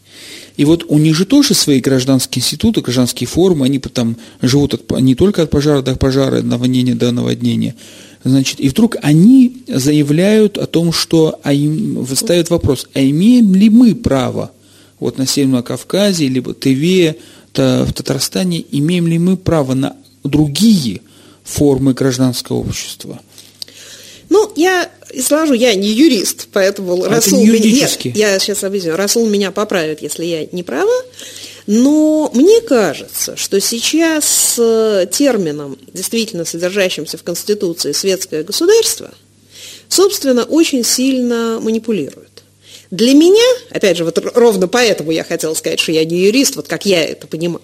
И 0.56 0.64
вот 0.64 0.84
у 0.86 0.98
них 0.98 1.16
же 1.16 1.24
тоже 1.24 1.54
свои 1.54 1.80
гражданские 1.80 2.42
институты, 2.42 2.80
гражданские 2.80 3.26
форумы, 3.26 3.66
они 3.66 3.80
там 3.80 4.16
живут 4.40 4.74
от, 4.74 5.00
не 5.00 5.16
только 5.16 5.42
от 5.42 5.50
пожара 5.50 5.82
до 5.82 5.96
пожара, 5.96 6.42
наводнения 6.42 6.94
до 6.94 7.10
наводнения. 7.10 7.74
Значит, 8.22 8.60
и 8.60 8.68
вдруг 8.68 8.96
они 9.02 9.64
заявляют 9.66 10.58
о 10.58 10.66
том, 10.66 10.92
что 10.92 11.40
а 11.42 11.52
им 11.52 12.06
ставят 12.14 12.50
вопрос, 12.50 12.86
а 12.94 13.00
имеем 13.00 13.54
ли 13.54 13.68
мы 13.68 13.96
право 13.96 14.52
вот 15.00 15.18
на 15.18 15.26
Северном 15.26 15.62
Кавказе, 15.64 16.28
либо 16.28 16.54
Тыве, 16.54 17.16
в 17.52 17.92
Татарстане, 17.92 18.64
имеем 18.70 19.08
ли 19.08 19.18
мы 19.18 19.36
право 19.36 19.74
на 19.74 19.96
другие 20.24 21.02
формы 21.44 21.94
гражданского 21.94 22.58
общества? 22.58 23.20
Ну, 24.28 24.52
я 24.54 24.90
изложу, 25.12 25.54
я 25.54 25.74
не 25.74 25.88
юрист, 25.88 26.48
поэтому 26.52 27.04
а 27.04 27.08
Расул 27.08 27.44
меня... 27.44 27.58
Нет, 27.58 28.16
я 28.16 28.38
сейчас 28.38 28.62
объясню. 28.62 28.94
Расул 28.94 29.28
меня 29.28 29.50
поправит, 29.50 30.02
если 30.02 30.24
я 30.24 30.46
не 30.52 30.62
права. 30.62 31.02
Но 31.66 32.30
мне 32.32 32.60
кажется, 32.60 33.36
что 33.36 33.60
сейчас 33.60 34.24
с 34.24 35.08
термином, 35.12 35.78
действительно 35.92 36.44
содержащимся 36.44 37.18
в 37.18 37.22
Конституции 37.22 37.92
«светское 37.92 38.44
государство», 38.44 39.10
собственно, 39.88 40.44
очень 40.44 40.84
сильно 40.84 41.58
манипулируют. 41.60 42.29
Для 42.90 43.14
меня, 43.14 43.44
опять 43.70 43.96
же, 43.96 44.04
вот 44.04 44.18
ровно 44.34 44.66
поэтому 44.66 45.12
я 45.12 45.22
хотела 45.22 45.54
сказать, 45.54 45.78
что 45.78 45.92
я 45.92 46.04
не 46.04 46.18
юрист, 46.18 46.56
вот 46.56 46.66
как 46.66 46.86
я 46.86 47.04
это 47.04 47.28
понимаю, 47.28 47.62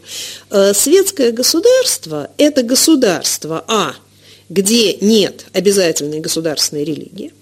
э, 0.51 0.72
светское 0.72 1.33
государство– 1.33 2.31
это 2.39 2.62
государство, 2.62 3.64
а, 3.66 3.97
где 4.49 4.95
нет 4.95 5.47
обязательной 5.53 6.20
государственной 6.20 6.85
религии, 6.85 7.33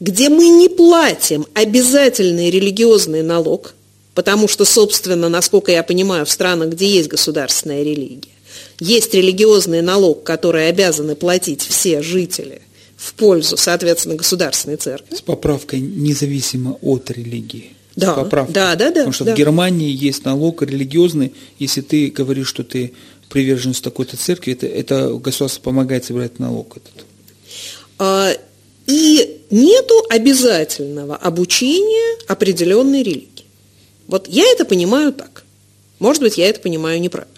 где 0.00 0.28
мы 0.28 0.48
не 0.48 0.68
платим 0.68 1.46
обязательный 1.54 2.50
религиозный 2.50 3.22
налог, 3.22 3.74
потому 4.14 4.46
что, 4.46 4.66
собственно, 4.66 5.30
насколько 5.30 5.72
я 5.72 5.82
понимаю, 5.82 6.26
в 6.26 6.30
странах, 6.30 6.70
где 6.70 6.86
есть 6.86 7.08
государственная 7.08 7.82
религия, 7.82 8.28
есть 8.80 9.14
религиозный 9.14 9.80
налог, 9.80 10.24
который 10.24 10.68
обязаны 10.68 11.16
платить 11.16 11.62
все 11.62 12.02
жители– 12.02 12.60
в 13.04 13.12
пользу, 13.14 13.58
соответственно, 13.58 14.14
государственной 14.14 14.76
церкви. 14.76 15.14
С 15.14 15.20
поправкой 15.20 15.80
независимо 15.80 16.78
от 16.80 17.10
религии. 17.10 17.72
Да, 17.96 18.24
да, 18.24 18.46
да, 18.48 18.74
да. 18.76 18.88
Потому 18.88 19.12
что 19.12 19.24
да. 19.24 19.34
в 19.34 19.36
Германии 19.36 19.90
есть 19.92 20.24
налог 20.24 20.62
религиозный, 20.62 21.34
если 21.58 21.82
ты 21.82 22.08
говоришь, 22.08 22.48
что 22.48 22.64
ты 22.64 22.94
приверженец 23.28 23.80
такой-то 23.80 24.16
церкви, 24.16 24.54
это, 24.54 24.66
это 24.66 25.14
государство 25.14 25.60
помогает 25.60 26.04
собирать 26.04 26.38
налог 26.38 26.78
этот. 26.78 27.04
А, 27.98 28.32
и 28.86 29.40
нету 29.50 29.94
обязательного 30.08 31.16
обучения 31.16 32.18
определенной 32.26 33.02
религии. 33.02 33.44
Вот 34.06 34.28
я 34.28 34.44
это 34.50 34.64
понимаю 34.64 35.12
так. 35.12 35.44
Может 35.98 36.22
быть, 36.22 36.38
я 36.38 36.48
это 36.48 36.60
понимаю 36.60 37.00
неправильно. 37.00 37.34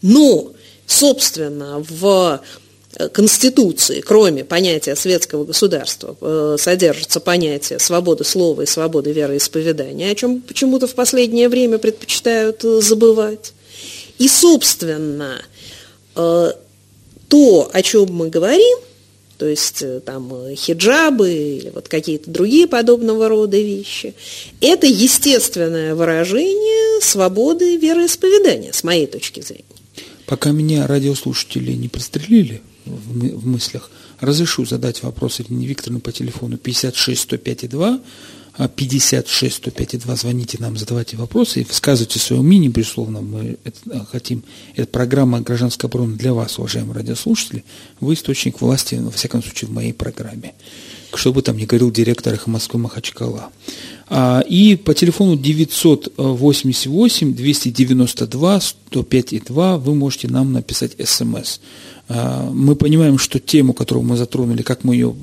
Но, 0.00 0.52
собственно, 0.86 1.84
в 1.88 2.40
Конституции, 3.08 4.00
кроме 4.00 4.44
понятия 4.44 4.96
светского 4.96 5.44
государства, 5.44 6.16
э, 6.20 6.56
содержится 6.58 7.20
понятие 7.20 7.78
свободы 7.78 8.24
слова 8.24 8.62
и 8.62 8.66
свободы 8.66 9.12
вероисповедания, 9.12 10.10
о 10.10 10.14
чем 10.14 10.40
почему-то 10.40 10.86
в 10.86 10.94
последнее 10.94 11.48
время 11.48 11.78
предпочитают 11.78 12.64
э, 12.64 12.80
забывать. 12.80 13.52
И, 14.18 14.28
собственно, 14.28 15.40
то, 16.14 17.70
о 17.72 17.82
чем 17.82 18.12
мы 18.12 18.28
говорим, 18.28 18.78
то 19.38 19.46
есть 19.46 19.82
там 20.04 20.54
хиджабы 20.54 21.32
или 21.32 21.70
вот 21.70 21.88
какие-то 21.88 22.30
другие 22.30 22.66
подобного 22.66 23.30
рода 23.30 23.56
вещи, 23.56 24.14
это 24.60 24.86
естественное 24.86 25.94
выражение 25.94 27.00
свободы 27.00 27.78
вероисповедания, 27.78 28.72
с 28.72 28.84
моей 28.84 29.06
точки 29.06 29.40
зрения. 29.40 29.64
Пока 30.26 30.50
меня 30.50 30.86
радиослушатели 30.86 31.72
не 31.72 31.88
пристрелили, 31.88 32.60
в, 32.90 33.46
мыслях, 33.46 33.90
разрешу 34.20 34.64
задать 34.64 35.02
вопрос 35.02 35.40
Ирине 35.40 35.66
Викторовне 35.66 36.00
по 36.00 36.12
телефону 36.12 36.56
56 36.56 37.20
105 37.22 37.68
2, 37.68 38.00
56 38.68 39.56
105 39.56 40.00
2, 40.00 40.16
звоните 40.16 40.58
нам, 40.60 40.76
задавайте 40.76 41.16
вопросы 41.16 41.60
и 41.60 41.64
высказывайте 41.64 42.18
свое 42.18 42.42
мнение, 42.42 42.70
безусловно, 42.70 43.20
мы 43.20 43.56
это, 43.64 43.78
а, 43.92 44.04
хотим, 44.04 44.42
это 44.74 44.88
программа 44.88 45.40
«Гражданская 45.40 45.88
оборона» 45.88 46.16
для 46.16 46.34
вас, 46.34 46.58
уважаемые 46.58 46.94
радиослушатели, 46.94 47.64
вы 48.00 48.14
источник 48.14 48.60
власти, 48.60 48.96
во 48.96 49.10
всяком 49.10 49.42
случае, 49.42 49.68
в 49.68 49.72
моей 49.72 49.92
программе, 49.92 50.54
что 51.14 51.32
бы 51.32 51.42
там 51.42 51.56
ни 51.56 51.64
говорил 51.64 51.90
директор 51.90 52.34
«Эхо 52.34 52.50
Москвы» 52.50 52.80
Махачкала. 52.80 53.50
А, 54.08 54.40
и 54.40 54.76
по 54.76 54.92
телефону 54.92 55.36
988 55.36 57.34
292 57.34 58.60
105 58.60 59.44
2 59.44 59.78
вы 59.78 59.94
можете 59.94 60.28
нам 60.28 60.52
написать 60.52 60.96
смс. 61.02 61.60
А, 62.12 62.50
мы 62.50 62.74
понимаем, 62.74 63.18
что 63.18 63.38
тему, 63.38 63.72
которую 63.72 64.04
мы 64.04 64.16
затронули, 64.16 64.62
как 64.62 64.82
мы 64.82 64.96
ее 64.96 65.14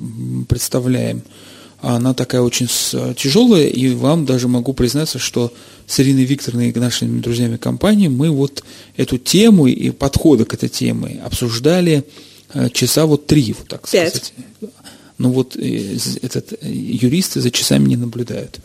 представляем, 0.48 1.22
она 1.80 2.12
такая 2.12 2.40
очень 2.40 2.66
тяжелая, 3.14 3.68
и 3.68 3.94
вам 3.94 4.24
даже 4.24 4.48
могу 4.48 4.72
признаться, 4.72 5.20
что 5.20 5.52
с 5.86 6.00
Ириной 6.00 6.24
Викторовной 6.24 6.70
и 6.70 6.78
нашими 6.78 7.20
друзьями 7.20 7.56
компании 7.56 8.08
мы 8.08 8.30
вот 8.30 8.64
эту 8.96 9.18
тему 9.18 9.66
и 9.68 9.90
подходы 9.90 10.44
к 10.44 10.54
этой 10.54 10.68
теме 10.68 11.20
обсуждали 11.24 12.04
э, 12.52 12.68
часа 12.70 13.06
вот 13.06 13.26
три, 13.26 13.54
вот 13.56 13.68
так 13.68 13.88
Пять. 13.88 14.08
сказать. 14.08 14.32
Ну 15.18 15.30
вот 15.30 15.56
э, 15.56 15.96
этот, 16.22 16.52
э, 16.52 16.56
юристы 16.70 17.40
за 17.40 17.50
часами 17.50 17.88
не 17.88 17.96
наблюдают. 17.96 18.60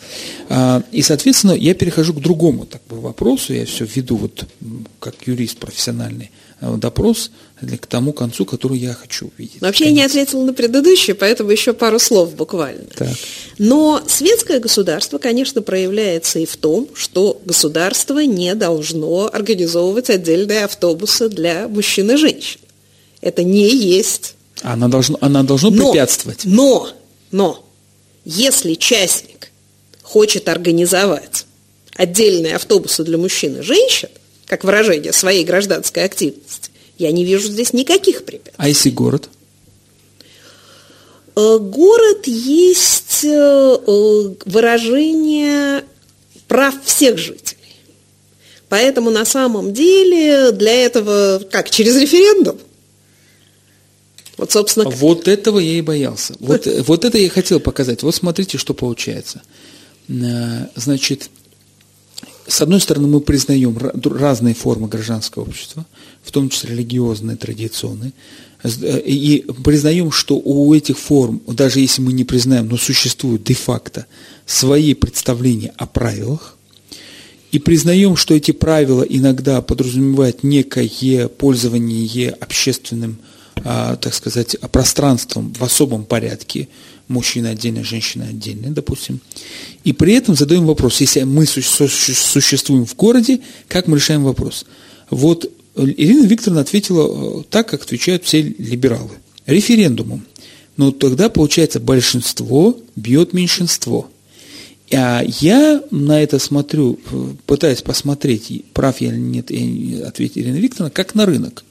А, 0.49 0.83
и, 0.91 1.01
соответственно, 1.01 1.53
я 1.53 1.73
перехожу 1.73 2.13
к 2.13 2.21
другому 2.21 2.65
так 2.65 2.81
бы, 2.89 3.01
вопросу, 3.01 3.53
я 3.53 3.65
все 3.65 3.85
веду 3.85 4.17
вот 4.17 4.45
как 4.99 5.15
юрист 5.27 5.57
профессиональный– 5.57 6.31
Э, 6.63 6.77
допрос 6.77 7.31
к 7.79 7.87
тому 7.87 8.13
концу, 8.13 8.45
который 8.45 8.77
я 8.77 8.93
хочу 8.93 9.31
увидеть. 9.37 9.61
Вообще 9.61 9.85
Конец. 9.85 9.97
я 9.97 10.01
не 10.01 10.05
ответила 10.05 10.43
на 10.43 10.53
предыдущий, 10.53 11.13
поэтому 11.13 11.51
еще 11.51 11.73
пару 11.73 11.99
слов 11.99 12.35
буквально. 12.35 12.85
Так. 12.95 13.09
Но 13.57 14.01
светское 14.07 14.59
государство, 14.59 15.17
конечно, 15.17 15.61
проявляется 15.61 16.39
и 16.39 16.45
в 16.45 16.57
том, 16.57 16.89
что 16.93 17.41
государство 17.45 18.19
не 18.19 18.55
должно 18.55 19.29
организовывать 19.31 20.09
отдельные 20.09 20.65
автобусы 20.65 21.29
для 21.29 21.67
мужчин 21.67 22.11
и 22.11 22.17
женщин. 22.17 22.59
Это 23.21 23.43
не 23.43 23.69
есть. 23.69 24.35
Она 24.63 24.87
должно, 24.87 25.17
она 25.21 25.43
должно 25.43 25.69
но, 25.69 25.91
препятствовать. 25.91 26.41
Но, 26.45 26.89
но, 27.31 27.63
если 28.25 28.73
частник 28.75 29.51
хочет 30.01 30.47
организовать 30.47 31.45
отдельные 31.95 32.55
автобусы 32.55 33.03
для 33.03 33.17
мужчин 33.17 33.59
и 33.59 33.61
женщин, 33.61 34.09
как 34.45 34.63
выражение 34.63 35.13
своей 35.13 35.43
гражданской 35.43 36.03
активности, 36.03 36.71
Я 36.97 37.11
не 37.11 37.25
вижу 37.25 37.49
здесь 37.49 37.73
никаких 37.73 38.23
препятствий. 38.23 38.53
А 38.57 38.67
если 38.67 38.89
город? 38.91 39.29
Э, 41.35 41.57
город 41.59 42.27
есть 42.27 43.23
э, 43.23 43.77
выражение 44.45 45.83
прав 46.47 46.75
всех 46.85 47.17
жителей. 47.17 47.57
Поэтому 48.69 49.09
на 49.09 49.25
самом 49.25 49.73
деле 49.73 50.51
для 50.51 50.85
этого, 50.85 51.41
как, 51.51 51.69
через 51.69 51.97
референдум? 51.97 52.59
Вот, 54.37 54.51
собственно... 54.51 54.89
Вот 54.89 55.27
этого 55.27 55.59
я 55.59 55.77
и 55.77 55.81
боялся. 55.81 56.35
Вот, 56.39 56.67
вот 56.87 57.05
это 57.05 57.17
я 57.17 57.29
хотел 57.29 57.59
показать. 57.59 58.03
Вот 58.03 58.15
смотрите, 58.15 58.57
что 58.57 58.73
получается. 58.73 59.41
Э, 60.07 60.67
значит, 60.75 61.29
с 62.47 62.61
одной 62.61 62.81
стороны, 62.81 63.07
мы 63.07 63.21
признаем 63.21 63.77
разные 63.77 64.53
формы 64.53 64.87
гражданского 64.87 65.43
общества, 65.43 65.85
в 66.23 66.31
том 66.31 66.49
числе 66.49 66.71
религиозные, 66.71 67.37
традиционные, 67.37 68.13
э, 68.63 68.99
и 68.99 69.45
признаем, 69.63 70.11
что 70.11 70.35
у 70.35 70.73
этих 70.73 70.97
форм, 70.97 71.41
даже 71.47 71.79
если 71.79 72.01
мы 72.01 72.11
не 72.13 72.23
признаем, 72.23 72.67
но 72.67 72.77
существуют 72.77 73.43
де-факто 73.43 74.07
свои 74.45 74.93
представления 74.93 75.73
о 75.77 75.85
правилах, 75.85 76.57
и 77.51 77.59
признаем, 77.59 78.15
что 78.15 78.33
эти 78.33 78.51
правила 78.51 79.03
иногда 79.03 79.61
подразумевают 79.61 80.43
некое 80.43 81.27
пользование 81.27 82.31
общественным, 82.31 83.19
так 83.55 84.13
сказать, 84.13 84.57
пространством 84.71 85.53
в 85.53 85.63
особом 85.63 86.05
порядке, 86.05 86.67
мужчина 87.07 87.49
отдельно, 87.51 87.83
женщина 87.83 88.25
отдельно, 88.25 88.73
допустим. 88.73 89.19
И 89.83 89.93
при 89.93 90.13
этом 90.13 90.35
задаем 90.35 90.65
вопрос, 90.65 91.01
если 91.01 91.23
мы 91.23 91.45
существуем 91.45 92.85
в 92.85 92.95
городе, 92.95 93.39
как 93.67 93.87
мы 93.87 93.97
решаем 93.97 94.23
вопрос? 94.23 94.65
Вот 95.09 95.51
Ирина 95.75 96.25
Викторовна 96.25 96.61
ответила 96.61 97.39
э, 97.39 97.43
так, 97.49 97.67
как 97.67 97.83
отвечают 97.83 98.23
все 98.23 98.41
либералы. 98.41 99.11
Референдумом. 99.45 100.25
Но 100.77 100.91
тогда, 100.91 101.29
получается, 101.29 101.79
большинство 101.79 102.77
бьет 102.95 103.33
меньшинство. 103.33 104.09
А 104.91 105.23
я 105.39 105.81
на 105.91 106.21
это 106.21 106.39
смотрю, 106.39 106.99
пытаюсь 107.45 107.81
посмотреть, 107.81 108.63
прав 108.73 109.01
я 109.01 109.09
или 109.09 109.17
нет, 109.17 109.51
ответит 110.05 110.37
Ирина 110.37 110.57
Викторовна, 110.57 110.91
как 110.91 111.15
на 111.15 111.25
рынок. 111.25 111.63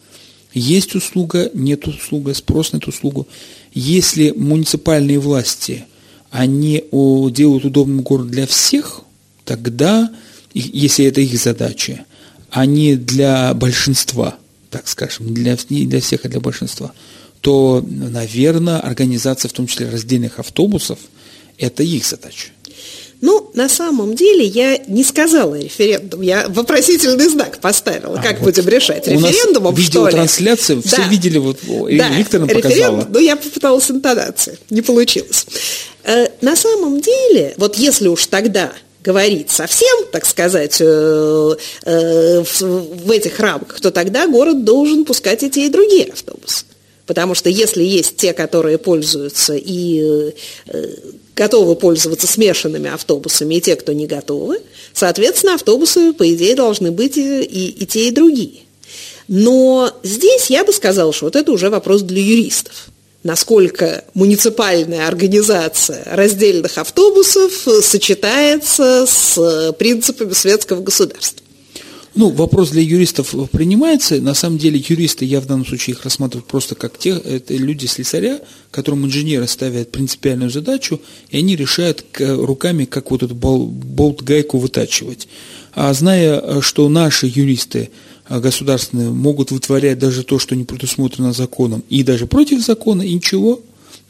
Есть 0.55 0.95
услуга, 0.95 1.51
нет 1.55 1.87
услуги, 1.87 2.33
спрос 2.33 2.73
на 2.73 2.79
эту 2.79 2.91
услугу. 2.91 3.27
Если 3.73 4.33
муниципальные 4.33 5.19
власти, 5.19 5.87
они 6.31 6.85
делают 6.91 7.65
удобным 7.65 8.03
город 8.03 8.29
для 8.29 8.47
всех, 8.47 9.03
тогда, 9.45 10.11
если 10.55 11.07
это 11.07 11.21
их 11.21 11.39
задача, 11.39 12.05
не 12.55 12.97
для 12.97 13.55
большинства, 13.55 14.37
так 14.71 14.89
скажем, 14.89 15.33
для, 15.33 15.57
не 15.71 15.87
для 15.87 16.01
всех, 16.01 16.25
а 16.25 16.29
для 16.29 16.41
большинства, 16.41 16.93
то, 17.41 17.85
наверное, 17.87 18.79
организация, 18.79 19.49
в 19.49 19.53
том 19.53 19.67
числе 19.67 19.89
раздельных 19.89 20.39
автобусов, 20.39 20.99
это 21.59 21.83
их 21.83 22.05
задача. 22.07 22.49
Ну, 23.23 23.53
на 23.55 23.69
самом 23.69 24.17
деле 24.17 24.45
я 24.45 24.79
не 24.89 25.05
сказала 25.05 25.55
референдум, 25.55 26.23
я 26.23 26.47
вопросительный 26.49 27.29
знак 27.29 27.61
поставила. 27.61 28.19
А, 28.19 28.23
как 28.23 28.41
вот 28.41 28.57
будем 28.57 28.69
решать? 28.69 29.07
Референдумом, 29.07 29.75
у 29.75 29.77
нас 29.77 29.87
что 29.87 30.07
ли? 30.07 30.13
трансляция, 30.13 30.83
все 30.83 30.97
да. 30.97 31.07
видели, 31.07 31.39
вот 31.39 31.61
да. 31.63 32.09
Викторовна 32.09 32.53
показала. 32.53 33.07
Ну, 33.09 33.19
я 33.21 33.37
попыталась 33.37 33.89
интонации, 33.93 34.59
не 34.71 34.83
получилось. 34.83 35.47
Э, 36.03 36.27
на 36.41 36.57
самом 36.57 37.01
деле, 37.01 37.55
вот 37.59 37.77
если 37.77 38.09
уж 38.09 38.27
тогда 38.27 38.73
говорить 39.05 39.53
совсем, 39.53 40.05
так 40.11 40.27
сказать, 40.27 40.79
э, 40.81 41.57
э, 41.85 42.43
в 42.43 43.11
этих 43.11 43.39
рамках, 43.39 43.81
то 43.81 43.93
тогда 43.93 44.27
город 44.27 44.65
должен 44.65 45.05
пускать 45.05 45.45
и 45.45 45.51
те, 45.51 45.67
и 45.67 45.69
другие 45.69 46.07
автобусы. 46.07 46.65
Потому 47.07 47.37
что 47.37 47.49
если 47.49 47.85
есть 47.85 48.17
те, 48.17 48.33
которые 48.33 48.79
пользуются 48.79 49.55
и 49.55 50.35
готовы 51.35 51.77
пользоваться 51.77 52.27
смешанными 52.27 52.91
автобусами 52.91 53.57
и 53.57 53.61
те, 53.61 53.77
кто 53.77 53.93
не 53.93 54.07
готовы, 54.07 54.61
соответственно, 54.93 55.55
автобусы, 55.55 56.13
по 56.13 56.31
идее, 56.33 56.55
должны 56.55 56.91
быть 56.91 57.17
и, 57.17 57.43
и, 57.43 57.87
те, 57.87 58.09
и 58.09 58.11
другие. 58.11 58.61
Но 59.29 59.93
здесь 60.03 60.51
я 60.51 60.65
бы 60.65 60.73
сказала, 60.73 61.13
что 61.13 61.27
вот 61.27 61.37
это 61.37 61.53
уже 61.53 61.71
вопрос 61.71 62.03
для 62.03 62.21
юристов. 62.21 62.89
Насколько 63.23 64.05
муниципальная 64.15 65.07
организация 65.07 66.03
раздельных 66.07 66.77
автобусов 66.77 67.53
сочетается 67.81 69.07
с 69.07 69.73
принципами 69.79 70.33
светского 70.33 70.83
государства. 70.83 71.42
Ну, 72.15 72.29
вопрос 72.29 72.71
для 72.71 72.83
юристов 72.83 73.35
принимается. 73.53 74.21
На 74.21 74.35
самом 74.35 74.59
деле 74.59 74.83
юристы, 74.87 75.25
я 75.25 75.41
в 75.41 75.47
данном 75.47 75.65
случае 75.65 75.95
их 75.95 76.05
рассматриваю 76.05 76.45
просто 76.45 76.75
как 76.75 76.99
те, 76.99 77.11
это 77.11 77.55
люди 77.55 77.87
слесаря, 77.87 78.41
которым 78.71 79.07
инженеры 79.07 79.47
ставят 79.47 79.91
принципиальную 79.91 80.51
задачу, 80.51 81.01
и 81.31 81.39
они 81.39 81.57
решают 81.57 82.05
руками, 82.19 82.85
как 82.85 83.11
вот 83.11 83.23
эту 83.23 83.35
болт-гайку 83.35 84.59
вытачивать. 84.59 85.27
А 85.75 85.93
зная, 85.95 86.61
что 86.61 86.89
наши 86.91 87.27
юристы 87.27 87.89
а, 88.27 88.41
государственные 88.41 89.11
могут 89.11 89.51
вытворять 89.51 89.99
даже 89.99 90.23
то, 90.23 90.39
что 90.39 90.55
не 90.55 90.65
предусмотрено 90.65 91.33
законом, 91.33 91.83
и 91.89 92.03
даже 92.03 92.27
против 92.27 92.63
закона, 92.63 93.03
и 93.03 93.15
ничего, 93.15 93.61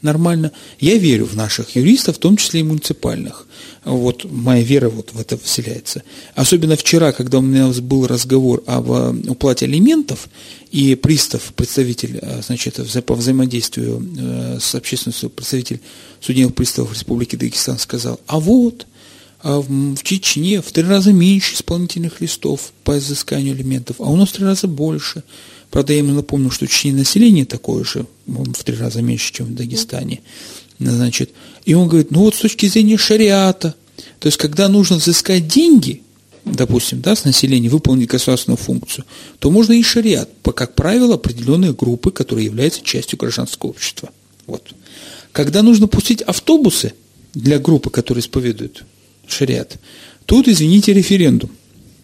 нормально. 0.03 0.51
Я 0.79 0.97
верю 0.97 1.25
в 1.25 1.35
наших 1.35 1.75
юристов, 1.75 2.17
в 2.17 2.19
том 2.19 2.37
числе 2.37 2.59
и 2.59 2.63
муниципальных. 2.63 3.47
Вот 3.83 4.25
моя 4.29 4.63
вера 4.63 4.89
вот 4.89 5.11
в 5.13 5.19
это 5.19 5.37
вселяется. 5.37 6.03
Особенно 6.35 6.75
вчера, 6.75 7.11
когда 7.11 7.39
у 7.39 7.41
меня 7.41 7.67
был 7.81 8.07
разговор 8.07 8.63
об 8.65 8.91
э, 8.91 9.13
уплате 9.27 9.65
алиментов, 9.65 10.29
и 10.71 10.95
пристав, 10.95 11.53
представитель, 11.53 12.19
э, 12.21 12.41
значит, 12.41 12.79
по 13.05 13.13
взаимодействию 13.13 14.05
э, 14.17 14.57
с 14.59 14.73
общественностью, 14.73 15.29
представитель 15.29 15.81
судебных 16.19 16.55
приставов 16.55 16.93
Республики 16.93 17.35
Дагестан 17.35 17.77
сказал, 17.77 18.19
а 18.25 18.39
вот, 18.39 18.87
а 19.43 19.59
в 19.59 20.01
Чечне 20.03 20.61
в 20.61 20.71
три 20.71 20.83
раза 20.83 21.11
меньше 21.11 21.55
исполнительных 21.55 22.21
листов 22.21 22.71
по 22.83 22.97
изысканию 22.97 23.53
алиментов, 23.53 23.97
а 23.99 24.05
у 24.05 24.15
нас 24.15 24.29
в 24.29 24.33
три 24.33 24.45
раза 24.45 24.67
больше. 24.67 25.23
Правда, 25.73 25.93
я 25.93 25.99
ему 25.99 26.13
напомню, 26.13 26.51
что 26.51 26.67
Чечне 26.67 26.93
население 26.93 27.45
такое 27.45 27.83
же, 27.83 28.05
в 28.27 28.63
три 28.63 28.75
раза 28.75 29.01
меньше, 29.01 29.33
чем 29.33 29.47
в 29.47 29.55
Дагестане. 29.55 30.21
Значит, 30.77 31.31
и 31.65 31.73
он 31.73 31.87
говорит, 31.87 32.11
ну 32.11 32.19
вот 32.19 32.35
с 32.35 32.41
точки 32.41 32.67
зрения 32.67 32.95
шариата, 32.95 33.73
то 34.19 34.27
есть 34.27 34.37
когда 34.37 34.69
нужно 34.69 34.97
взыскать 34.97 35.47
деньги, 35.47 36.03
допустим, 36.45 37.01
да, 37.01 37.15
с 37.15 37.25
населения, 37.25 37.69
выполнить 37.69 38.07
государственную 38.07 38.57
функцию, 38.57 39.05
то 39.39 39.49
можно 39.49 39.73
и 39.73 39.81
шариат, 39.81 40.29
как 40.55 40.75
правило, 40.75 41.15
определенные 41.15 41.73
группы, 41.73 42.11
которые 42.11 42.45
являются 42.45 42.83
частью 42.83 43.17
гражданского 43.17 43.71
общества. 43.71 44.11
Вот. 44.45 44.75
Когда 45.31 45.63
нужно 45.63 45.87
пустить 45.87 46.21
автобусы 46.21 46.93
для 47.33 47.57
группы, 47.57 47.89
которые 47.89 48.21
исповедуют 48.21 48.83
шариат, 49.27 49.79
тут, 50.27 50.47
извините, 50.47 50.93
референдум. 50.93 51.49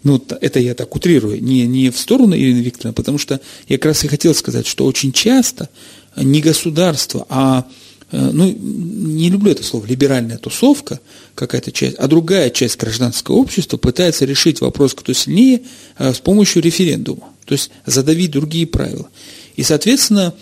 Ну, 0.04 0.24
это 0.41 0.60
я 0.60 0.76
так 0.76 0.95
утрирую, 0.95 1.43
не, 1.43 1.68
не 1.68 1.89
в 1.89 1.97
сторону 1.97 2.36
Ирины 2.36 2.60
Викторовны, 2.60 2.93
потому 2.93 3.18
что 3.18 3.41
я 3.68 3.78
как 3.78 3.88
раз 3.88 4.04
и 4.06 4.08
хотел 4.08 4.34
сказать, 4.34 4.66
что 4.66 4.86
очень 4.86 5.12
часто 5.12 5.70
не 6.16 6.39
государство, 6.39 7.26
а 7.30 7.68
э, 8.12 8.30
ну, 8.32 8.50
не 8.50 9.30
люблю 9.30 9.52
это 9.52 9.64
слово, 9.64 9.86
либеральная 9.86 10.38
тусовка, 10.38 11.02
какая-то 11.36 11.74
часть, 11.74 11.97
а 11.97 12.08
другая 12.08 12.50
часть 12.50 12.78
гражданского 12.78 13.36
общества 13.36 13.76
пытается 13.76 14.24
решить 14.24 14.62
вопрос, 14.62 14.93
кто 14.93 15.12
сильнее, 15.12 15.64
э, 15.97 16.14
с 16.14 16.20
помощью 16.20 16.62
референдума, 16.62 17.34
то 17.43 17.54
есть 17.54 17.70
задавить 17.86 18.32
другие 18.32 18.68
правила. 18.68 19.10
И, 19.58 19.64
соответственно, 19.64 20.34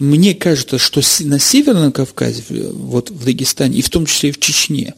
мне 0.00 0.34
кажется, 0.34 0.78
что 0.78 1.00
на 1.20 1.38
Северном 1.38 1.92
Кавказе, 1.92 2.42
вот 2.50 3.10
в 3.10 3.24
Дагестане, 3.24 3.78
и 3.78 3.82
в 3.82 3.90
том 3.90 4.06
числе 4.06 4.30
и 4.30 4.32
в 4.32 4.40
Чечне, 4.40 4.94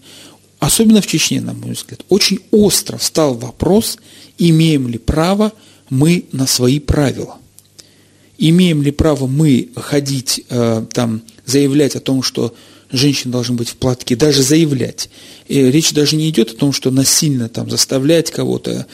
особенно 0.58 1.00
в 1.00 1.06
Чечне, 1.06 1.40
на 1.40 1.52
мой 1.52 1.72
взгляд, 1.72 2.00
очень 2.08 2.40
остро 2.50 2.96
встал 2.96 3.34
вопрос, 3.34 3.98
имеем 4.38 4.88
ли 4.88 4.98
право 4.98 5.52
мы 5.90 6.24
на 6.32 6.46
свои 6.46 6.80
правила. 6.80 7.38
Имеем 8.38 8.82
ли 8.82 8.90
право 8.90 9.26
мы 9.26 9.70
ходить, 9.76 10.44
э, 10.50 10.84
там, 10.92 11.22
заявлять 11.46 11.96
о 11.96 12.00
том, 12.00 12.22
что 12.22 12.54
женщины 12.90 13.32
должны 13.32 13.54
быть 13.54 13.68
в 13.68 13.76
платке, 13.76 14.16
даже 14.16 14.42
заявлять. 14.42 15.08
И 15.48 15.60
речь 15.62 15.92
даже 15.92 16.16
не 16.16 16.28
идет 16.28 16.52
о 16.52 16.56
том, 16.56 16.72
что 16.72 16.90
насильно 16.90 17.48
там 17.48 17.70
заставлять 17.70 18.30
кого-то, 18.30 18.86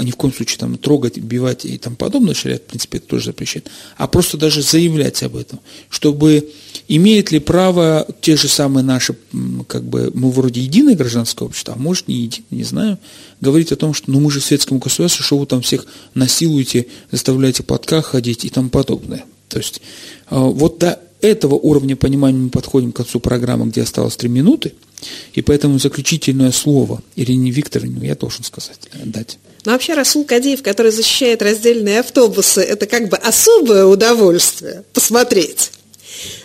ни 0.00 0.10
в 0.10 0.16
коем 0.16 0.34
случае 0.34 0.58
там 0.58 0.76
трогать, 0.76 1.18
убивать 1.18 1.64
и 1.64 1.78
тому 1.78 1.96
подобное, 1.96 2.34
шариат, 2.34 2.62
в 2.62 2.66
принципе, 2.66 2.98
это 2.98 3.08
тоже 3.08 3.26
запрещает, 3.26 3.70
а 3.96 4.06
просто 4.06 4.36
даже 4.36 4.62
заявлять 4.62 5.22
об 5.22 5.36
этом, 5.36 5.60
чтобы 5.88 6.50
имеет 6.88 7.30
ли 7.30 7.38
право 7.38 8.06
те 8.20 8.36
же 8.36 8.48
самые 8.48 8.84
наши, 8.84 9.16
как 9.66 9.84
бы, 9.84 10.10
мы 10.14 10.30
вроде 10.30 10.60
единое 10.60 10.94
гражданское 10.94 11.44
общество, 11.44 11.74
а 11.74 11.80
может 11.80 12.08
не 12.08 12.16
единое, 12.16 12.46
не 12.50 12.64
знаю, 12.64 12.98
говорить 13.40 13.72
о 13.72 13.76
том, 13.76 13.94
что 13.94 14.10
ну 14.10 14.20
мы 14.20 14.30
же 14.30 14.40
в 14.40 14.44
светском 14.44 14.78
государстве, 14.78 15.24
что 15.24 15.38
вы 15.38 15.46
там 15.46 15.62
всех 15.62 15.86
насилуете, 16.14 16.86
заставляете 17.10 17.62
платках 17.62 18.06
ходить 18.06 18.44
и 18.44 18.50
тому 18.50 18.70
подобное. 18.70 19.24
То 19.48 19.58
есть 19.58 19.80
а, 20.26 20.40
вот 20.40 20.78
до 20.78 21.00
этого 21.20 21.54
уровня 21.54 21.96
понимания 21.96 22.38
мы 22.38 22.50
подходим 22.50 22.92
к 22.92 22.96
концу 22.96 23.18
программы, 23.18 23.66
где 23.66 23.82
осталось 23.82 24.16
три 24.16 24.28
минуты, 24.28 24.74
и 25.32 25.42
поэтому 25.42 25.78
заключительное 25.78 26.52
слово 26.52 27.02
Ирине 27.16 27.50
Викторовне 27.50 28.08
я 28.08 28.14
должен 28.14 28.44
сказать, 28.44 28.80
дать. 29.04 29.38
Но 29.64 29.72
вообще 29.72 29.94
Расул 29.94 30.24
Кадеев, 30.24 30.62
который 30.62 30.92
защищает 30.92 31.40
раздельные 31.40 32.00
автобусы, 32.00 32.60
это 32.60 32.86
как 32.86 33.08
бы 33.08 33.16
особое 33.16 33.86
удовольствие 33.86 34.84
посмотреть. 34.92 35.70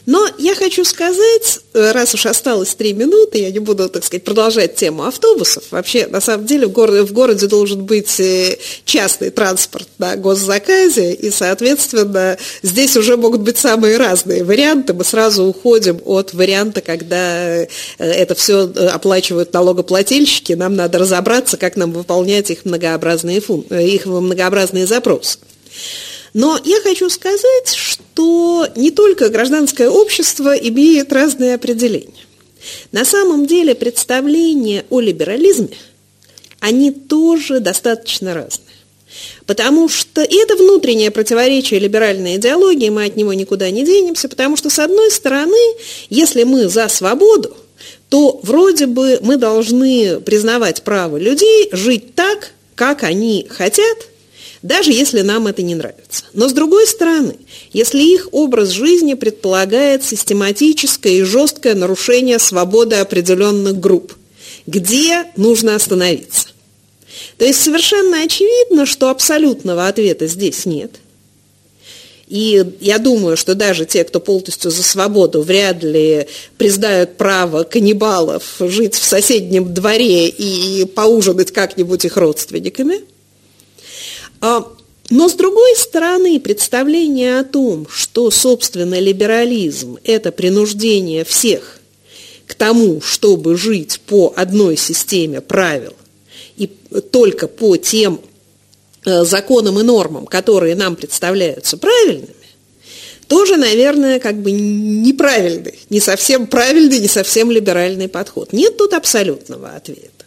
Но 0.05 0.27
я 0.39 0.55
хочу 0.55 0.83
сказать, 0.85 1.59
э, 1.73 1.91
раз 1.91 2.13
уж 2.15 2.25
осталось 2.25 2.73
три 2.73 2.93
минуты, 2.93 3.39
я 3.39 3.51
не 3.51 3.59
буду, 3.59 3.89
так 3.89 4.03
сказать, 4.03 4.23
продолжать 4.23 4.75
тему 4.75 5.03
автобусов. 5.03 5.65
Вообще, 5.71 6.07
на 6.07 6.19
самом 6.19 6.47
деле, 6.47 6.67
в 6.67 6.71
городе, 6.71 7.03
в 7.03 7.13
городе 7.13 7.47
должен 7.47 7.85
быть 7.85 8.19
э, 8.19 8.57
частный 8.85 9.29
транспорт 9.29 9.87
на 9.99 10.15
госзаказе, 10.15 11.13
и, 11.13 11.29
соответственно, 11.29 12.37
здесь 12.63 12.97
уже 12.97 13.17
могут 13.17 13.41
быть 13.41 13.57
самые 13.57 13.97
разные 13.97 14.43
варианты. 14.43 14.93
Мы 14.93 15.03
сразу 15.03 15.43
уходим 15.43 16.01
от 16.05 16.33
варианта, 16.33 16.81
когда 16.81 17.57
э, 17.57 17.67
это 17.99 18.33
все 18.33 18.63
оплачивают 18.63 19.53
налогоплательщики, 19.53 20.53
нам 20.53 20.75
надо 20.75 20.97
разобраться, 20.97 21.57
как 21.57 21.75
нам 21.75 21.91
выполнять 21.91 22.49
их 22.49 22.65
многообразные, 22.65 23.41
фун... 23.41 23.61
их 23.61 24.07
многообразные 24.07 24.87
запросы. 24.87 25.37
Но 26.33 26.59
я 26.63 26.79
хочу 26.81 27.09
сказать, 27.09 27.73
что 27.73 28.67
не 28.75 28.91
только 28.91 29.29
гражданское 29.29 29.89
общество 29.89 30.55
имеет 30.55 31.11
разные 31.11 31.55
определения. 31.55 32.25
На 32.91 33.05
самом 33.05 33.45
деле 33.45 33.73
представления 33.73 34.85
о 34.89 34.99
либерализме, 34.99 35.77
они 36.59 36.91
тоже 36.91 37.59
достаточно 37.59 38.33
разные. 38.33 38.75
Потому 39.45 39.89
что 39.89 40.21
это 40.21 40.55
внутреннее 40.55 41.09
противоречие 41.09 41.79
либеральной 41.79 42.35
идеологии, 42.35 42.89
мы 42.89 43.05
от 43.05 43.15
него 43.15 43.33
никуда 43.33 43.69
не 43.71 43.83
денемся, 43.83 44.29
потому 44.29 44.55
что, 44.55 44.69
с 44.69 44.77
одной 44.77 45.09
стороны, 45.09 45.57
если 46.09 46.43
мы 46.43 46.67
за 46.67 46.87
свободу, 46.89 47.55
то 48.09 48.39
вроде 48.43 48.85
бы 48.85 49.19
мы 49.21 49.37
должны 49.37 50.19
признавать 50.19 50.83
право 50.83 51.17
людей 51.17 51.69
жить 51.71 52.13
так, 52.15 52.51
как 52.75 53.03
они 53.03 53.47
хотят, 53.49 53.97
даже 54.61 54.91
если 54.91 55.21
нам 55.21 55.47
это 55.47 55.61
не 55.61 55.75
нравится. 55.75 56.25
Но 56.33 56.49
с 56.49 56.53
другой 56.53 56.85
стороны, 56.85 57.35
если 57.71 58.01
их 58.01 58.27
образ 58.31 58.69
жизни 58.69 59.13
предполагает 59.13 60.03
систематическое 60.03 61.13
и 61.13 61.23
жесткое 61.23 61.75
нарушение 61.75 62.39
свободы 62.39 62.97
определенных 62.97 63.79
групп, 63.79 64.15
где 64.67 65.25
нужно 65.37 65.75
остановиться? 65.75 66.49
То 67.37 67.45
есть 67.45 67.61
совершенно 67.61 68.21
очевидно, 68.21 68.85
что 68.85 69.09
абсолютного 69.09 69.87
ответа 69.87 70.27
здесь 70.27 70.65
нет. 70.65 70.91
И 72.27 72.63
я 72.79 72.99
думаю, 72.99 73.37
что 73.37 73.55
даже 73.55 73.85
те, 73.85 74.03
кто 74.03 74.19
полностью 74.19 74.69
за 74.69 74.83
свободу, 74.83 75.41
вряд 75.41 75.83
ли 75.83 76.27
признают 76.57 77.17
право 77.17 77.63
каннибалов 77.63 78.43
жить 78.59 78.93
в 78.93 79.03
соседнем 79.03 79.73
дворе 79.73 80.27
и 80.27 80.85
поужинать 80.85 81.51
как-нибудь 81.51 82.05
их 82.05 82.17
родственниками– 82.17 83.01
но 84.41 85.27
с 85.27 85.33
другой 85.33 85.75
стороны, 85.75 86.39
представление 86.39 87.39
о 87.39 87.43
том, 87.43 87.87
что, 87.89 88.29
собственно, 88.31 88.99
либерализм– 88.99 89.97
это 90.03 90.31
принуждение 90.31 91.23
всех 91.23 91.79
к 92.45 92.53
тому, 92.53 93.01
чтобы 93.01 93.55
жить 93.57 94.01
по 94.05 94.33
одной 94.35 94.77
системе 94.77 95.41
правил 95.41 95.93
и 96.57 96.67
только 97.11 97.47
по 97.47 97.77
тем 97.77 98.21
э, 99.05 99.23
законам 99.23 99.79
и 99.79 99.83
нормам, 99.83 100.25
которые 100.25 100.75
нам 100.75 100.95
представляются 100.95 101.77
правильными, 101.77 102.33
тоже, 103.27 103.57
наверное, 103.57 104.19
как 104.19 104.41
бы 104.41 104.51
неправильный, 104.51 105.79
не 105.89 105.99
совсем 105.99 106.47
правильный, 106.47 106.99
не 106.99 107.07
совсем 107.07 107.51
либеральный 107.51 108.09
подход. 108.09 108.53
Нет 108.53 108.77
тут 108.77 108.93
абсолютного 108.93 109.69
ответа. 109.69 110.18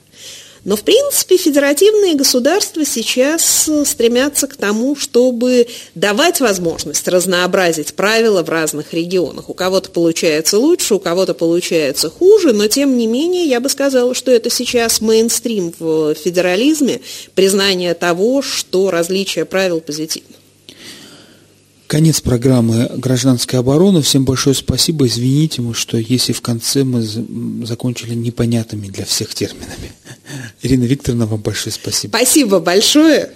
Но, 0.65 0.77
в 0.77 0.83
принципе, 0.83 1.37
федеративные 1.37 2.15
государства 2.15 2.85
сейчас 2.85 3.69
э, 3.69 3.85
стремятся 3.85 4.47
к 4.47 4.55
тому, 4.55 4.95
чтобы 4.95 5.67
давать 5.97 6.41
возможность 6.41 7.09
разнообразить 7.09 7.95
правила 7.95 8.45
в 8.45 8.49
разных 8.49 8.95
регионах. 8.95 9.49
У 9.49 9.55
кого-то 9.55 9.91
получается 9.91 10.59
лучше, 10.59 10.95
у 10.95 11.01
кого-то 11.01 11.35
получается 11.35 12.11
хуже, 12.11 12.53
но, 12.53 12.69
тем 12.69 12.97
не 12.97 13.09
менее, 13.09 13.47
я 13.47 13.59
бы 13.59 13.69
сказала, 13.69 14.15
что 14.15 14.31
это 14.31 14.51
сейчас 14.51 15.01
мейнстрим 15.01 15.75
в 15.81 16.15
федерализме, 16.15 17.01
признание 17.35 17.95
того, 17.95 18.41
что 18.41 18.93
различие 18.93 19.45
правил 19.45 19.81
позитивно. 19.81 20.37
Конец 21.93 22.22
программы 22.22 22.90
«Гражданская 22.97 23.61
оборона». 23.61 24.01
Всем 24.01 24.24
большое 24.24 24.57
спасибо. 24.57 25.07
Извините, 25.07 25.62
что 25.74 25.99
если 25.99 26.32
в 26.32 26.40
конце 26.40 26.84
мы 26.84 27.03
закончили 27.03 28.14
непонятными 28.14 28.86
для 28.86 29.05
всех 29.05 29.34
терминами. 29.34 29.93
Ирина 30.62 30.84
Викторовна, 30.84 31.26
вам 31.26 31.43
большое 31.43 31.70
спасибо. 31.70 32.16
Спасибо 32.16 32.61
большое. 32.61 33.32